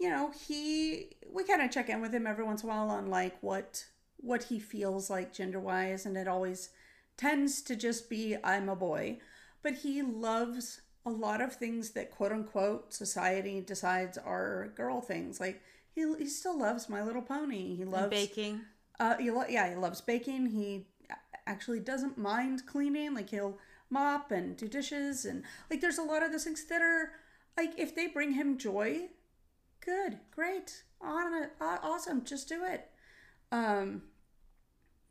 you 0.00 0.08
know, 0.10 0.30
he 0.46 1.16
we 1.30 1.44
kind 1.44 1.62
of 1.62 1.70
check 1.70 1.88
in 1.88 2.00
with 2.00 2.14
him 2.14 2.26
every 2.26 2.44
once 2.44 2.62
in 2.62 2.68
a 2.68 2.72
while 2.72 2.90
on 2.90 3.08
like 3.08 3.36
what 3.42 3.84
what 4.18 4.44
he 4.44 4.58
feels 4.58 5.10
like 5.10 5.32
gender 5.32 5.60
wise, 5.60 6.06
and 6.06 6.16
it 6.16 6.28
always 6.28 6.70
tends 7.16 7.62
to 7.62 7.76
just 7.76 8.08
be 8.10 8.36
I'm 8.44 8.68
a 8.68 8.76
boy, 8.76 9.18
but 9.62 9.74
he 9.74 10.02
loves 10.02 10.80
a 11.06 11.10
lot 11.10 11.40
of 11.40 11.52
things 11.54 11.90
that 11.90 12.10
quote 12.10 12.32
unquote 12.32 12.92
society 12.92 13.60
decides 13.60 14.18
are 14.18 14.72
girl 14.76 15.00
things. 15.00 15.40
Like 15.40 15.62
he 15.94 16.02
he 16.18 16.26
still 16.26 16.58
loves 16.58 16.88
My 16.88 17.02
Little 17.02 17.22
Pony. 17.22 17.76
He 17.76 17.84
loves 17.84 18.10
Baking. 18.10 18.60
uh, 19.00 19.16
he 19.18 19.30
lo- 19.30 19.44
yeah, 19.48 19.68
he 19.70 19.76
loves 19.76 20.00
baking. 20.00 20.46
He 20.50 20.86
actually 21.46 21.80
doesn't 21.80 22.18
mind 22.18 22.66
cleaning. 22.66 23.14
Like 23.14 23.30
he'll 23.30 23.58
mop 23.90 24.30
and 24.30 24.56
do 24.56 24.68
dishes, 24.68 25.24
and 25.24 25.42
like 25.70 25.80
there's 25.80 25.98
a 25.98 26.02
lot 26.02 26.22
of 26.22 26.30
those 26.32 26.44
things 26.44 26.64
that 26.66 26.82
are 26.82 27.12
like 27.56 27.72
if 27.78 27.94
they 27.94 28.06
bring 28.06 28.32
him 28.32 28.58
joy, 28.58 29.08
good, 29.84 30.18
great, 30.30 30.82
on 31.00 31.48
awesome, 31.60 32.24
just 32.24 32.48
do 32.48 32.64
it. 32.64 32.88
Um, 33.50 34.02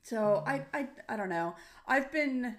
so 0.04 0.44
I 0.46 0.66
I 0.74 0.88
I 1.10 1.18
don't 1.18 1.30
know. 1.30 1.56
I've 1.88 2.12
been 2.12 2.56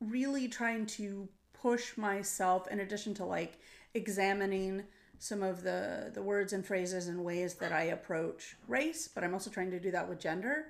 really 0.00 0.48
trying 0.48 0.86
to 0.86 1.28
push 1.54 1.96
myself 1.96 2.68
in 2.68 2.80
addition 2.80 3.14
to 3.14 3.24
like 3.24 3.58
examining 3.94 4.84
some 5.18 5.42
of 5.42 5.62
the 5.62 6.10
the 6.12 6.22
words 6.22 6.52
and 6.52 6.64
phrases 6.66 7.08
and 7.08 7.24
ways 7.24 7.54
that 7.54 7.72
I 7.72 7.84
approach 7.84 8.56
race, 8.68 9.08
but 9.08 9.24
I'm 9.24 9.32
also 9.32 9.50
trying 9.50 9.70
to 9.70 9.80
do 9.80 9.90
that 9.92 10.08
with 10.08 10.20
gender. 10.20 10.66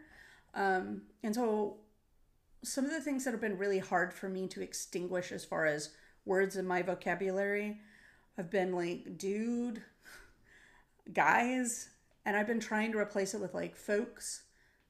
Um, 0.54 1.02
and 1.22 1.34
so 1.34 1.78
some 2.62 2.84
of 2.84 2.90
the 2.90 3.00
things 3.00 3.24
that 3.24 3.32
have 3.32 3.40
been 3.40 3.58
really 3.58 3.78
hard 3.78 4.12
for 4.12 4.28
me 4.28 4.46
to 4.48 4.62
extinguish 4.62 5.32
as 5.32 5.44
far 5.44 5.66
as 5.66 5.90
words 6.24 6.56
in 6.56 6.66
my 6.66 6.82
vocabulary 6.82 7.80
have 8.36 8.50
been 8.50 8.72
like 8.72 9.18
dude, 9.18 9.82
guys, 11.12 11.88
and 12.24 12.36
I've 12.36 12.46
been 12.46 12.60
trying 12.60 12.92
to 12.92 12.98
replace 12.98 13.34
it 13.34 13.40
with 13.40 13.54
like 13.54 13.76
folks, 13.76 14.42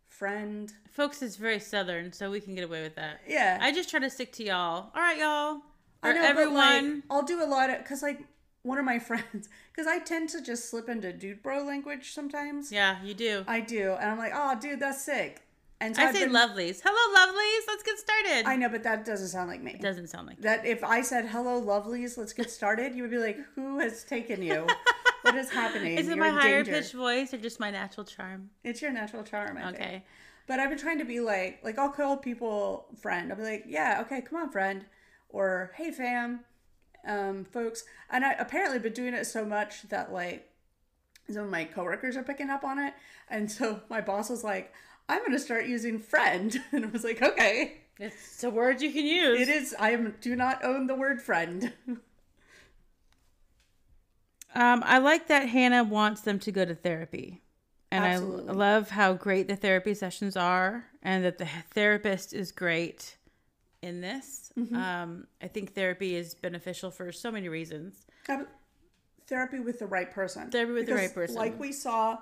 friend. 0.08 0.72
Folks 0.90 1.22
is 1.22 1.36
very 1.36 1.60
southern, 1.60 2.12
so 2.12 2.30
we 2.30 2.40
can 2.40 2.54
get 2.54 2.64
away 2.64 2.82
with 2.82 2.94
that. 2.96 3.20
Yeah. 3.26 3.58
I 3.60 3.72
just 3.72 3.90
try 3.90 4.00
to 4.00 4.10
stick 4.10 4.32
to 4.34 4.44
y'all. 4.44 4.90
All 4.94 5.00
right, 5.02 5.18
y'all. 5.18 5.60
Or 6.02 6.10
I 6.10 6.12
know, 6.12 6.20
but, 6.22 6.28
everyone. 6.28 6.94
like, 6.94 7.02
I'll 7.10 7.22
do 7.22 7.42
a 7.42 7.46
lot 7.46 7.70
of 7.70 7.78
because 7.78 8.02
like 8.02 8.20
one 8.62 8.78
of 8.78 8.84
my 8.84 8.98
friends 9.10 9.48
because 9.72 9.86
I 9.86 9.98
tend 9.98 10.28
to 10.30 10.42
just 10.42 10.70
slip 10.70 10.88
into 10.88 11.12
dude 11.12 11.42
bro 11.42 11.64
language 11.64 12.12
sometimes. 12.12 12.70
yeah, 12.72 13.02
you 13.04 13.14
do. 13.14 13.44
I 13.46 13.60
do, 13.60 13.92
and 14.00 14.10
I'm 14.10 14.18
like, 14.18 14.32
oh, 14.34 14.58
dude, 14.60 14.80
that's 14.80 15.02
sick. 15.02 15.42
And 15.78 15.94
so 15.94 16.02
I 16.02 16.06
I've 16.06 16.14
say 16.14 16.24
been- 16.24 16.32
lovelies. 16.32 16.80
Hello, 16.82 17.14
lovelies. 17.18 17.68
Let's 17.68 17.82
get 17.82 17.98
started. 17.98 18.46
I 18.48 18.56
know, 18.56 18.70
but 18.70 18.82
that 18.84 19.04
doesn't 19.04 19.28
sound 19.28 19.50
like 19.50 19.62
me. 19.62 19.72
it 19.72 19.82
doesn't 19.82 20.06
sound 20.08 20.26
like 20.26 20.40
That 20.40 20.64
if 20.64 20.82
I 20.82 21.02
said 21.02 21.26
hello, 21.26 21.60
lovelies, 21.60 22.16
let's 22.16 22.32
get 22.32 22.50
started, 22.50 22.94
you 22.94 23.02
would 23.02 23.10
be 23.10 23.18
like, 23.18 23.36
who 23.54 23.78
has 23.80 24.02
taken 24.04 24.42
you? 24.42 24.66
what 25.26 25.34
is 25.36 25.50
happening? 25.50 25.98
Is 25.98 26.08
it 26.08 26.16
You're 26.16 26.24
my 26.24 26.30
higher 26.30 26.62
danger. 26.62 26.80
pitched 26.80 26.94
voice 26.94 27.32
or 27.34 27.38
just 27.38 27.60
my 27.60 27.70
natural 27.70 28.04
charm? 28.06 28.50
It's 28.64 28.80
your 28.82 28.92
natural 28.92 29.22
charm. 29.22 29.56
I 29.58 29.62
think. 29.64 29.76
Okay. 29.76 30.04
But 30.46 30.60
I've 30.60 30.68
been 30.70 30.78
trying 30.78 30.98
to 30.98 31.04
be 31.04 31.20
like, 31.20 31.60
like 31.64 31.78
I'll 31.78 31.90
call 31.90 32.16
people 32.16 32.86
friend. 33.00 33.30
I'll 33.32 33.38
be 33.38 33.42
like, 33.44 33.64
yeah, 33.66 33.98
okay, 34.02 34.20
come 34.20 34.38
on, 34.40 34.50
friend, 34.50 34.84
or 35.28 35.72
hey, 35.76 35.90
fam, 35.90 36.40
um, 37.06 37.44
folks. 37.44 37.84
And 38.10 38.24
I 38.24 38.32
apparently 38.34 38.78
been 38.78 38.92
doing 38.92 39.14
it 39.14 39.26
so 39.26 39.44
much 39.44 39.82
that 39.88 40.12
like 40.12 40.48
some 41.28 41.44
of 41.44 41.50
my 41.50 41.64
coworkers 41.64 42.16
are 42.16 42.22
picking 42.22 42.48
up 42.50 42.62
on 42.62 42.78
it, 42.78 42.94
and 43.28 43.50
so 43.50 43.80
my 43.90 44.00
boss 44.00 44.30
was 44.30 44.44
like, 44.44 44.72
I'm 45.08 45.22
gonna 45.24 45.38
start 45.40 45.66
using 45.66 45.98
friend, 45.98 46.56
and 46.72 46.84
I 46.84 46.88
was 46.88 47.02
like, 47.02 47.20
okay, 47.22 47.78
It's 47.98 48.44
a 48.44 48.50
word 48.50 48.80
you 48.80 48.92
can 48.92 49.04
use. 49.06 49.40
it 49.40 49.48
is. 49.48 49.74
I 49.80 49.90
am 49.90 50.14
do 50.20 50.36
not 50.36 50.64
own 50.64 50.86
the 50.86 50.94
word 50.94 51.20
friend. 51.20 51.72
Um, 54.56 54.82
I 54.86 54.98
like 54.98 55.28
that 55.28 55.50
Hannah 55.50 55.84
wants 55.84 56.22
them 56.22 56.38
to 56.40 56.50
go 56.50 56.64
to 56.64 56.74
therapy. 56.74 57.42
And 57.90 58.02
I 58.02 58.08
Absolutely. 58.14 58.48
l- 58.48 58.54
love 58.54 58.90
how 58.90 59.12
great 59.12 59.48
the 59.48 59.54
therapy 59.54 59.92
sessions 59.92 60.34
are 60.34 60.86
and 61.02 61.24
that 61.24 61.36
the 61.36 61.46
therapist 61.70 62.32
is 62.32 62.52
great 62.52 63.16
in 63.82 64.00
this. 64.00 64.52
Mm-hmm. 64.58 64.74
Um, 64.74 65.26
I 65.42 65.48
think 65.48 65.74
therapy 65.74 66.16
is 66.16 66.34
beneficial 66.34 66.90
for 66.90 67.12
so 67.12 67.30
many 67.30 67.50
reasons. 67.50 68.06
Um, 68.30 68.46
therapy 69.26 69.60
with 69.60 69.78
the 69.78 69.86
right 69.86 70.10
person. 70.10 70.50
Therapy 70.50 70.72
with 70.72 70.86
the 70.86 70.94
right 70.94 71.14
person. 71.14 71.36
Like 71.36 71.60
we 71.60 71.70
saw 71.70 72.18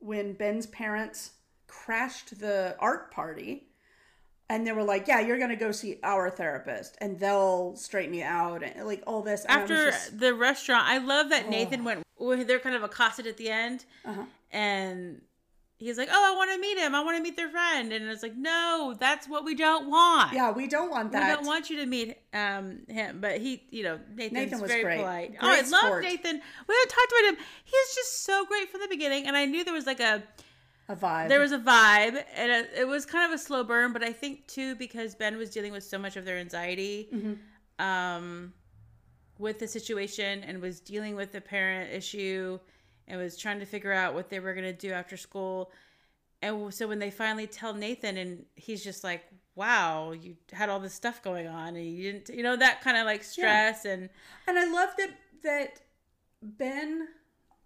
when 0.00 0.32
Ben's 0.32 0.66
parents 0.66 1.32
crashed 1.68 2.40
the 2.40 2.76
art 2.80 3.12
party 3.12 3.68
and 4.48 4.66
they 4.66 4.72
were 4.72 4.84
like, 4.84 5.08
Yeah, 5.08 5.20
you're 5.20 5.38
gonna 5.38 5.56
go 5.56 5.72
see 5.72 5.98
our 6.02 6.30
therapist 6.30 6.96
and 7.00 7.18
they'll 7.18 7.74
straighten 7.76 8.14
you 8.14 8.24
out 8.24 8.62
and 8.62 8.86
like 8.86 9.02
all 9.06 9.22
this. 9.22 9.44
And 9.44 9.62
After 9.62 9.90
just- 9.90 10.18
the 10.18 10.34
restaurant, 10.34 10.84
I 10.86 10.98
love 10.98 11.30
that 11.30 11.48
Nathan 11.48 11.84
went, 11.84 12.02
they're 12.18 12.60
kind 12.60 12.76
of 12.76 12.82
accosted 12.82 13.26
at 13.26 13.36
the 13.36 13.50
end. 13.50 13.84
Uh-huh. 14.04 14.22
And 14.52 15.20
he's 15.78 15.98
like, 15.98 16.08
Oh, 16.10 16.32
I 16.32 16.36
want 16.36 16.52
to 16.52 16.60
meet 16.60 16.78
him. 16.78 16.94
I 16.94 17.02
want 17.02 17.16
to 17.16 17.22
meet 17.22 17.36
their 17.36 17.48
friend. 17.50 17.92
And 17.92 18.06
it's 18.06 18.22
like, 18.22 18.36
No, 18.36 18.94
that's 18.98 19.28
what 19.28 19.44
we 19.44 19.54
don't 19.54 19.90
want. 19.90 20.32
yeah, 20.32 20.52
we 20.52 20.68
don't 20.68 20.90
want 20.90 21.12
that. 21.12 21.28
We 21.28 21.34
don't 21.34 21.46
want 21.46 21.68
you 21.70 21.78
to 21.78 21.86
meet 21.86 22.16
um 22.32 22.80
him, 22.88 23.20
but 23.20 23.40
he, 23.40 23.64
you 23.70 23.82
know, 23.82 23.98
Nathan's 24.14 24.32
Nathan 24.32 24.60
was 24.60 24.70
very 24.70 24.82
great. 24.84 24.98
polite. 24.98 25.38
Great 25.38 25.42
oh, 25.42 25.48
I 25.48 25.88
love. 25.90 26.02
Nathan. 26.02 26.40
We 26.68 26.74
haven't 26.74 26.90
talked 26.90 27.12
about 27.18 27.30
him. 27.32 27.36
He's 27.64 27.94
just 27.94 28.24
so 28.24 28.44
great 28.46 28.70
from 28.70 28.80
the 28.80 28.88
beginning, 28.88 29.26
and 29.26 29.36
I 29.36 29.44
knew 29.44 29.64
there 29.64 29.74
was 29.74 29.86
like 29.86 30.00
a 30.00 30.22
a 30.88 30.94
vibe. 30.96 31.28
there 31.28 31.40
was 31.40 31.52
a 31.52 31.58
vibe, 31.58 32.22
and 32.34 32.52
it, 32.52 32.70
it 32.76 32.86
was 32.88 33.04
kind 33.06 33.30
of 33.32 33.34
a 33.34 33.42
slow 33.42 33.64
burn. 33.64 33.92
But 33.92 34.02
I 34.02 34.12
think 34.12 34.46
too 34.46 34.74
because 34.76 35.14
Ben 35.14 35.36
was 35.36 35.50
dealing 35.50 35.72
with 35.72 35.84
so 35.84 35.98
much 35.98 36.16
of 36.16 36.24
their 36.24 36.38
anxiety, 36.38 37.08
Mm-hmm. 37.12 37.84
um, 37.84 38.52
with 39.38 39.58
the 39.58 39.68
situation, 39.68 40.42
and 40.44 40.60
was 40.62 40.80
dealing 40.80 41.14
with 41.14 41.32
the 41.32 41.40
parent 41.40 41.92
issue, 41.92 42.58
and 43.08 43.20
was 43.20 43.36
trying 43.36 43.58
to 43.60 43.66
figure 43.66 43.92
out 43.92 44.14
what 44.14 44.30
they 44.30 44.40
were 44.40 44.54
gonna 44.54 44.72
do 44.72 44.92
after 44.92 45.16
school. 45.16 45.70
And 46.42 46.72
so 46.72 46.86
when 46.86 46.98
they 46.98 47.10
finally 47.10 47.46
tell 47.46 47.74
Nathan, 47.74 48.16
and 48.18 48.44
he's 48.54 48.82
just 48.84 49.02
like, 49.04 49.24
"Wow, 49.54 50.12
you 50.12 50.36
had 50.52 50.68
all 50.68 50.78
this 50.80 50.94
stuff 50.94 51.22
going 51.22 51.46
on, 51.48 51.76
and 51.76 51.84
you 51.86 52.12
didn't," 52.12 52.34
you 52.36 52.42
know, 52.42 52.56
that 52.56 52.80
kind 52.82 52.96
of 52.96 53.04
like 53.06 53.24
stress 53.24 53.84
and 53.84 54.08
And 54.46 54.58
I 54.58 54.70
love 54.70 54.90
that 54.98 55.10
that 55.42 55.80
Ben 56.42 57.08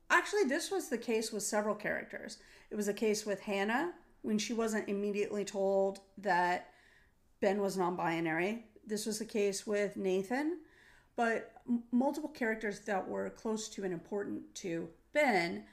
actually 0.08 0.44
this 0.44 0.70
was 0.70 0.88
the 0.88 0.98
case 0.98 1.30
with 1.32 1.42
several 1.42 1.74
characters. 1.74 2.38
It 2.70 2.76
was 2.76 2.88
a 2.88 2.94
case 2.94 3.26
with 3.26 3.40
Hannah 3.40 3.92
when 4.22 4.38
she 4.38 4.52
wasn't 4.52 4.88
immediately 4.88 5.44
told 5.44 6.00
that 6.18 6.68
Ben 7.40 7.60
was 7.60 7.76
non-binary. 7.76 8.64
This 8.86 9.06
was 9.06 9.18
the 9.18 9.24
case 9.24 9.66
with 9.66 9.96
Nathan, 9.96 10.58
but 11.16 11.52
m- 11.68 11.82
multiple 11.90 12.28
characters 12.28 12.80
that 12.80 13.08
were 13.08 13.30
close 13.30 13.68
to 13.70 13.84
and 13.84 13.92
important 13.92 14.54
to 14.56 14.88
Ben 15.12 15.64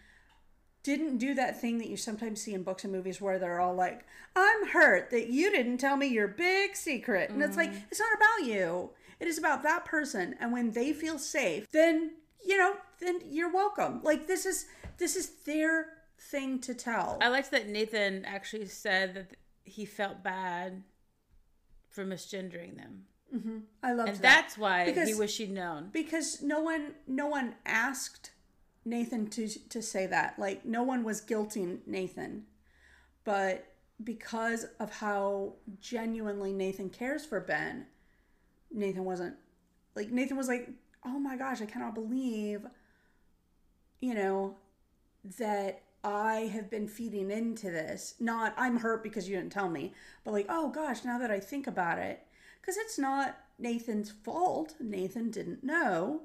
didn't 0.84 1.18
do 1.18 1.34
that 1.34 1.60
thing 1.60 1.78
that 1.80 1.90
you 1.90 1.98
sometimes 1.98 2.42
see 2.42 2.54
in 2.54 2.64
books 2.64 2.86
and 2.86 2.94
movies 2.94 3.20
where 3.20 3.38
they're 3.38 3.60
all 3.60 3.76
like, 3.76 4.06
I'm 4.36 4.68
hurt 4.68 5.10
that 5.12 5.28
you 5.28 5.52
didn't 5.52 5.80
tell 5.80 5.98
me 5.98 6.08
your 6.08 6.30
big 6.30 6.76
secret. 6.76 7.30
And 7.30 7.44
it's 7.44 7.58
like, 7.58 7.72
mm-hmm. 7.72 7.84
it's 7.92 8.00
not 8.00 8.16
about 8.16 8.48
you. 8.48 8.92
It 9.20 9.28
is 9.28 9.38
about 9.38 9.64
that 9.64 9.84
person. 9.84 10.36
And 10.40 10.54
when 10.54 10.72
they 10.72 10.94
feel 10.94 11.20
safe, 11.20 11.70
then, 11.72 12.12
you 12.46 12.58
know, 12.58 12.76
then 13.02 13.20
you're 13.26 13.52
welcome. 13.52 14.02
Like 14.04 14.28
this 14.28 14.46
is 14.46 14.68
this 14.98 15.16
is 15.16 15.28
their 15.46 15.97
thing 16.20 16.60
to 16.60 16.74
tell. 16.74 17.18
I 17.22 17.30
liked 17.30 17.52
that 17.52 17.68
Nathan 17.68 18.26
actually 18.26 18.66
said 18.68 19.16
that 19.16 19.28
he 19.64 19.86
felt 19.86 20.24
bad 20.24 20.84
for 21.90 22.06
misgendering 22.06 22.78
them, 22.78 23.06
mm-hmm. 23.36 23.58
I 23.82 23.94
love 23.94 24.06
that. 24.06 24.16
and 24.16 24.24
that's 24.24 24.58
why 24.58 24.86
because, 24.86 25.08
he 25.08 25.16
wished 25.16 25.38
he'd 25.38 25.52
known. 25.52 25.90
because 25.92 26.42
no 26.42 26.62
one 26.62 26.94
no 27.08 27.28
one 27.28 27.56
asked 27.66 28.32
Nathan 28.86 29.28
to 29.32 29.48
to 29.70 29.82
say 29.82 30.06
that. 30.08 30.38
Like 30.38 30.66
no 30.66 30.84
one 30.84 31.04
was 31.04 31.22
guilting 31.22 31.80
Nathan. 31.88 32.46
But 33.24 33.74
because 34.04 34.68
of 34.80 34.94
how 34.94 35.54
genuinely 35.82 36.54
Nathan 36.54 36.90
cares 36.90 37.26
for 37.26 37.40
Ben, 37.40 37.88
Nathan 38.72 39.04
wasn't 39.04 39.36
like 39.96 40.12
Nathan 40.12 40.38
was 40.38 40.48
like, 40.48 40.70
"Oh 41.04 41.20
my 41.20 41.36
gosh, 41.36 41.62
I 41.62 41.66
cannot 41.66 41.96
believe 41.96 42.66
you 44.00 44.14
know 44.14 44.56
that 45.40 45.82
I 46.04 46.52
have 46.54 46.70
been 46.70 46.88
feeding 46.88 47.32
into 47.32 47.70
this. 47.70 48.16
Not 48.20 48.54
I'm 48.58 48.78
hurt 48.78 49.04
because 49.04 49.28
you 49.28 49.36
didn't 49.36 49.52
tell 49.52 49.70
me, 49.70 49.94
but 50.24 50.32
like, 50.32 50.46
oh 50.50 50.70
gosh, 50.70 51.04
now 51.04 51.18
that 51.20 51.32
I 51.32 51.40
think 51.40 51.68
about 51.68 52.00
it, 52.00 52.26
because 52.62 52.78
it's 52.78 53.00
not 53.00 53.38
Nathan's 53.60 54.12
fault. 54.12 54.76
Nathan 54.80 55.32
didn't 55.32 55.64
know, 55.64 56.22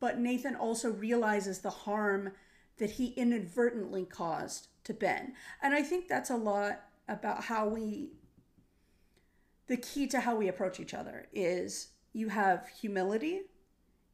but 0.00 0.18
Nathan 0.18 0.56
also 0.56 0.90
realizes 0.90 1.58
the 1.60 1.70
harm 1.70 2.32
that 2.78 2.92
he 2.92 3.08
inadvertently 3.08 4.04
caused 4.04 4.68
to 4.84 4.94
Ben. 4.94 5.34
And 5.62 5.74
I 5.74 5.82
think 5.82 6.08
that's 6.08 6.30
a 6.30 6.36
lot 6.36 6.80
about 7.08 7.44
how 7.44 7.68
we 7.68 8.10
the 9.66 9.76
key 9.76 10.06
to 10.06 10.20
how 10.20 10.34
we 10.34 10.48
approach 10.48 10.80
each 10.80 10.94
other 10.94 11.26
is 11.32 11.88
you 12.14 12.28
have 12.30 12.68
humility 12.80 13.42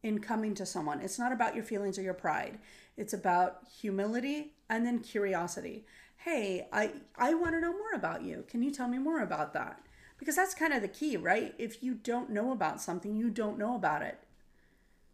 in 0.03 0.19
coming 0.19 0.55
to 0.55 0.67
someone. 0.67 1.01
It's 1.01 1.19
not 1.19 1.33
about 1.33 1.55
your 1.55 1.63
feelings 1.63 1.97
or 1.97 2.03
your 2.03 2.13
pride. 2.13 2.59
It's 2.97 3.13
about 3.13 3.61
humility 3.81 4.54
and 4.69 4.87
then 4.87 5.01
curiosity. 5.01 5.85
Hey, 6.17 6.69
I 6.73 6.93
I 7.17 7.35
want 7.35 7.53
to 7.53 7.61
know 7.61 7.73
more 7.73 7.93
about 7.95 8.23
you. 8.23 8.45
Can 8.49 8.63
you 8.63 8.71
tell 8.71 8.89
me 8.89 8.99
more 8.99 9.21
about 9.21 9.53
that? 9.55 9.81
Because 10.19 10.37
that's 10.37 10.55
kind 10.55 10.73
of 10.73 10.81
the 10.81 10.89
key, 10.89 11.17
right? 11.17 11.55
If 11.59 11.83
you 11.83 11.95
don't 11.95 12.31
know 12.31 12.53
about 12.53 12.81
something, 12.81 13.17
you 13.17 13.31
don't 13.31 13.59
know 13.59 13.75
about 13.75 14.03
it. 14.03 14.19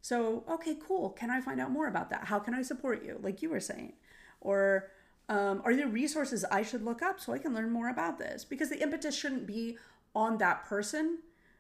So, 0.02 0.44
okay, 0.48 0.76
cool. 0.86 1.10
Can 1.10 1.30
I 1.30 1.40
find 1.40 1.60
out 1.60 1.70
more 1.70 1.86
about 1.86 2.10
that? 2.10 2.24
How 2.24 2.38
can 2.38 2.54
I 2.54 2.62
support 2.62 3.04
you? 3.04 3.18
Like 3.22 3.42
you 3.42 3.50
were 3.50 3.60
saying. 3.60 3.94
Or 4.40 4.88
um, 5.28 5.62
are 5.64 5.74
there 5.74 5.88
resources 5.88 6.44
I 6.50 6.62
should 6.62 6.82
look 6.84 7.02
up 7.02 7.20
so 7.20 7.32
I 7.32 7.38
can 7.38 7.54
learn 7.54 7.70
more 7.70 7.88
about 7.88 8.18
this? 8.18 8.44
Because 8.44 8.70
the 8.70 8.82
impetus 8.82 9.16
shouldn't 9.16 9.46
be 9.46 9.78
on 10.14 10.38
that 10.38 10.64
person 10.64 11.18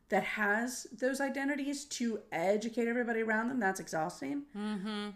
that 0.08 0.24
has 0.24 0.86
those 0.92 1.20
identities 1.20 1.84
to 1.84 2.20
educate 2.32 2.88
everybody 2.88 3.20
around 3.20 3.48
them. 3.48 3.60
That's 3.60 3.78
exhausting. 3.78 4.42
Mm-hmm. 4.56 5.10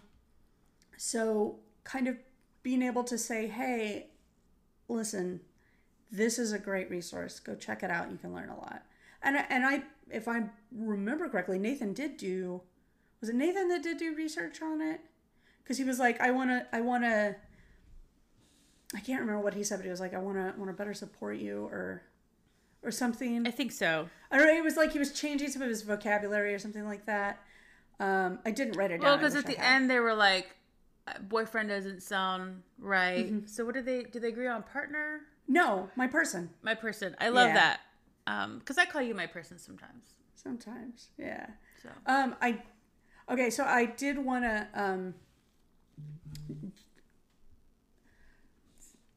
So, 0.96 1.57
kind 1.82 2.07
of 2.07 2.16
being 2.64 2.82
able 2.82 3.04
to 3.04 3.16
say, 3.16 3.46
hey, 3.46 4.08
listen, 4.88 5.40
this 6.10 6.38
is 6.38 6.52
a 6.52 6.58
great 6.58 6.90
resource. 6.90 7.38
Go 7.38 7.54
check 7.54 7.82
it 7.84 7.90
out. 7.90 8.10
You 8.10 8.16
can 8.18 8.34
learn 8.34 8.48
a 8.48 8.56
lot. 8.58 8.82
And 9.22 9.36
I- 9.36 9.46
and 9.48 9.64
I, 9.64 9.82
if 10.10 10.26
I 10.26 10.44
remember 10.72 11.28
correctly, 11.28 11.58
Nathan 11.60 11.92
did 11.92 12.16
do. 12.16 12.62
Was 13.20 13.28
it 13.30 13.36
Nathan 13.36 13.68
that 13.68 13.82
did 13.82 13.98
do 13.98 14.14
research 14.16 14.60
on 14.60 14.80
it? 14.80 15.00
Because 15.62 15.78
he 15.78 15.84
was 15.84 15.98
like, 16.00 16.20
I 16.20 16.30
want 16.32 16.50
to, 16.50 16.66
I 16.76 16.80
want 16.80 17.04
to. 17.04 17.36
I 18.94 19.00
can't 19.00 19.20
remember 19.20 19.40
what 19.40 19.54
he 19.54 19.64
said, 19.64 19.76
but 19.78 19.84
he 19.84 19.90
was 19.90 20.00
like, 20.00 20.14
I 20.14 20.18
want 20.18 20.36
to, 20.36 20.54
want 20.58 20.70
to 20.70 20.76
better 20.76 20.94
support 20.94 21.36
you, 21.38 21.64
or, 21.72 22.02
or 22.82 22.90
something. 22.90 23.46
I 23.46 23.50
think 23.50 23.72
so. 23.72 24.08
I 24.30 24.36
don't 24.38 24.46
know. 24.46 24.56
It 24.56 24.62
was 24.62 24.76
like 24.76 24.92
he 24.92 24.98
was 24.98 25.12
changing 25.12 25.50
some 25.50 25.62
of 25.62 25.68
his 25.68 25.82
vocabulary 25.82 26.54
or 26.54 26.58
something 26.58 26.84
like 26.84 27.06
that. 27.06 27.40
Um, 27.98 28.38
I 28.44 28.50
didn't 28.52 28.76
write 28.76 28.90
it 28.92 28.98
down. 29.00 29.04
Well, 29.10 29.16
because 29.16 29.34
at 29.36 29.46
the 29.46 29.58
end 29.58 29.90
they 29.90 30.00
were 30.00 30.14
like, 30.14 30.54
boyfriend 31.28 31.68
doesn't 31.68 32.02
sound 32.02 32.62
right. 32.78 33.26
Mm-hmm. 33.26 33.46
So 33.46 33.64
what 33.64 33.74
do 33.74 33.82
they? 33.82 34.05
do? 34.05 34.20
they 34.20 34.28
agree 34.28 34.46
on 34.46 34.62
partner? 34.62 35.20
No, 35.46 35.90
my 35.96 36.07
person. 36.07 36.50
My 36.62 36.74
person. 36.74 37.14
I 37.20 37.28
love 37.28 37.48
Yeah. 37.48 37.55
that. 37.55 37.80
Um, 38.26 38.59
because 38.59 38.78
I 38.78 38.86
call 38.86 39.02
you 39.02 39.14
my 39.14 39.26
person 39.26 39.59
sometimes. 39.59 40.14
Sometimes, 40.34 41.09
yeah. 41.18 41.46
So 41.82 41.88
Um, 42.07 42.36
I 42.40 42.62
okay. 43.30 43.50
So 43.50 43.64
I 43.64 43.84
did 43.86 44.18
want 44.18 44.44
to 44.44 44.68
um. 44.74 45.14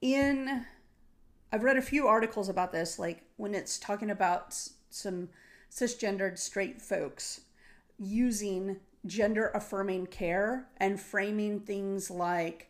In, 0.02 0.66
I've 1.52 1.64
read 1.64 1.78
a 1.78 1.82
few 1.82 2.08
articles 2.08 2.50
about 2.50 2.72
this, 2.72 3.00
like 3.00 3.24
when 3.38 3.56
it's 3.56 3.80
talking 3.80 4.12
about 4.12 4.56
some 4.90 5.30
cisgendered 5.72 6.38
straight 6.38 6.82
folks 6.82 7.42
using 7.98 8.78
gender 9.06 9.50
affirming 9.54 10.08
care 10.08 10.68
and 10.78 11.00
framing 11.00 11.60
things 11.62 12.10
like, 12.12 12.70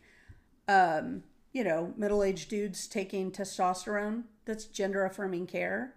um, 0.68 1.24
you 1.54 1.64
know, 1.64 1.94
middle 1.98 2.24
aged 2.24 2.50
dudes 2.50 2.88
taking 2.88 3.32
testosterone. 3.32 4.24
That's 4.46 4.66
gender 4.66 5.04
affirming 5.06 5.48
care. 5.48 5.94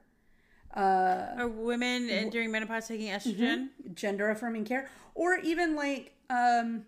are 0.75 1.49
women 1.49 2.09
in, 2.09 2.31
during 2.31 2.51
menopause 2.53 2.89
taking 2.89 3.09
estrogen? 3.09 3.69
gender 3.95 4.31
affirming 4.31 4.65
care 4.65 4.89
or 5.15 5.35
even 5.41 5.75
like 5.75 6.13
um 6.31 6.85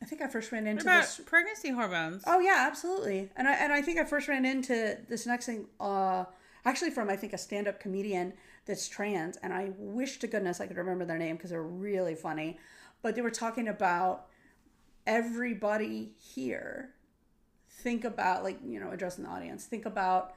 i 0.00 0.04
think 0.04 0.22
i 0.22 0.28
first 0.28 0.52
ran 0.52 0.64
What 0.64 0.70
into 0.70 0.82
about 0.84 1.00
this 1.02 1.20
pregnancy 1.26 1.70
hormones? 1.72 2.22
oh 2.28 2.38
yeah 2.38 2.64
absolutely 2.70 3.28
and 3.36 3.48
i 3.48 3.54
and 3.54 3.72
i 3.72 3.82
think 3.82 3.98
i 3.98 4.04
first 4.04 4.28
ran 4.28 4.44
into 4.44 4.96
this 5.08 5.26
next 5.26 5.46
thing 5.46 5.66
uh 5.80 6.24
actually 6.64 6.90
from 6.92 7.10
i 7.10 7.16
think 7.16 7.32
a 7.32 7.38
stand-up 7.38 7.80
comedian 7.80 8.32
that's 8.66 8.88
trans 8.88 9.36
and 9.38 9.52
i 9.52 9.72
wish 9.78 10.18
to 10.20 10.28
goodness 10.28 10.60
i 10.60 10.66
could 10.68 10.76
remember 10.76 11.04
their 11.04 11.18
name 11.18 11.34
because 11.36 11.50
they're 11.50 11.62
really 11.62 12.14
funny 12.14 12.56
but 13.04 13.14
they 13.14 13.20
were 13.20 13.30
talking 13.30 13.68
about 13.68 14.28
everybody 15.06 16.14
here. 16.16 16.94
Think 17.68 18.02
about 18.02 18.42
like 18.42 18.58
you 18.64 18.80
know 18.80 18.90
addressing 18.90 19.24
the 19.24 19.30
audience. 19.30 19.66
Think 19.66 19.84
about 19.84 20.32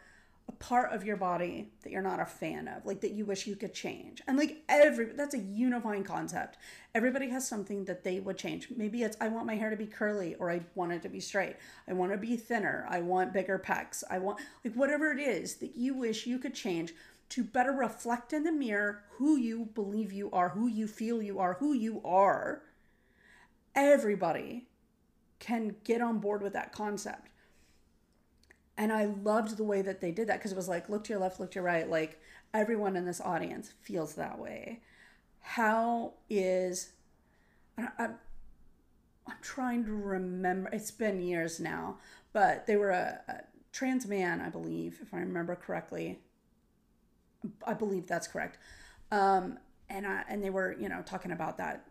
a 0.49 0.51
part 0.51 0.91
of 0.91 1.05
your 1.05 1.15
body 1.15 1.69
that 1.83 1.91
you're 1.91 2.01
not 2.01 2.19
a 2.19 2.25
fan 2.25 2.67
of 2.67 2.85
like 2.85 3.01
that 3.01 3.11
you 3.11 3.23
wish 3.23 3.47
you 3.47 3.55
could 3.55 3.73
change. 3.73 4.21
And 4.27 4.37
like 4.37 4.63
every 4.67 5.05
that's 5.05 5.33
a 5.33 5.39
unifying 5.39 6.03
concept. 6.03 6.57
Everybody 6.93 7.29
has 7.29 7.47
something 7.47 7.85
that 7.85 8.03
they 8.03 8.19
would 8.19 8.37
change. 8.37 8.67
Maybe 8.75 9.01
it's 9.01 9.15
i 9.21 9.29
want 9.29 9.45
my 9.45 9.55
hair 9.55 9.69
to 9.69 9.77
be 9.77 9.87
curly 9.87 10.35
or 10.35 10.51
i 10.51 10.59
want 10.75 10.91
it 10.91 11.01
to 11.03 11.09
be 11.09 11.21
straight. 11.21 11.55
I 11.87 11.93
want 11.93 12.11
to 12.11 12.17
be 12.17 12.35
thinner. 12.35 12.85
I 12.89 12.99
want 12.99 13.31
bigger 13.31 13.63
pecs. 13.65 14.03
I 14.09 14.17
want 14.17 14.39
like 14.65 14.73
whatever 14.73 15.13
it 15.13 15.21
is 15.21 15.55
that 15.55 15.77
you 15.77 15.93
wish 15.93 16.27
you 16.27 16.37
could 16.37 16.53
change 16.53 16.93
to 17.29 17.43
better 17.43 17.71
reflect 17.71 18.33
in 18.33 18.43
the 18.43 18.51
mirror 18.51 19.03
who 19.17 19.35
you 19.35 19.69
believe 19.73 20.11
you 20.11 20.29
are 20.31 20.49
who 20.49 20.67
you 20.67 20.87
feel 20.87 21.21
you 21.21 21.39
are 21.39 21.57
who 21.59 21.73
you 21.73 22.01
are 22.03 22.61
everybody 23.75 24.67
can 25.39 25.75
get 25.83 26.01
on 26.01 26.19
board 26.19 26.41
with 26.41 26.53
that 26.53 26.71
concept. 26.71 27.29
And 28.75 28.91
I 28.91 29.05
loved 29.05 29.57
the 29.57 29.63
way 29.63 29.81
that 29.81 30.01
they 30.01 30.11
did 30.11 30.27
that 30.27 30.37
because 30.37 30.51
it 30.51 30.57
was 30.57 30.67
like, 30.67 30.89
look 30.89 31.03
to 31.05 31.13
your 31.13 31.19
left, 31.19 31.39
look 31.39 31.51
to 31.51 31.55
your 31.55 31.63
right. 31.63 31.89
Like 31.89 32.19
everyone 32.53 32.95
in 32.95 33.05
this 33.05 33.21
audience 33.21 33.71
feels 33.81 34.15
that 34.15 34.37
way. 34.37 34.81
How 35.39 36.13
is, 36.29 36.91
I, 37.77 37.87
I, 37.97 38.05
I'm 38.05 39.37
trying 39.41 39.85
to 39.85 39.93
remember, 39.93 40.69
it's 40.71 40.91
been 40.91 41.21
years 41.21 41.59
now, 41.59 41.97
but 42.33 42.65
they 42.67 42.75
were 42.75 42.91
a, 42.91 43.19
a 43.27 43.35
trans 43.71 44.07
man, 44.07 44.41
I 44.41 44.49
believe, 44.49 44.99
if 45.01 45.13
I 45.13 45.19
remember 45.19 45.55
correctly. 45.55 46.19
I 47.65 47.73
believe 47.73 48.07
that's 48.07 48.27
correct. 48.27 48.57
Um, 49.11 49.59
and 49.89 50.05
I, 50.05 50.23
and 50.27 50.43
they 50.43 50.49
were, 50.49 50.75
you 50.79 50.89
know, 50.89 51.01
talking 51.01 51.31
about 51.31 51.57
that 51.57 51.85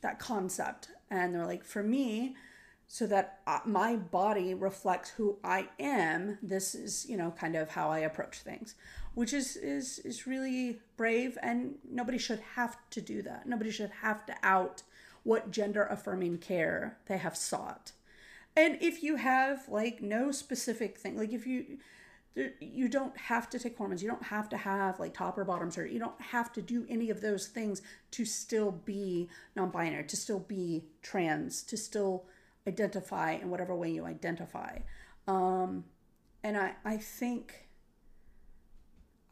that 0.00 0.18
concept. 0.18 0.88
And 1.10 1.34
they're 1.34 1.46
like 1.46 1.64
for 1.64 1.82
me 1.82 2.36
so 2.86 3.06
that 3.06 3.40
uh, 3.46 3.60
my 3.64 3.96
body 3.96 4.52
reflects 4.52 5.08
who 5.08 5.38
i 5.42 5.66
am 5.80 6.36
this 6.42 6.74
is 6.74 7.06
you 7.08 7.16
know 7.16 7.30
kind 7.30 7.56
of 7.56 7.70
how 7.70 7.88
i 7.88 8.00
approach 8.00 8.40
things 8.40 8.74
which 9.14 9.32
is 9.32 9.56
is 9.56 10.00
is 10.00 10.26
really 10.26 10.80
brave 10.96 11.38
and 11.42 11.76
nobody 11.88 12.18
should 12.18 12.40
have 12.56 12.76
to 12.90 13.00
do 13.00 13.22
that. 13.22 13.46
Nobody 13.46 13.70
should 13.70 13.90
have 14.02 14.26
to 14.26 14.34
out 14.42 14.82
what 15.22 15.50
gender 15.50 15.84
affirming 15.84 16.38
care 16.38 16.98
they 17.06 17.16
have 17.16 17.36
sought. 17.36 17.92
And 18.56 18.78
if 18.80 19.02
you 19.02 19.16
have 19.16 19.68
like 19.68 20.02
no 20.02 20.32
specific 20.32 20.98
thing 20.98 21.16
like 21.16 21.32
if 21.32 21.46
you 21.46 21.78
you 22.60 22.88
don't 22.88 23.16
have 23.16 23.48
to 23.50 23.58
take 23.58 23.76
hormones. 23.76 24.02
You 24.02 24.08
don't 24.08 24.24
have 24.24 24.48
to 24.48 24.56
have 24.56 24.98
like 24.98 25.14
top 25.14 25.38
or 25.38 25.44
bottom 25.44 25.70
surgery. 25.70 25.92
You 25.92 26.00
don't 26.00 26.20
have 26.20 26.52
to 26.54 26.62
do 26.62 26.84
any 26.88 27.10
of 27.10 27.20
those 27.20 27.46
things 27.46 27.80
to 28.12 28.24
still 28.24 28.72
be 28.72 29.28
non-binary 29.54 30.04
to 30.04 30.16
still 30.16 30.40
be 30.40 30.84
trans 31.02 31.62
to 31.62 31.76
still 31.76 32.24
identify 32.66 33.32
in 33.32 33.50
whatever 33.50 33.74
way 33.74 33.90
you 33.90 34.04
identify. 34.04 34.78
Um, 35.28 35.84
and 36.44 36.56
I, 36.58 36.74
I 36.84 36.98
think 36.98 37.66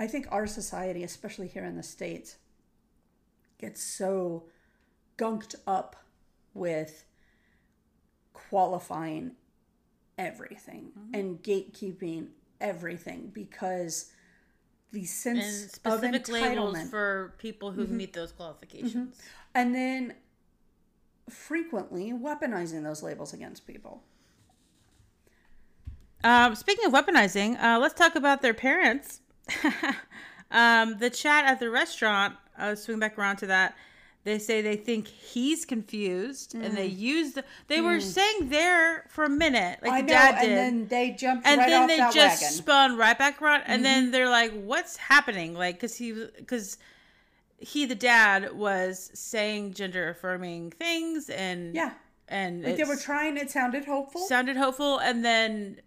i 0.01 0.07
think 0.07 0.27
our 0.31 0.47
society 0.47 1.05
especially 1.05 1.47
here 1.47 1.65
in 1.65 1.77
the 1.77 1.83
states 1.83 2.37
gets 3.61 3.83
so 3.83 4.45
gunked 5.19 5.55
up 5.67 5.95
with 6.55 7.05
qualifying 8.33 9.33
everything 10.19 10.91
and 11.15 11.43
gatekeeping 11.43 12.29
everything 12.63 13.31
because 13.35 14.11
the 14.93 15.01
and 15.01 15.09
sense 15.09 15.65
of 15.65 15.71
specific 15.71 16.29
labels 16.29 16.77
entitlement 16.77 16.91
for 16.91 17.35
people 17.39 17.73
who 17.73 17.85
Mm-hmm. 17.85 17.97
meet 17.99 18.13
those 18.13 18.33
qualifications. 18.33 19.19
and 19.55 19.75
then 19.75 20.15
frequently 21.31 22.13
weaponizing 22.13 22.83
those 22.83 23.03
labels 23.03 23.33
against 23.33 23.67
people 23.67 24.03
Um, 26.25 26.55
speaking 26.55 26.87
of 26.87 26.93
weaponizing, 26.93 27.61
uh, 27.63 27.79
let's 27.81 27.95
talk 27.95 28.15
about 28.15 28.43
their 28.43 28.55
parents. 28.55 29.21
um, 30.53 30.99
the 30.99 31.11
chat 31.11 31.45
at 31.47 31.59
the 31.59 31.69
restaurant, 31.71 32.37
I'll 32.57 32.77
swing 32.77 32.99
back 33.01 33.19
around 33.19 33.37
to 33.39 33.47
that. 33.49 33.75
They 34.25 34.39
say 34.39 34.63
they 34.63 34.77
think 34.77 35.09
he's 35.09 35.65
confused, 35.65 36.55
and 36.55 36.77
they 36.77 36.87
use 36.87 37.33
the. 37.33 37.45
They 37.67 37.81
were 37.81 37.99
saying 37.99 38.51
there 38.51 39.05
for 39.09 39.25
a 39.25 39.29
minute, 39.29 39.81
like 39.83 39.91
Mm. 39.91 39.95
I 39.95 40.01
the 40.03 40.07
know, 40.07 40.13
dad 40.13 40.41
did, 40.41 40.49
and 40.51 40.57
then 40.59 40.89
they 40.89 41.11
jumped 41.11 41.45
and 41.47 41.59
right 41.59 41.69
then 41.69 41.87
they 41.89 41.97
just 41.97 42.43
wagon. 42.43 42.53
spun 42.57 42.97
right 42.97 43.19
back 43.19 43.43
around, 43.43 43.63
and 43.67 43.77
Mm-hmm. 43.77 43.83
then 43.83 44.11
they're 44.13 44.29
like, 44.29 44.53
"What's 44.63 44.97
happening?" 44.97 45.55
Like, 45.55 45.75
because 45.75 45.97
he, 45.97 46.13
because 46.37 46.79
he, 47.59 47.85
the 47.85 47.97
dad, 47.97 48.53
was 48.55 49.11
saying 49.13 49.75
gender 49.75 50.11
affirming 50.11 50.71
things, 50.71 51.29
and 51.29 51.75
yeah, 51.75 51.91
and 52.29 52.63
like 52.63 52.77
they 52.77 52.85
were 52.85 52.95
trying. 52.97 53.37
It 53.37 53.51
sounded 53.51 53.85
hopeful. 53.87 54.21
sounded 54.21 54.57
hopeful 54.57 54.99
and 54.99 55.25
then 55.25 55.81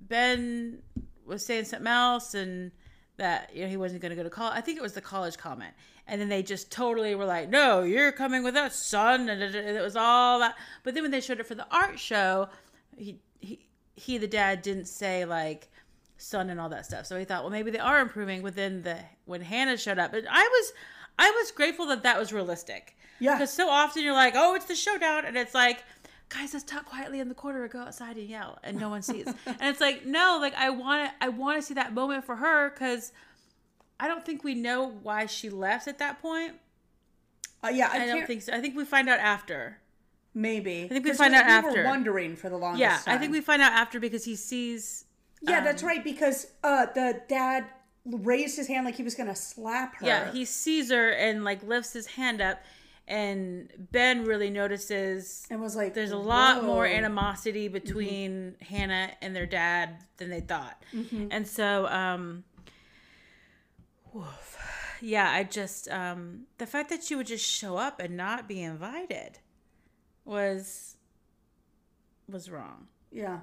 ben 0.00 0.78
was 1.26 1.44
saying 1.44 1.64
something 1.64 1.86
else 1.86 2.34
and 2.34 2.70
that 3.16 3.50
you 3.54 3.62
know 3.62 3.68
he 3.68 3.76
wasn't 3.76 4.00
going 4.00 4.10
to 4.10 4.16
go 4.16 4.22
to 4.22 4.30
college 4.30 4.54
i 4.56 4.60
think 4.60 4.78
it 4.78 4.82
was 4.82 4.94
the 4.94 5.00
college 5.00 5.36
comment 5.36 5.74
and 6.10 6.20
then 6.20 6.28
they 6.28 6.42
just 6.42 6.70
totally 6.72 7.14
were 7.14 7.24
like 7.24 7.48
no 7.48 7.82
you're 7.82 8.12
coming 8.12 8.42
with 8.42 8.56
us 8.56 8.74
son. 8.76 9.28
And 9.28 9.40
it 9.42 9.80
was 9.80 9.96
all 9.96 10.40
that. 10.40 10.56
But 10.82 10.92
then 10.94 11.04
when 11.04 11.12
they 11.12 11.20
showed 11.20 11.40
it 11.40 11.46
for 11.46 11.54
the 11.54 11.66
art 11.70 11.98
show 11.98 12.48
he 12.98 13.18
he 13.38 13.60
he 13.94 14.18
the 14.18 14.26
dad 14.26 14.60
didn't 14.60 14.86
say 14.86 15.24
like 15.24 15.68
son 16.18 16.50
and 16.50 16.60
all 16.60 16.68
that 16.68 16.84
stuff. 16.84 17.06
So 17.06 17.16
he 17.16 17.24
thought 17.24 17.44
well 17.44 17.50
maybe 17.52 17.70
they 17.70 17.78
are 17.78 18.00
improving 18.00 18.42
within 18.42 18.82
the 18.82 18.98
when 19.24 19.40
hannah 19.40 19.78
showed 19.78 19.98
up. 19.98 20.10
But 20.10 20.24
i 20.28 20.42
was 20.42 20.72
i 21.18 21.30
was 21.30 21.52
grateful 21.52 21.86
that 21.86 22.02
that 22.02 22.18
was 22.18 22.32
realistic. 22.32 22.96
Yeah. 23.20 23.34
because 23.34 23.52
so 23.52 23.68
often 23.68 24.02
you're 24.02 24.12
like 24.14 24.34
oh 24.36 24.54
it's 24.56 24.66
the 24.66 24.74
showdown. 24.74 25.24
And 25.24 25.36
it's 25.36 25.54
like 25.54 25.84
guys 26.28 26.52
let's 26.52 26.64
talk 26.64 26.86
quietly 26.86 27.20
in 27.20 27.28
the 27.28 27.34
corner 27.34 27.62
or 27.62 27.68
go 27.68 27.80
outside 27.80 28.16
and 28.16 28.28
yell 28.28 28.58
and 28.64 28.78
no 28.78 28.88
one 28.88 29.02
sees. 29.02 29.26
And 29.46 29.62
it's 29.62 29.80
like 29.80 30.04
no 30.04 30.38
like 30.40 30.54
i 30.56 30.70
want 30.70 31.08
to 31.08 31.24
i 31.24 31.28
want 31.28 31.60
to 31.60 31.62
see 31.62 31.74
that 31.74 31.94
moment 31.94 32.24
for 32.24 32.34
her 32.34 32.70
because 32.70 33.12
i 34.00 34.08
don't 34.08 34.24
think 34.24 34.42
we 34.42 34.54
know 34.54 34.88
why 35.02 35.26
she 35.26 35.48
left 35.50 35.86
at 35.88 35.98
that 35.98 36.20
point 36.20 36.54
Uh, 37.62 37.68
yeah, 37.68 37.88
I, 37.92 38.04
i, 38.04 38.06
don't 38.06 38.26
think 38.26 38.42
so 38.42 38.52
i 38.52 38.60
think 38.60 38.76
we 38.76 38.84
find 38.84 39.08
out 39.08 39.20
after 39.20 39.78
maybe. 40.34 40.84
I 40.84 40.88
think 40.88 41.04
we 41.04 41.12
find 41.12 41.34
out 41.34 41.44
we 41.46 41.52
after. 41.52 41.82
were 41.82 41.88
wondering 41.88 42.36
for 42.36 42.48
the 42.48 42.56
longest 42.56 42.80
yeah 42.80 42.98
time. 42.98 43.14
i 43.14 43.18
think 43.18 43.32
we 43.32 43.40
find 43.40 43.60
out 43.62 43.72
after 43.72 43.98
because 44.00 44.24
he 44.24 44.36
sees 44.36 45.04
Yeah, 45.42 45.58
um, 45.58 45.64
that's 45.64 45.82
right. 45.82 46.04
Because 46.04 46.46
uh, 46.62 46.86
the 46.94 47.20
dad 47.28 47.64
raised 48.04 48.56
his 48.56 48.66
hand 48.68 48.84
like 48.86 48.94
he 48.96 49.02
was 49.02 49.14
gonna 49.14 49.34
slap 49.36 49.96
her. 49.96 50.06
yeah 50.06 50.30
he 50.32 50.44
sees 50.44 50.90
her 50.90 51.10
and 51.10 51.44
like 51.44 51.62
lifts 51.62 51.92
his 51.92 52.06
hand 52.06 52.40
up 52.40 52.58
and 53.08 53.72
ben 53.90 54.24
really 54.24 54.50
notices 54.50 55.44
and 55.50 55.60
was 55.60 55.74
like, 55.74 55.94
there's 55.94 56.12
a 56.12 56.16
lot 56.16 56.62
more 56.64 56.86
animosity 56.86 57.66
between 57.66 58.54
Hannah 58.60 59.10
and 59.20 59.34
their 59.34 59.46
dad 59.46 59.96
than 60.18 60.30
they 60.30 60.40
thought. 60.40 60.80
And 61.32 61.44
so, 61.46 61.88
um, 61.88 62.44
woof. 64.12 64.58
yeah, 65.00 65.30
I 65.30 65.44
just, 65.44 65.88
um, 65.88 66.46
the 66.58 66.66
fact 66.66 66.90
that 66.90 67.02
she 67.02 67.14
would 67.14 67.26
just 67.26 67.44
show 67.48 67.76
up 67.76 68.00
and 68.00 68.16
not 68.16 68.48
be 68.48 68.62
invited 68.62 69.38
was, 70.24 70.96
was 72.28 72.50
wrong. 72.50 72.86
Yeah. 73.10 73.40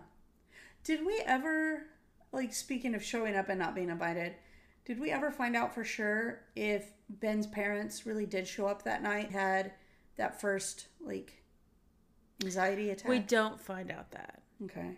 Did 0.83 1.05
we 1.05 1.21
ever, 1.25 1.83
like, 2.31 2.53
speaking 2.53 2.95
of 2.95 3.03
showing 3.03 3.35
up 3.35 3.49
and 3.49 3.59
not 3.59 3.75
being 3.75 3.89
invited, 3.89 4.35
did 4.85 4.99
we 5.01 5.11
ever 5.11 5.31
find 5.31 5.55
out 5.55 5.73
for 5.73 5.83
sure 5.83 6.43
if 6.55 6.91
Ben's 7.09 7.45
parents 7.45 8.05
really 8.05 8.25
did 8.25 8.47
show 8.47 8.67
up 8.67 8.83
that 8.83 9.03
night, 9.03 9.31
had 9.31 9.73
that 10.15 10.39
first 10.39 10.87
like 11.01 11.43
anxiety 12.41 12.91
attack? 12.91 13.09
We 13.09 13.19
don't 13.19 13.59
find 13.59 13.91
out 13.91 14.11
that. 14.11 14.41
Okay. 14.63 14.97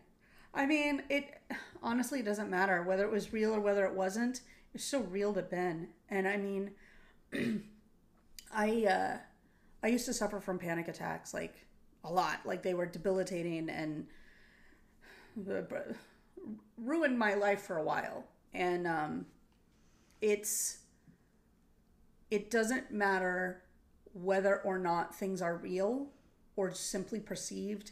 I 0.54 0.68
mean, 0.68 1.02
it 1.10 1.42
honestly 1.82 2.22
doesn't 2.22 2.52
matter 2.52 2.84
whether 2.84 3.04
it 3.04 3.12
was 3.12 3.34
real 3.34 3.52
or 3.52 3.60
whether 3.60 3.84
it 3.86 3.94
wasn't. 3.96 4.42
It's 4.74 4.86
still 4.86 5.04
real 5.04 5.34
to 5.34 5.42
Ben. 5.42 5.90
And 6.10 6.28
I 6.28 6.38
mean, 6.38 6.72
I 8.54 8.86
uh, 8.86 9.18
I 9.84 9.88
used 9.88 10.06
to 10.06 10.14
suffer 10.14 10.40
from 10.40 10.60
panic 10.60 10.88
attacks 10.88 11.34
like 11.34 11.66
a 12.04 12.12
lot. 12.12 12.40
Like 12.46 12.64
they 12.64 12.74
were 12.74 12.86
debilitating 12.86 13.70
and 13.70 14.08
ruined 16.78 17.20
my 17.20 17.34
life 17.34 17.62
for 17.62 17.78
a 17.78 17.84
while. 17.84 18.26
And 18.54 18.88
um, 18.88 19.26
it's 20.22 20.80
it 22.32 22.52
doesn't 22.52 22.92
matter 22.92 23.64
whether 24.14 24.62
or 24.62 24.78
not 24.78 25.16
things 25.16 25.42
are 25.42 25.56
real 25.56 26.08
or 26.56 26.72
simply 26.72 27.20
perceived 27.20 27.92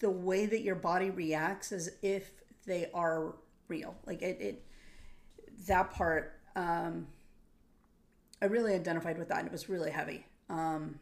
the 0.00 0.10
way 0.10 0.46
that 0.46 0.60
your 0.60 0.74
body 0.74 1.10
reacts 1.10 1.72
as 1.72 1.90
if 2.02 2.30
they 2.66 2.90
are 2.92 3.36
real 3.68 3.96
like 4.06 4.22
it, 4.22 4.38
it 4.40 4.65
that 5.66 5.90
part 5.92 6.38
um 6.54 7.06
i 8.42 8.46
really 8.46 8.74
identified 8.74 9.18
with 9.18 9.28
that 9.28 9.38
and 9.38 9.46
it 9.46 9.52
was 9.52 9.68
really 9.68 9.90
heavy 9.90 10.26
um 10.48 10.98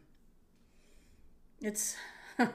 it's 1.61 1.95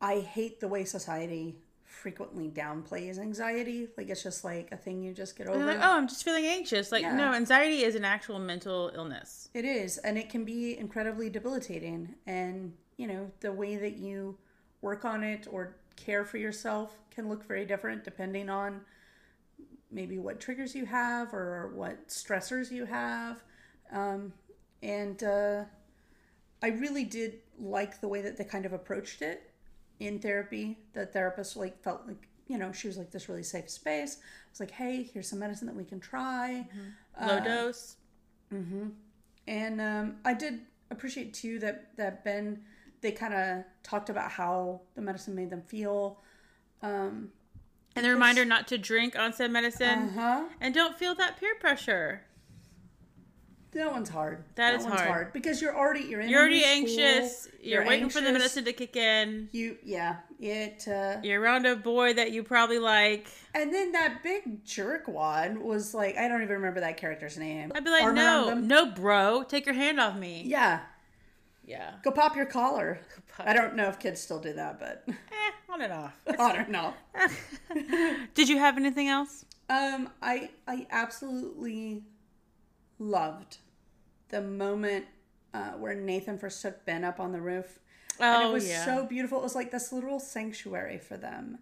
i 0.00 0.18
hate 0.20 0.60
the 0.60 0.68
way 0.68 0.84
society 0.84 1.56
frequently 1.92 2.48
downplays 2.48 3.18
anxiety. 3.18 3.86
Like 3.96 4.08
it's 4.08 4.22
just 4.22 4.44
like 4.44 4.72
a 4.72 4.76
thing 4.76 5.02
you 5.02 5.12
just 5.12 5.36
get 5.36 5.46
over. 5.46 5.64
Like, 5.64 5.78
oh, 5.78 5.96
I'm 5.96 6.08
just 6.08 6.24
feeling 6.24 6.46
anxious. 6.46 6.90
Like, 6.90 7.02
yeah. 7.02 7.14
no, 7.14 7.32
anxiety 7.32 7.84
is 7.84 7.94
an 7.94 8.04
actual 8.04 8.38
mental 8.38 8.90
illness. 8.94 9.48
It 9.54 9.64
is, 9.64 9.98
and 9.98 10.18
it 10.18 10.28
can 10.28 10.44
be 10.44 10.76
incredibly 10.76 11.30
debilitating. 11.30 12.14
And 12.26 12.72
you 12.96 13.06
know, 13.06 13.30
the 13.40 13.52
way 13.52 13.76
that 13.76 13.96
you 13.96 14.36
work 14.80 15.04
on 15.04 15.22
it 15.22 15.46
or 15.50 15.76
care 15.94 16.24
for 16.24 16.38
yourself 16.38 16.98
can 17.10 17.28
look 17.28 17.46
very 17.46 17.64
different 17.64 18.02
depending 18.02 18.48
on 18.48 18.80
maybe 19.92 20.18
what 20.18 20.40
triggers 20.40 20.74
you 20.74 20.86
have 20.86 21.32
or 21.34 21.70
what 21.74 22.08
stressors 22.08 22.70
you 22.70 22.86
have. 22.86 23.42
Um, 23.92 24.32
and 24.82 25.22
uh, 25.22 25.64
I 26.62 26.68
really 26.68 27.04
did 27.04 27.40
like 27.58 28.00
the 28.00 28.08
way 28.08 28.22
that 28.22 28.36
they 28.36 28.44
kind 28.44 28.66
of 28.66 28.72
approached 28.72 29.22
it 29.22 29.50
in 30.00 30.18
therapy. 30.18 30.78
The 30.94 31.06
therapist 31.06 31.56
like 31.56 31.82
felt 31.82 32.02
like 32.06 32.28
you 32.48 32.58
know 32.58 32.72
she 32.72 32.88
was 32.88 32.96
like 32.96 33.10
this 33.10 33.28
really 33.28 33.42
safe 33.42 33.70
space. 33.70 34.18
I 34.20 34.50
was 34.50 34.60
like, 34.60 34.70
hey, 34.70 35.08
here's 35.12 35.28
some 35.28 35.38
medicine 35.38 35.66
that 35.66 35.76
we 35.76 35.84
can 35.84 36.00
try, 36.00 36.66
mm-hmm. 36.68 37.28
low 37.28 37.36
uh, 37.36 37.40
dose. 37.40 37.96
Mm-hmm. 38.52 38.88
And 39.46 39.80
um, 39.80 40.16
I 40.24 40.34
did 40.34 40.60
appreciate 40.90 41.34
too 41.34 41.58
that 41.60 41.96
that 41.96 42.24
Ben 42.24 42.62
they 43.00 43.12
kind 43.12 43.34
of 43.34 43.64
talked 43.82 44.10
about 44.10 44.30
how 44.30 44.80
the 44.94 45.02
medicine 45.02 45.34
made 45.34 45.50
them 45.50 45.62
feel. 45.62 46.20
Um, 46.82 47.30
and 47.94 48.04
the 48.04 48.10
reminder 48.10 48.44
not 48.44 48.68
to 48.68 48.78
drink 48.78 49.18
on 49.18 49.32
said 49.32 49.50
medicine. 49.50 50.10
Uh-huh. 50.16 50.44
And 50.60 50.74
don't 50.74 50.98
feel 50.98 51.14
that 51.16 51.38
peer 51.38 51.54
pressure. 51.54 52.22
That 53.72 53.90
one's 53.90 54.10
hard. 54.10 54.44
That, 54.56 54.72
that 54.72 54.80
is 54.80 54.84
hard. 54.84 55.08
hard. 55.08 55.32
because 55.32 55.62
you're 55.62 55.74
already 55.74 56.04
you're 56.04 56.20
in. 56.20 56.28
You're 56.28 56.40
already 56.40 56.62
anxious. 56.62 57.48
You're, 57.58 57.80
you're 57.80 57.88
waiting 57.88 58.04
anxious. 58.04 58.20
for 58.20 58.26
the 58.26 58.32
medicine 58.32 58.66
to 58.66 58.72
kick 58.74 58.96
in. 58.96 59.48
You 59.52 59.78
yeah 59.82 60.16
it. 60.38 60.86
Uh, 60.86 61.16
you're 61.22 61.40
around 61.40 61.64
a 61.64 61.74
boy 61.74 62.12
that 62.12 62.32
you 62.32 62.42
probably 62.42 62.78
like. 62.78 63.28
And 63.54 63.72
then 63.72 63.92
that 63.92 64.22
big 64.22 64.62
jerk 64.66 65.08
one 65.08 65.62
was 65.64 65.94
like 65.94 66.18
I 66.18 66.28
don't 66.28 66.42
even 66.42 66.56
remember 66.56 66.80
that 66.80 66.98
character's 66.98 67.38
name. 67.38 67.72
I'd 67.74 67.82
be 67.82 67.90
like 67.90 68.02
Arm 68.02 68.14
no 68.14 68.54
no 68.54 68.90
bro 68.90 69.42
take 69.42 69.64
your 69.64 69.74
hand 69.74 69.98
off 69.98 70.16
me. 70.16 70.42
Yeah. 70.44 70.80
Yeah. 71.64 71.92
Go 72.02 72.10
pop 72.10 72.36
your 72.36 72.46
collar. 72.46 73.00
Pop 73.36 73.46
I 73.46 73.52
don't 73.52 73.76
know 73.76 73.88
if 73.88 73.98
kids 73.98 74.20
still 74.20 74.40
do 74.40 74.52
that, 74.54 74.78
but 74.78 75.04
eh, 75.08 75.12
on 75.72 75.80
and 75.80 75.92
off. 75.92 76.20
on 76.38 76.56
and 76.56 76.76
off. 76.76 76.94
Did 78.34 78.48
you 78.48 78.58
have 78.58 78.76
anything 78.76 79.08
else? 79.08 79.44
Um, 79.70 80.10
I 80.20 80.50
I 80.66 80.86
absolutely 80.90 82.02
loved 82.98 83.58
the 84.28 84.42
moment 84.42 85.06
uh, 85.54 85.72
where 85.72 85.94
Nathan 85.94 86.38
first 86.38 86.60
took 86.62 86.84
Ben 86.84 87.04
up 87.04 87.20
on 87.20 87.32
the 87.32 87.40
roof. 87.40 87.78
Oh, 88.20 88.24
and 88.24 88.42
it 88.42 88.46
oh, 88.46 88.52
was 88.52 88.68
yeah. 88.68 88.84
so 88.84 89.06
beautiful. 89.06 89.38
It 89.38 89.44
was 89.44 89.54
like 89.54 89.70
this 89.70 89.92
little 89.92 90.20
sanctuary 90.20 90.98
for 90.98 91.16
them. 91.16 91.58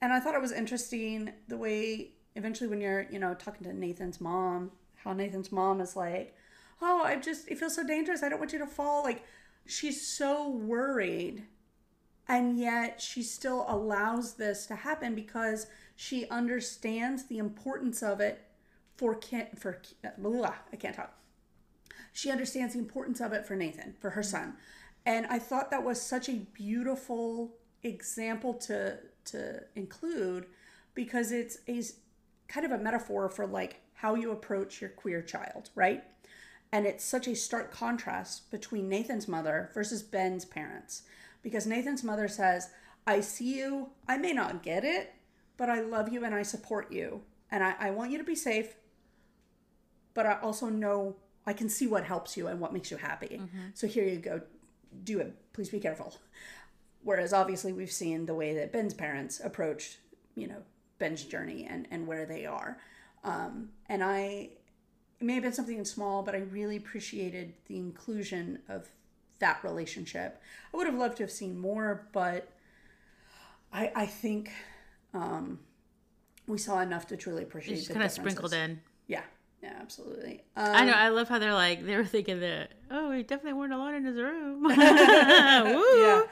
And 0.00 0.12
I 0.12 0.20
thought 0.20 0.34
it 0.34 0.40
was 0.40 0.52
interesting 0.52 1.32
the 1.48 1.56
way 1.56 2.10
eventually 2.36 2.68
when 2.68 2.80
you're, 2.80 3.06
you 3.10 3.18
know, 3.18 3.34
talking 3.34 3.64
to 3.64 3.72
Nathan's 3.72 4.20
mom, 4.20 4.72
how 4.96 5.12
Nathan's 5.12 5.52
mom 5.52 5.80
is 5.80 5.96
like, 5.96 6.34
Oh, 6.86 7.02
I 7.02 7.16
just 7.16 7.48
it 7.48 7.58
feels 7.58 7.74
so 7.74 7.82
dangerous. 7.82 8.22
I 8.22 8.28
don't 8.28 8.38
want 8.38 8.52
you 8.52 8.58
to 8.58 8.66
fall. 8.66 9.02
Like 9.02 9.24
she's 9.66 10.06
so 10.06 10.50
worried. 10.50 11.44
And 12.28 12.58
yet 12.58 13.00
she 13.00 13.22
still 13.22 13.64
allows 13.68 14.34
this 14.34 14.66
to 14.66 14.74
happen 14.74 15.14
because 15.14 15.66
she 15.96 16.28
understands 16.28 17.24
the 17.24 17.38
importance 17.38 18.02
of 18.02 18.20
it 18.20 18.42
for 18.96 19.18
for 19.56 19.80
blah, 20.18 20.54
I 20.72 20.76
can't 20.76 20.94
talk. 20.94 21.18
She 22.12 22.30
understands 22.30 22.74
the 22.74 22.80
importance 22.80 23.20
of 23.20 23.32
it 23.32 23.46
for 23.46 23.56
Nathan, 23.56 23.94
for 23.98 24.10
her 24.10 24.22
son. 24.22 24.54
And 25.06 25.26
I 25.26 25.38
thought 25.38 25.70
that 25.70 25.84
was 25.84 26.00
such 26.00 26.28
a 26.28 26.46
beautiful 26.52 27.56
example 27.82 28.54
to 28.54 28.98
to 29.26 29.62
include 29.74 30.46
because 30.94 31.32
it's 31.32 31.58
a 31.66 31.82
kind 32.46 32.66
of 32.66 32.72
a 32.72 32.78
metaphor 32.78 33.30
for 33.30 33.46
like 33.46 33.80
how 33.94 34.14
you 34.14 34.32
approach 34.32 34.82
your 34.82 34.90
queer 34.90 35.22
child, 35.22 35.70
right? 35.74 36.04
And 36.74 36.86
it's 36.86 37.04
such 37.04 37.28
a 37.28 37.36
stark 37.36 37.70
contrast 37.70 38.50
between 38.50 38.88
Nathan's 38.88 39.28
mother 39.28 39.70
versus 39.74 40.02
Ben's 40.02 40.44
parents. 40.44 41.02
Because 41.40 41.68
Nathan's 41.68 42.02
mother 42.02 42.26
says, 42.26 42.70
I 43.06 43.20
see 43.20 43.60
you, 43.60 43.90
I 44.08 44.16
may 44.18 44.32
not 44.32 44.64
get 44.64 44.84
it, 44.84 45.14
but 45.56 45.70
I 45.70 45.82
love 45.82 46.12
you 46.12 46.24
and 46.24 46.34
I 46.34 46.42
support 46.42 46.90
you. 46.90 47.20
And 47.48 47.62
I, 47.62 47.76
I 47.78 47.90
want 47.92 48.10
you 48.10 48.18
to 48.18 48.24
be 48.24 48.34
safe, 48.34 48.74
but 50.14 50.26
I 50.26 50.40
also 50.40 50.66
know 50.66 51.14
I 51.46 51.52
can 51.52 51.68
see 51.68 51.86
what 51.86 52.02
helps 52.02 52.36
you 52.36 52.48
and 52.48 52.58
what 52.58 52.72
makes 52.72 52.90
you 52.90 52.96
happy. 52.96 53.38
Mm-hmm. 53.40 53.68
So 53.74 53.86
here 53.86 54.04
you 54.04 54.16
go, 54.16 54.40
do 55.04 55.20
it. 55.20 55.32
Please 55.52 55.68
be 55.68 55.78
careful. 55.78 56.16
Whereas 57.04 57.32
obviously 57.32 57.72
we've 57.72 57.92
seen 57.92 58.26
the 58.26 58.34
way 58.34 58.52
that 58.54 58.72
Ben's 58.72 58.94
parents 58.94 59.40
approached, 59.44 59.98
you 60.34 60.48
know, 60.48 60.62
Ben's 60.98 61.22
journey 61.22 61.68
and, 61.70 61.86
and 61.92 62.08
where 62.08 62.26
they 62.26 62.46
are. 62.46 62.78
Um, 63.22 63.68
and 63.88 64.02
I, 64.02 64.48
it 65.24 65.26
may 65.26 65.34
have 65.34 65.42
been 65.42 65.54
something 65.54 65.82
small, 65.86 66.22
but 66.22 66.34
I 66.34 66.38
really 66.38 66.76
appreciated 66.76 67.54
the 67.66 67.78
inclusion 67.78 68.58
of 68.68 68.90
that 69.38 69.64
relationship. 69.64 70.38
I 70.72 70.76
would 70.76 70.86
have 70.86 70.96
loved 70.96 71.16
to 71.16 71.22
have 71.22 71.30
seen 71.30 71.58
more, 71.58 72.06
but 72.12 72.50
I, 73.72 73.90
I 73.96 74.04
think 74.04 74.52
um, 75.14 75.60
we 76.46 76.58
saw 76.58 76.80
enough 76.80 77.06
to 77.06 77.16
truly 77.16 77.42
appreciate. 77.42 77.76
Just 77.76 77.90
kind 77.90 78.04
of 78.04 78.10
sprinkled 78.10 78.52
in. 78.52 78.82
Yeah, 79.06 79.22
yeah, 79.62 79.72
absolutely. 79.80 80.42
Um, 80.56 80.74
I 80.74 80.84
know. 80.84 80.92
I 80.92 81.08
love 81.08 81.30
how 81.30 81.38
they're 81.38 81.54
like 81.54 81.86
they 81.86 81.96
were 81.96 82.04
thinking 82.04 82.40
that. 82.40 82.72
Oh, 82.90 83.08
we 83.08 83.22
definitely 83.22 83.54
weren't 83.54 83.72
alone 83.72 83.94
in 83.94 84.04
his 84.04 84.18
room. 84.18 84.66
yeah. 84.76 86.22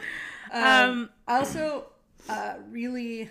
Um, 0.52 0.62
um, 0.62 1.10
I 1.26 1.38
also 1.38 1.86
uh, 2.28 2.56
really, 2.70 3.30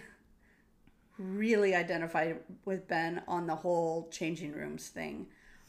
really 1.20 1.76
identified 1.76 2.40
with 2.66 2.88
Ben 2.88 3.22
on 3.28 3.46
the 3.46 3.56
whole 3.56 4.10
changing 4.10 4.54
rooms 4.54 4.88
thing. 4.88 5.28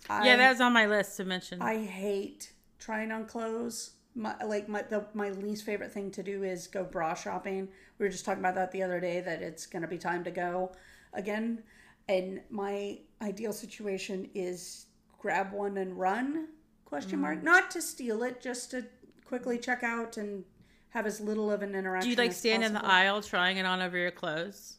I, 0.09 0.36
that 0.36 0.50
was 0.50 0.61
on 0.61 0.72
my 0.72 0.86
list 0.86 1.16
to 1.18 1.24
mention. 1.24 1.62
I 1.62 1.84
hate 1.84 2.53
trying 2.78 3.12
on 3.12 3.26
clothes. 3.26 3.92
My, 4.14 4.34
like 4.44 4.68
my 4.68 4.82
the 4.82 5.07
my 5.14 5.30
least 5.30 5.64
favorite 5.64 5.92
thing 5.92 6.11
to 6.12 6.22
do 6.22 6.42
is 6.42 6.66
go 6.66 6.84
bra 6.84 7.14
shopping. 7.14 7.68
We 7.98 8.07
were 8.07 8.11
just 8.11 8.24
talking 8.24 8.40
about 8.40 8.55
that 8.57 8.72
the 8.72 8.82
other 8.82 9.00
day 9.00 9.20
that 9.20 9.42
it's 9.42 9.66
gonna 9.66 9.88
be 9.88 9.98
time 9.98 10.24
to 10.24 10.30
go 10.30 10.72
again. 11.12 11.62
And 12.09 12.40
my 12.50 12.98
ideal 13.22 13.53
situation 13.53 14.28
is 14.34 14.86
grab 15.18 15.53
one 15.53 15.78
and 15.78 15.98
run 15.98 16.48
question 16.84 17.20
mark 17.20 17.38
mm. 17.38 17.44
not 17.44 17.70
to 17.70 17.80
steal 17.80 18.22
it 18.22 18.42
just 18.42 18.70
to 18.70 18.84
quickly 19.24 19.57
check 19.57 19.82
out 19.82 20.18
and 20.18 20.44
have 20.90 21.07
as 21.07 21.20
little 21.20 21.50
of 21.50 21.62
an 21.62 21.74
interaction 21.74 22.07
do 22.07 22.11
you 22.11 22.16
like 22.16 22.34
stand 22.34 22.62
possible. 22.62 22.80
in 22.80 22.82
the 22.82 22.92
aisle 22.92 23.22
trying 23.22 23.57
it 23.57 23.64
on 23.64 23.80
over 23.80 23.96
your 23.96 24.11
clothes 24.11 24.76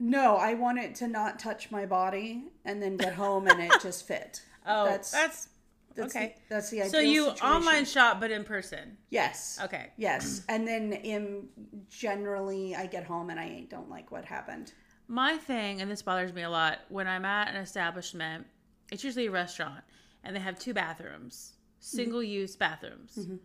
no 0.00 0.34
i 0.36 0.54
want 0.54 0.76
it 0.76 0.92
to 0.92 1.06
not 1.06 1.38
touch 1.38 1.70
my 1.70 1.86
body 1.86 2.46
and 2.64 2.82
then 2.82 2.96
get 2.96 3.14
home 3.14 3.46
and 3.46 3.60
it 3.60 3.70
just 3.82 4.08
fit 4.08 4.42
oh 4.66 4.84
that's 4.84 5.10
that's, 5.10 5.48
that's 5.94 6.14
okay 6.14 6.34
the, 6.48 6.54
that's 6.54 6.70
the 6.70 6.80
ideal 6.80 6.92
so 6.92 6.98
you 7.00 7.24
situation. 7.24 7.46
online 7.46 7.84
shop 7.84 8.20
but 8.20 8.30
in 8.30 8.44
person 8.44 8.96
yes 9.10 9.58
okay 9.62 9.90
yes 9.96 10.42
and 10.48 10.66
then 10.66 10.92
in 10.92 11.48
generally 11.88 12.74
i 12.74 12.86
get 12.86 13.04
home 13.04 13.30
and 13.30 13.38
i 13.38 13.64
don't 13.68 13.90
like 13.90 14.10
what 14.10 14.24
happened 14.24 14.72
my 15.12 15.36
thing, 15.36 15.82
and 15.82 15.90
this 15.90 16.00
bothers 16.00 16.32
me 16.32 16.42
a 16.42 16.48
lot, 16.48 16.78
when 16.88 17.06
I'm 17.06 17.26
at 17.26 17.48
an 17.48 17.56
establishment, 17.56 18.46
it's 18.90 19.04
usually 19.04 19.26
a 19.26 19.30
restaurant, 19.30 19.84
and 20.24 20.34
they 20.34 20.40
have 20.40 20.58
two 20.58 20.72
bathrooms, 20.72 21.52
single 21.80 22.22
use 22.22 22.56
bathrooms. 22.56 23.18
Mm-hmm. 23.18 23.36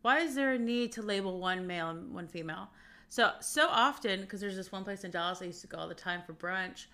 Why 0.00 0.20
is 0.20 0.34
there 0.34 0.52
a 0.52 0.58
need 0.58 0.92
to 0.92 1.02
label 1.02 1.38
one 1.38 1.66
male 1.66 1.90
and 1.90 2.14
one 2.14 2.28
female? 2.28 2.70
So 3.10 3.32
so 3.40 3.68
often, 3.68 4.22
because 4.22 4.40
there's 4.40 4.56
this 4.56 4.72
one 4.72 4.84
place 4.84 5.04
in 5.04 5.10
Dallas 5.10 5.42
I 5.42 5.46
used 5.46 5.60
to 5.60 5.66
go 5.66 5.76
all 5.76 5.88
the 5.88 5.94
time 5.94 6.22
for 6.26 6.32
brunch. 6.32 6.86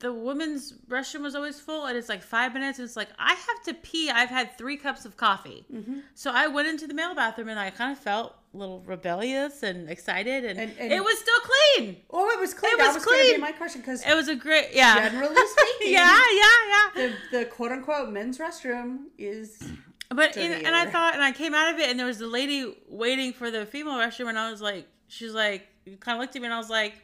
The 0.00 0.12
women's 0.12 0.72
restroom 0.88 1.20
was 1.22 1.34
always 1.34 1.60
full, 1.60 1.86
and 1.86 1.96
it's 1.96 2.08
like 2.08 2.22
five 2.22 2.52
minutes, 2.54 2.78
and 2.78 2.86
it's 2.86 2.96
like 2.96 3.08
I 3.18 3.34
have 3.34 3.62
to 3.66 3.74
pee. 3.74 4.10
I've 4.10 4.28
had 4.30 4.56
three 4.58 4.76
cups 4.76 5.04
of 5.04 5.16
coffee, 5.16 5.64
Mm-hmm. 5.72 6.00
so 6.14 6.30
I 6.34 6.46
went 6.48 6.68
into 6.68 6.86
the 6.86 6.94
male 6.94 7.14
bathroom, 7.14 7.48
and 7.48 7.58
I 7.60 7.70
kind 7.70 7.92
of 7.92 7.98
felt 7.98 8.34
a 8.52 8.56
little 8.56 8.80
rebellious 8.80 9.62
and 9.62 9.88
excited, 9.88 10.44
and, 10.44 10.58
And- 10.58 10.72
and- 10.78 10.92
it 10.92 11.04
was 11.04 11.18
still 11.18 11.40
clean. 11.50 11.96
Oh, 12.10 12.28
it 12.30 12.40
was 12.40 12.52
clean. 12.54 12.72
It 12.74 12.78
that 12.78 12.86
was 12.88 12.96
was 12.96 13.04
clean. 13.04 13.40
my 13.40 13.52
question 13.52 13.80
because 13.80 14.04
It 14.04 14.14
was 14.14 14.26
a 14.28 14.34
great, 14.34 14.70
yeah. 14.72 15.08
generally 15.08 15.36
speaking, 15.56 15.92
yeah, 15.92 16.20
yeah, 16.32 16.42
yeah. 16.72 17.08
the, 17.30 17.38
the 17.38 17.44
quote 17.44 17.70
unquote 17.72 18.10
men's 18.10 18.38
restroom 18.38 19.04
is 19.18 19.62
But 20.12 20.36
in, 20.36 20.50
and 20.50 20.74
I 20.74 20.86
thought, 20.86 21.14
and 21.14 21.22
I 21.22 21.30
came 21.30 21.54
out 21.54 21.72
of 21.72 21.78
it, 21.78 21.88
and 21.88 21.96
there 21.98 22.06
was 22.06 22.20
a 22.20 22.26
lady 22.26 22.74
waiting 22.88 23.32
for 23.32 23.48
the 23.52 23.64
female 23.64 23.94
restroom, 23.94 24.28
and 24.28 24.36
I 24.38 24.50
was 24.50 24.60
like, 24.60 24.88
she's 25.06 25.32
like, 25.32 25.68
you 25.84 25.96
kind 25.98 26.16
of 26.16 26.20
looked 26.20 26.34
at 26.34 26.42
me, 26.42 26.46
and 26.46 26.54
I 26.54 26.58
was 26.58 26.68
like, 26.70 26.94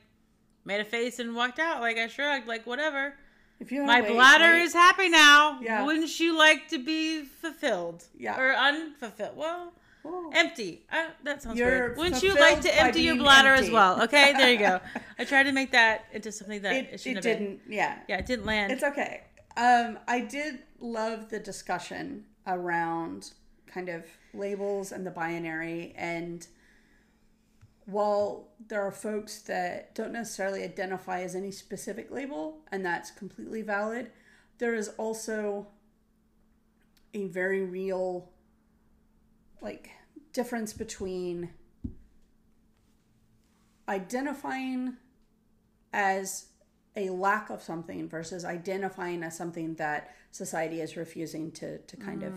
made 0.66 0.80
a 0.80 0.84
face 0.84 1.18
and 1.18 1.34
walked 1.34 1.58
out. 1.58 1.80
Like 1.80 1.96
I 1.96 2.08
shrugged, 2.08 2.46
like 2.46 2.66
whatever. 2.66 3.14
if 3.60 3.72
you 3.72 3.82
My 3.84 4.02
bladder 4.02 4.52
wait. 4.54 4.62
is 4.62 4.72
happy 4.74 5.08
now. 5.08 5.60
Yeah. 5.62 5.84
Wouldn't 5.86 6.20
you 6.20 6.36
like 6.36 6.68
to 6.68 6.78
be 6.84 7.22
fulfilled? 7.22 8.04
Yeah. 8.18 8.38
Or 8.38 8.54
unfulfilled? 8.54 9.36
Well, 9.36 9.72
Oh. 10.08 10.30
empty. 10.34 10.84
Uh, 10.92 11.06
that 11.24 11.42
sounds 11.42 11.58
You're 11.58 11.68
weird. 11.68 11.96
Wouldn't 11.96 12.22
you 12.22 12.32
like 12.34 12.60
to 12.60 12.80
empty 12.80 13.02
your 13.02 13.16
bladder 13.16 13.54
as 13.54 13.68
well? 13.70 14.00
Okay, 14.04 14.32
there 14.34 14.52
you 14.52 14.58
go. 14.58 14.78
I 15.18 15.24
tried 15.24 15.44
to 15.44 15.52
make 15.52 15.72
that 15.72 16.04
into 16.12 16.30
something 16.30 16.62
that 16.62 16.76
it, 16.76 16.88
It, 16.92 17.06
it 17.08 17.22
didn't. 17.22 17.60
Yeah. 17.68 17.98
Yeah, 18.08 18.18
it 18.18 18.26
didn't 18.26 18.46
land. 18.46 18.70
It's 18.70 18.84
okay. 18.84 19.22
Um, 19.56 19.98
I 20.06 20.20
did 20.20 20.60
love 20.78 21.28
the 21.30 21.40
discussion 21.40 22.24
around 22.46 23.32
kind 23.66 23.88
of 23.88 24.04
labels 24.32 24.92
and 24.92 25.04
the 25.04 25.10
binary. 25.10 25.92
And 25.96 26.46
while 27.86 28.48
there 28.68 28.82
are 28.82 28.92
folks 28.92 29.40
that 29.42 29.94
don't 29.94 30.12
necessarily 30.12 30.62
identify 30.62 31.22
as 31.22 31.34
any 31.34 31.52
specific 31.52 32.10
label, 32.10 32.58
and 32.70 32.84
that's 32.84 33.10
completely 33.10 33.62
valid, 33.62 34.10
there 34.58 34.74
is 34.74 34.88
also 34.98 35.68
a 37.14 37.26
very 37.26 37.64
real 37.64 38.28
like 39.62 39.90
difference 40.32 40.72
between 40.72 41.50
identifying 43.88 44.96
as 45.92 46.46
a 46.96 47.10
lack 47.10 47.50
of 47.50 47.62
something 47.62 48.08
versus 48.08 48.44
identifying 48.44 49.22
as 49.22 49.36
something 49.36 49.74
that 49.74 50.14
society 50.30 50.80
is 50.80 50.96
refusing 50.96 51.50
to, 51.52 51.78
to 51.78 51.96
kind 51.96 52.22
of 52.22 52.34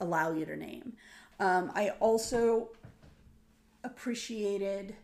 allow 0.00 0.32
you 0.32 0.44
to 0.44 0.56
name. 0.56 0.92
Um, 1.38 1.72
I 1.74 1.90
also 2.00 2.68
appreciated 3.84 4.96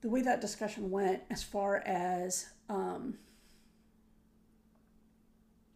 the 0.00 0.08
way 0.08 0.22
that 0.22 0.40
discussion 0.40 0.90
went 0.90 1.22
as 1.30 1.42
far 1.42 1.76
as 1.86 2.46
um, 2.68 3.18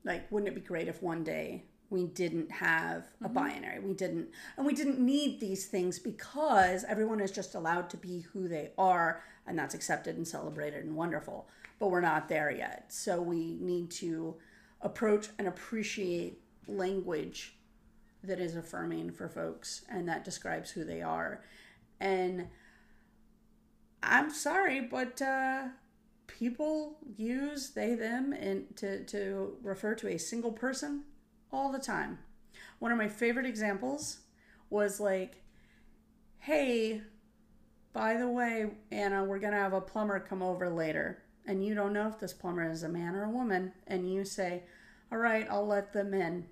like 0.05 0.31
wouldn't 0.31 0.49
it 0.49 0.55
be 0.55 0.61
great 0.61 0.89
if 0.89 1.03
one 1.03 1.22
day 1.22 1.64
we 1.91 2.07
didn't 2.07 2.51
have 2.51 3.05
a 3.22 3.29
binary? 3.29 3.81
We 3.81 3.93
didn't 3.95 4.29
and 4.57 4.66
we 4.66 4.75
didn't 4.75 4.99
need 4.99 5.41
these 5.41 5.66
things 5.66 5.99
because 5.99 6.85
everyone 6.85 7.20
is 7.20 7.31
just 7.31 7.55
allowed 7.55 7.91
to 7.91 7.97
be 7.97 8.20
who 8.33 8.49
they 8.49 8.72
are 8.79 9.22
and 9.47 9.59
that's 9.59 9.75
accepted 9.75 10.16
and 10.16 10.27
celebrated 10.27 10.85
and 10.85 10.97
wonderful 10.97 11.49
but 11.79 11.91
we're 11.91 12.01
not 12.01 12.29
there 12.29 12.51
yet. 12.51 12.87
So 12.89 13.20
we 13.20 13.59
need 13.61 13.91
to 13.93 14.37
approach 14.81 15.29
and 15.39 15.49
appreciate 15.49 16.41
language 16.66 17.57
that 18.27 18.41
is 18.41 18.57
affirming 18.57 19.12
for 19.12 19.29
folks 19.29 19.85
and 19.89 20.09
that 20.09 20.25
describes 20.25 20.70
who 20.70 20.85
they 20.85 21.03
are. 21.03 21.43
And 22.01 22.49
i'm 24.07 24.31
sorry 24.31 24.83
but 24.83 25.20
uh 25.22 25.62
people 26.27 26.99
use 27.16 27.70
they 27.70 27.95
them 27.95 28.33
and 28.33 28.77
to 28.77 29.05
to 29.05 29.57
refer 29.62 29.95
to 29.95 30.09
a 30.09 30.18
single 30.18 30.53
person 30.53 31.05
all 31.53 31.70
the 31.70 31.79
time. 31.79 32.18
One 32.81 32.93
of 32.93 32.99
my 32.99 33.09
favorite 33.09 33.47
examples 33.47 34.20
was 34.70 35.01
like 35.01 35.43
hey 36.39 37.01
by 37.93 38.14
the 38.14 38.29
way 38.29 38.66
anna 38.91 39.25
we're 39.25 39.39
gonna 39.39 39.57
have 39.57 39.72
a 39.72 39.81
plumber 39.81 40.18
come 40.18 40.43
over 40.43 40.68
later 40.68 41.22
and 41.47 41.64
you 41.64 41.75
don't 41.75 41.93
know 41.93 42.09
if 42.09 42.18
this 42.18 42.33
plumber 42.33 42.68
is 42.68 42.83
a 42.83 42.89
man 42.89 43.14
or 43.14 43.25
a 43.25 43.31
woman 43.31 43.72
and 43.87 44.12
you 44.12 44.25
say 44.25 44.62
all 45.12 45.18
right 45.18 45.47
i'll 45.51 45.66
let 45.66 45.93
them 45.93 46.12
in. 46.12 46.45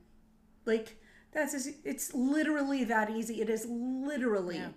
Like 0.64 0.96
that's 1.32 1.52
just, 1.52 1.70
it's 1.84 2.12
literally 2.14 2.84
that 2.84 3.10
easy 3.10 3.40
it 3.40 3.48
is 3.50 3.66
literally 3.68 4.56
Yeah. 4.56 4.68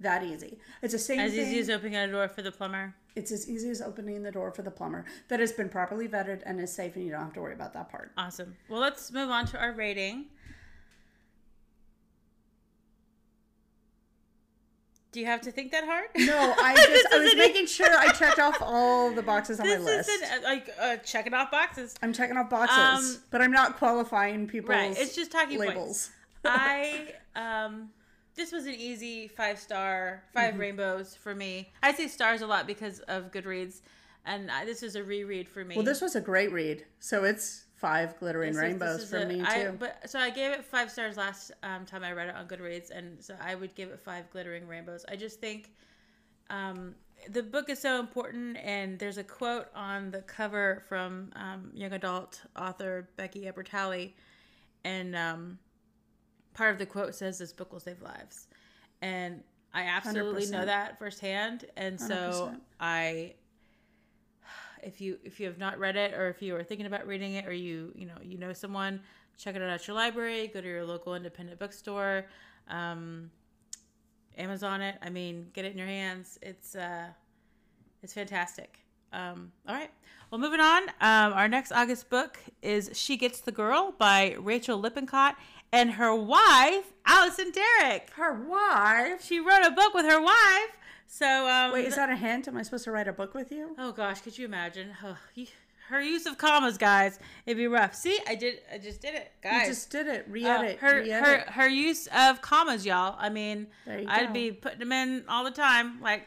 that 0.00 0.22
easy 0.24 0.58
it's 0.82 0.92
the 0.92 0.98
same 0.98 1.20
as 1.20 1.32
thing 1.32 1.40
easy 1.46 1.58
as 1.60 1.70
opening 1.70 1.96
a 1.96 2.08
door 2.10 2.28
for 2.28 2.42
the 2.42 2.50
plumber. 2.52 2.94
it's 3.14 3.30
as 3.30 3.48
easy 3.48 3.70
as 3.70 3.80
opening 3.82 4.22
the 4.22 4.32
door 4.32 4.50
for 4.50 4.62
the 4.62 4.70
plumber 4.70 5.04
that 5.28 5.38
has 5.40 5.52
been 5.52 5.68
properly 5.68 6.08
vetted 6.08 6.42
and 6.46 6.58
is 6.60 6.72
safe, 6.72 6.96
and 6.96 7.04
you 7.04 7.10
don't 7.12 7.20
have 7.20 7.32
to 7.34 7.40
worry 7.40 7.54
about 7.54 7.72
that 7.74 7.90
part. 7.90 8.12
Awesome. 8.16 8.56
Well, 8.68 8.80
let's 8.80 9.12
move 9.12 9.28
on 9.30 9.46
to 9.46 9.58
our 9.58 9.72
rating. 9.72 10.26
Do 15.12 15.20
you 15.20 15.26
have 15.26 15.42
to 15.42 15.52
think 15.52 15.72
that 15.72 15.84
hard? 15.84 16.08
No, 16.16 16.54
I 16.58 16.74
just 16.74 17.06
I 17.12 17.18
was 17.18 17.36
making 17.36 17.66
sure 17.78 17.86
I 17.98 18.08
checked 18.12 18.38
off 18.38 18.56
all 18.62 19.12
the 19.12 19.22
boxes 19.22 19.60
on 19.60 19.68
my 19.68 19.76
list. 19.76 20.08
isn't 20.08 20.30
uh, 20.30 20.42
like 20.42 20.70
uh, 20.80 20.96
checking 20.96 21.34
off 21.34 21.50
boxes. 21.50 21.94
I'm 22.02 22.12
checking 22.14 22.36
off 22.36 22.48
boxes, 22.48 23.16
Um, 23.16 23.22
but 23.30 23.42
I'm 23.42 23.52
not 23.52 23.76
qualifying 23.76 24.46
people's 24.46 24.70
Right. 24.70 24.96
It's 24.98 25.14
just 25.14 25.30
talking 25.30 25.58
labels. 25.58 26.10
I 26.44 27.14
um 27.36 27.90
this 28.34 28.50
was 28.50 28.64
an 28.64 28.74
easy 28.74 29.28
five 29.28 29.58
star, 29.58 30.22
5 30.32 30.52
Mm-hmm. 30.52 30.60
rainbows 30.60 31.14
for 31.14 31.34
me. 31.34 31.70
I 31.82 31.92
say 31.92 32.08
stars 32.08 32.40
a 32.40 32.46
lot 32.46 32.66
because 32.66 33.00
of 33.00 33.30
Goodreads, 33.30 33.82
and 34.24 34.50
I, 34.50 34.64
this 34.64 34.82
is 34.82 34.96
a 34.96 35.04
reread 35.04 35.46
for 35.50 35.62
me. 35.62 35.76
Well, 35.76 35.84
this 35.84 36.00
was 36.00 36.16
a 36.16 36.20
great 36.22 36.50
read, 36.50 36.86
so 36.98 37.24
it's 37.24 37.61
five 37.82 38.16
glittering 38.20 38.52
This 38.52 38.62
rainbows 38.62 39.00
is 39.00 39.10
for 39.10 39.18
a- 39.18 39.26
me 39.26 39.38
too. 39.38 39.44
I, 39.44 39.70
but 39.72 40.08
so 40.08 40.18
I 40.20 40.30
gave 40.30 40.52
it 40.52 40.64
five 40.64 40.90
stars 40.90 41.16
last 41.16 41.50
um, 41.64 41.84
time 41.84 42.04
I 42.04 42.12
read 42.12 42.28
it 42.28 42.36
on 42.36 42.46
Goodreads, 42.46 42.90
and 42.90 43.22
so 43.22 43.34
I 43.42 43.56
would 43.56 43.74
give 43.74 43.90
it 43.90 43.98
five 44.00 44.30
glittering 44.30 44.68
rainbows. 44.68 45.04
I 45.08 45.16
just 45.16 45.40
think 45.40 45.72
um, 46.48 46.94
the 47.28 47.42
book 47.42 47.68
is 47.68 47.80
so 47.80 47.98
important, 47.98 48.56
and 48.58 48.98
there's 49.00 49.18
a 49.18 49.24
quote 49.24 49.66
on 49.74 50.12
the 50.12 50.22
cover 50.22 50.84
from 50.88 51.32
um, 51.34 51.70
young 51.74 51.92
adult 51.92 52.40
author 52.56 53.08
Becky 53.16 53.42
Albertalli, 53.42 54.12
and 54.84 55.16
um, 55.16 55.58
part 56.54 56.72
of 56.72 56.78
the 56.78 56.86
quote 56.86 57.16
says, 57.16 57.38
"This 57.38 57.52
book 57.52 57.72
will 57.72 57.80
save 57.80 58.00
lives," 58.00 58.46
and 59.02 59.42
I 59.74 59.82
absolutely 59.82 60.46
know 60.46 60.60
100%. 60.60 60.66
that 60.66 60.98
firsthand, 61.00 61.64
and 61.76 62.00
so 62.00 62.52
100%. 62.54 62.60
I 62.78 63.34
if 64.82 65.00
you 65.00 65.18
if 65.24 65.38
you 65.40 65.46
have 65.46 65.58
not 65.58 65.78
read 65.78 65.96
it 65.96 66.14
or 66.14 66.28
if 66.28 66.42
you 66.42 66.54
are 66.56 66.62
thinking 66.64 66.86
about 66.86 67.06
reading 67.06 67.34
it 67.34 67.46
or 67.46 67.52
you 67.52 67.92
you 67.94 68.06
know 68.06 68.14
you 68.22 68.38
know 68.38 68.52
someone 68.52 69.00
check 69.38 69.54
it 69.54 69.62
out 69.62 69.68
at 69.68 69.86
your 69.86 69.96
library 69.96 70.50
go 70.52 70.60
to 70.60 70.66
your 70.68 70.84
local 70.84 71.14
independent 71.14 71.58
bookstore 71.58 72.26
um, 72.68 73.30
amazon 74.38 74.80
it 74.80 74.96
i 75.02 75.10
mean 75.10 75.48
get 75.52 75.64
it 75.64 75.72
in 75.72 75.78
your 75.78 75.86
hands. 75.86 76.38
It's 76.42 76.74
uh 76.74 77.08
it's 78.02 78.14
fantastic. 78.14 78.78
Um, 79.12 79.52
all 79.68 79.74
right. 79.74 79.90
Well 80.30 80.40
moving 80.40 80.60
on 80.60 80.88
um, 81.00 81.32
our 81.34 81.48
next 81.48 81.72
august 81.72 82.08
book 82.08 82.38
is 82.62 82.90
she 82.94 83.16
gets 83.16 83.40
the 83.40 83.52
girl 83.52 83.94
by 83.98 84.36
rachael 84.38 84.80
lippincott 84.80 85.36
and 85.70 85.92
her 85.92 86.14
wife 86.14 86.92
alyson 87.06 87.52
derrick. 87.52 88.10
Her 88.16 88.32
wife. 88.32 89.24
she 89.24 89.38
wrote 89.38 89.64
a 89.64 89.70
book 89.70 89.94
with 89.94 90.06
her 90.06 90.20
wife 90.20 90.76
so 91.14 91.46
um, 91.48 91.72
Wait, 91.72 91.84
is 91.86 91.96
that 91.96 92.08
a 92.08 92.16
hint? 92.16 92.48
Am 92.48 92.56
I 92.56 92.62
supposed 92.62 92.84
to 92.84 92.90
write 92.90 93.06
a 93.06 93.12
book 93.12 93.34
with 93.34 93.52
you? 93.52 93.74
Oh 93.78 93.92
gosh, 93.92 94.22
could 94.22 94.38
you 94.38 94.46
imagine? 94.46 94.88
Oh, 95.04 95.16
you- 95.34 95.46
her 95.88 96.00
use 96.00 96.24
of 96.24 96.38
commas, 96.38 96.78
guys, 96.78 97.18
it'd 97.44 97.58
be 97.58 97.66
rough. 97.66 97.94
See, 97.94 98.18
I 98.26 98.34
did, 98.34 98.60
I 98.72 98.78
just 98.78 99.02
did 99.02 99.14
it, 99.14 99.30
You 99.44 99.50
guys. 99.50 99.66
just 99.68 99.90
did 99.90 100.06
it. 100.06 100.20
Uh, 100.26 100.30
Re-edit. 100.32 100.78
her, 100.78 101.00
re-edit. 101.02 101.26
her, 101.48 101.52
her 101.52 101.68
use 101.68 102.08
of 102.16 102.40
commas, 102.40 102.86
y'all. 102.86 103.14
I 103.18 103.28
mean, 103.28 103.66
I'd 103.86 104.28
go. 104.28 104.32
be 104.32 104.52
putting 104.52 104.78
them 104.78 104.92
in 104.92 105.24
all 105.28 105.44
the 105.44 105.50
time, 105.50 106.00
like. 106.00 106.26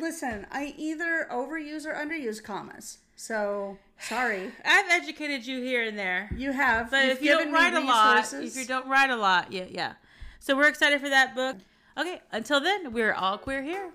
Listen, 0.00 0.46
I 0.50 0.74
either 0.76 1.28
overuse 1.32 1.86
or 1.86 1.94
underuse 1.94 2.42
commas. 2.42 2.98
So 3.16 3.78
sorry, 4.00 4.50
I've 4.64 4.90
educated 4.90 5.46
you 5.46 5.62
here 5.62 5.84
and 5.86 5.98
there, 5.98 6.30
you 6.36 6.52
have. 6.52 6.90
but 6.90 7.04
You've 7.04 7.16
if 7.18 7.22
you 7.22 7.30
don't 7.38 7.52
write 7.52 7.74
a 7.74 7.80
lot, 7.80 8.32
if 8.32 8.56
you 8.56 8.64
don't 8.64 8.88
write 8.88 9.10
a 9.10 9.16
lot, 9.16 9.52
yeah, 9.52 9.66
yeah. 9.70 9.92
So 10.40 10.56
we're 10.56 10.68
excited 10.68 11.00
for 11.00 11.08
that 11.08 11.34
book. 11.34 11.56
Okay, 11.98 12.20
until 12.32 12.60
then, 12.60 12.92
we're 12.92 13.14
all 13.14 13.38
queer 13.38 13.62
here. 13.62 13.90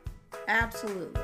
absolutely. 0.48 1.22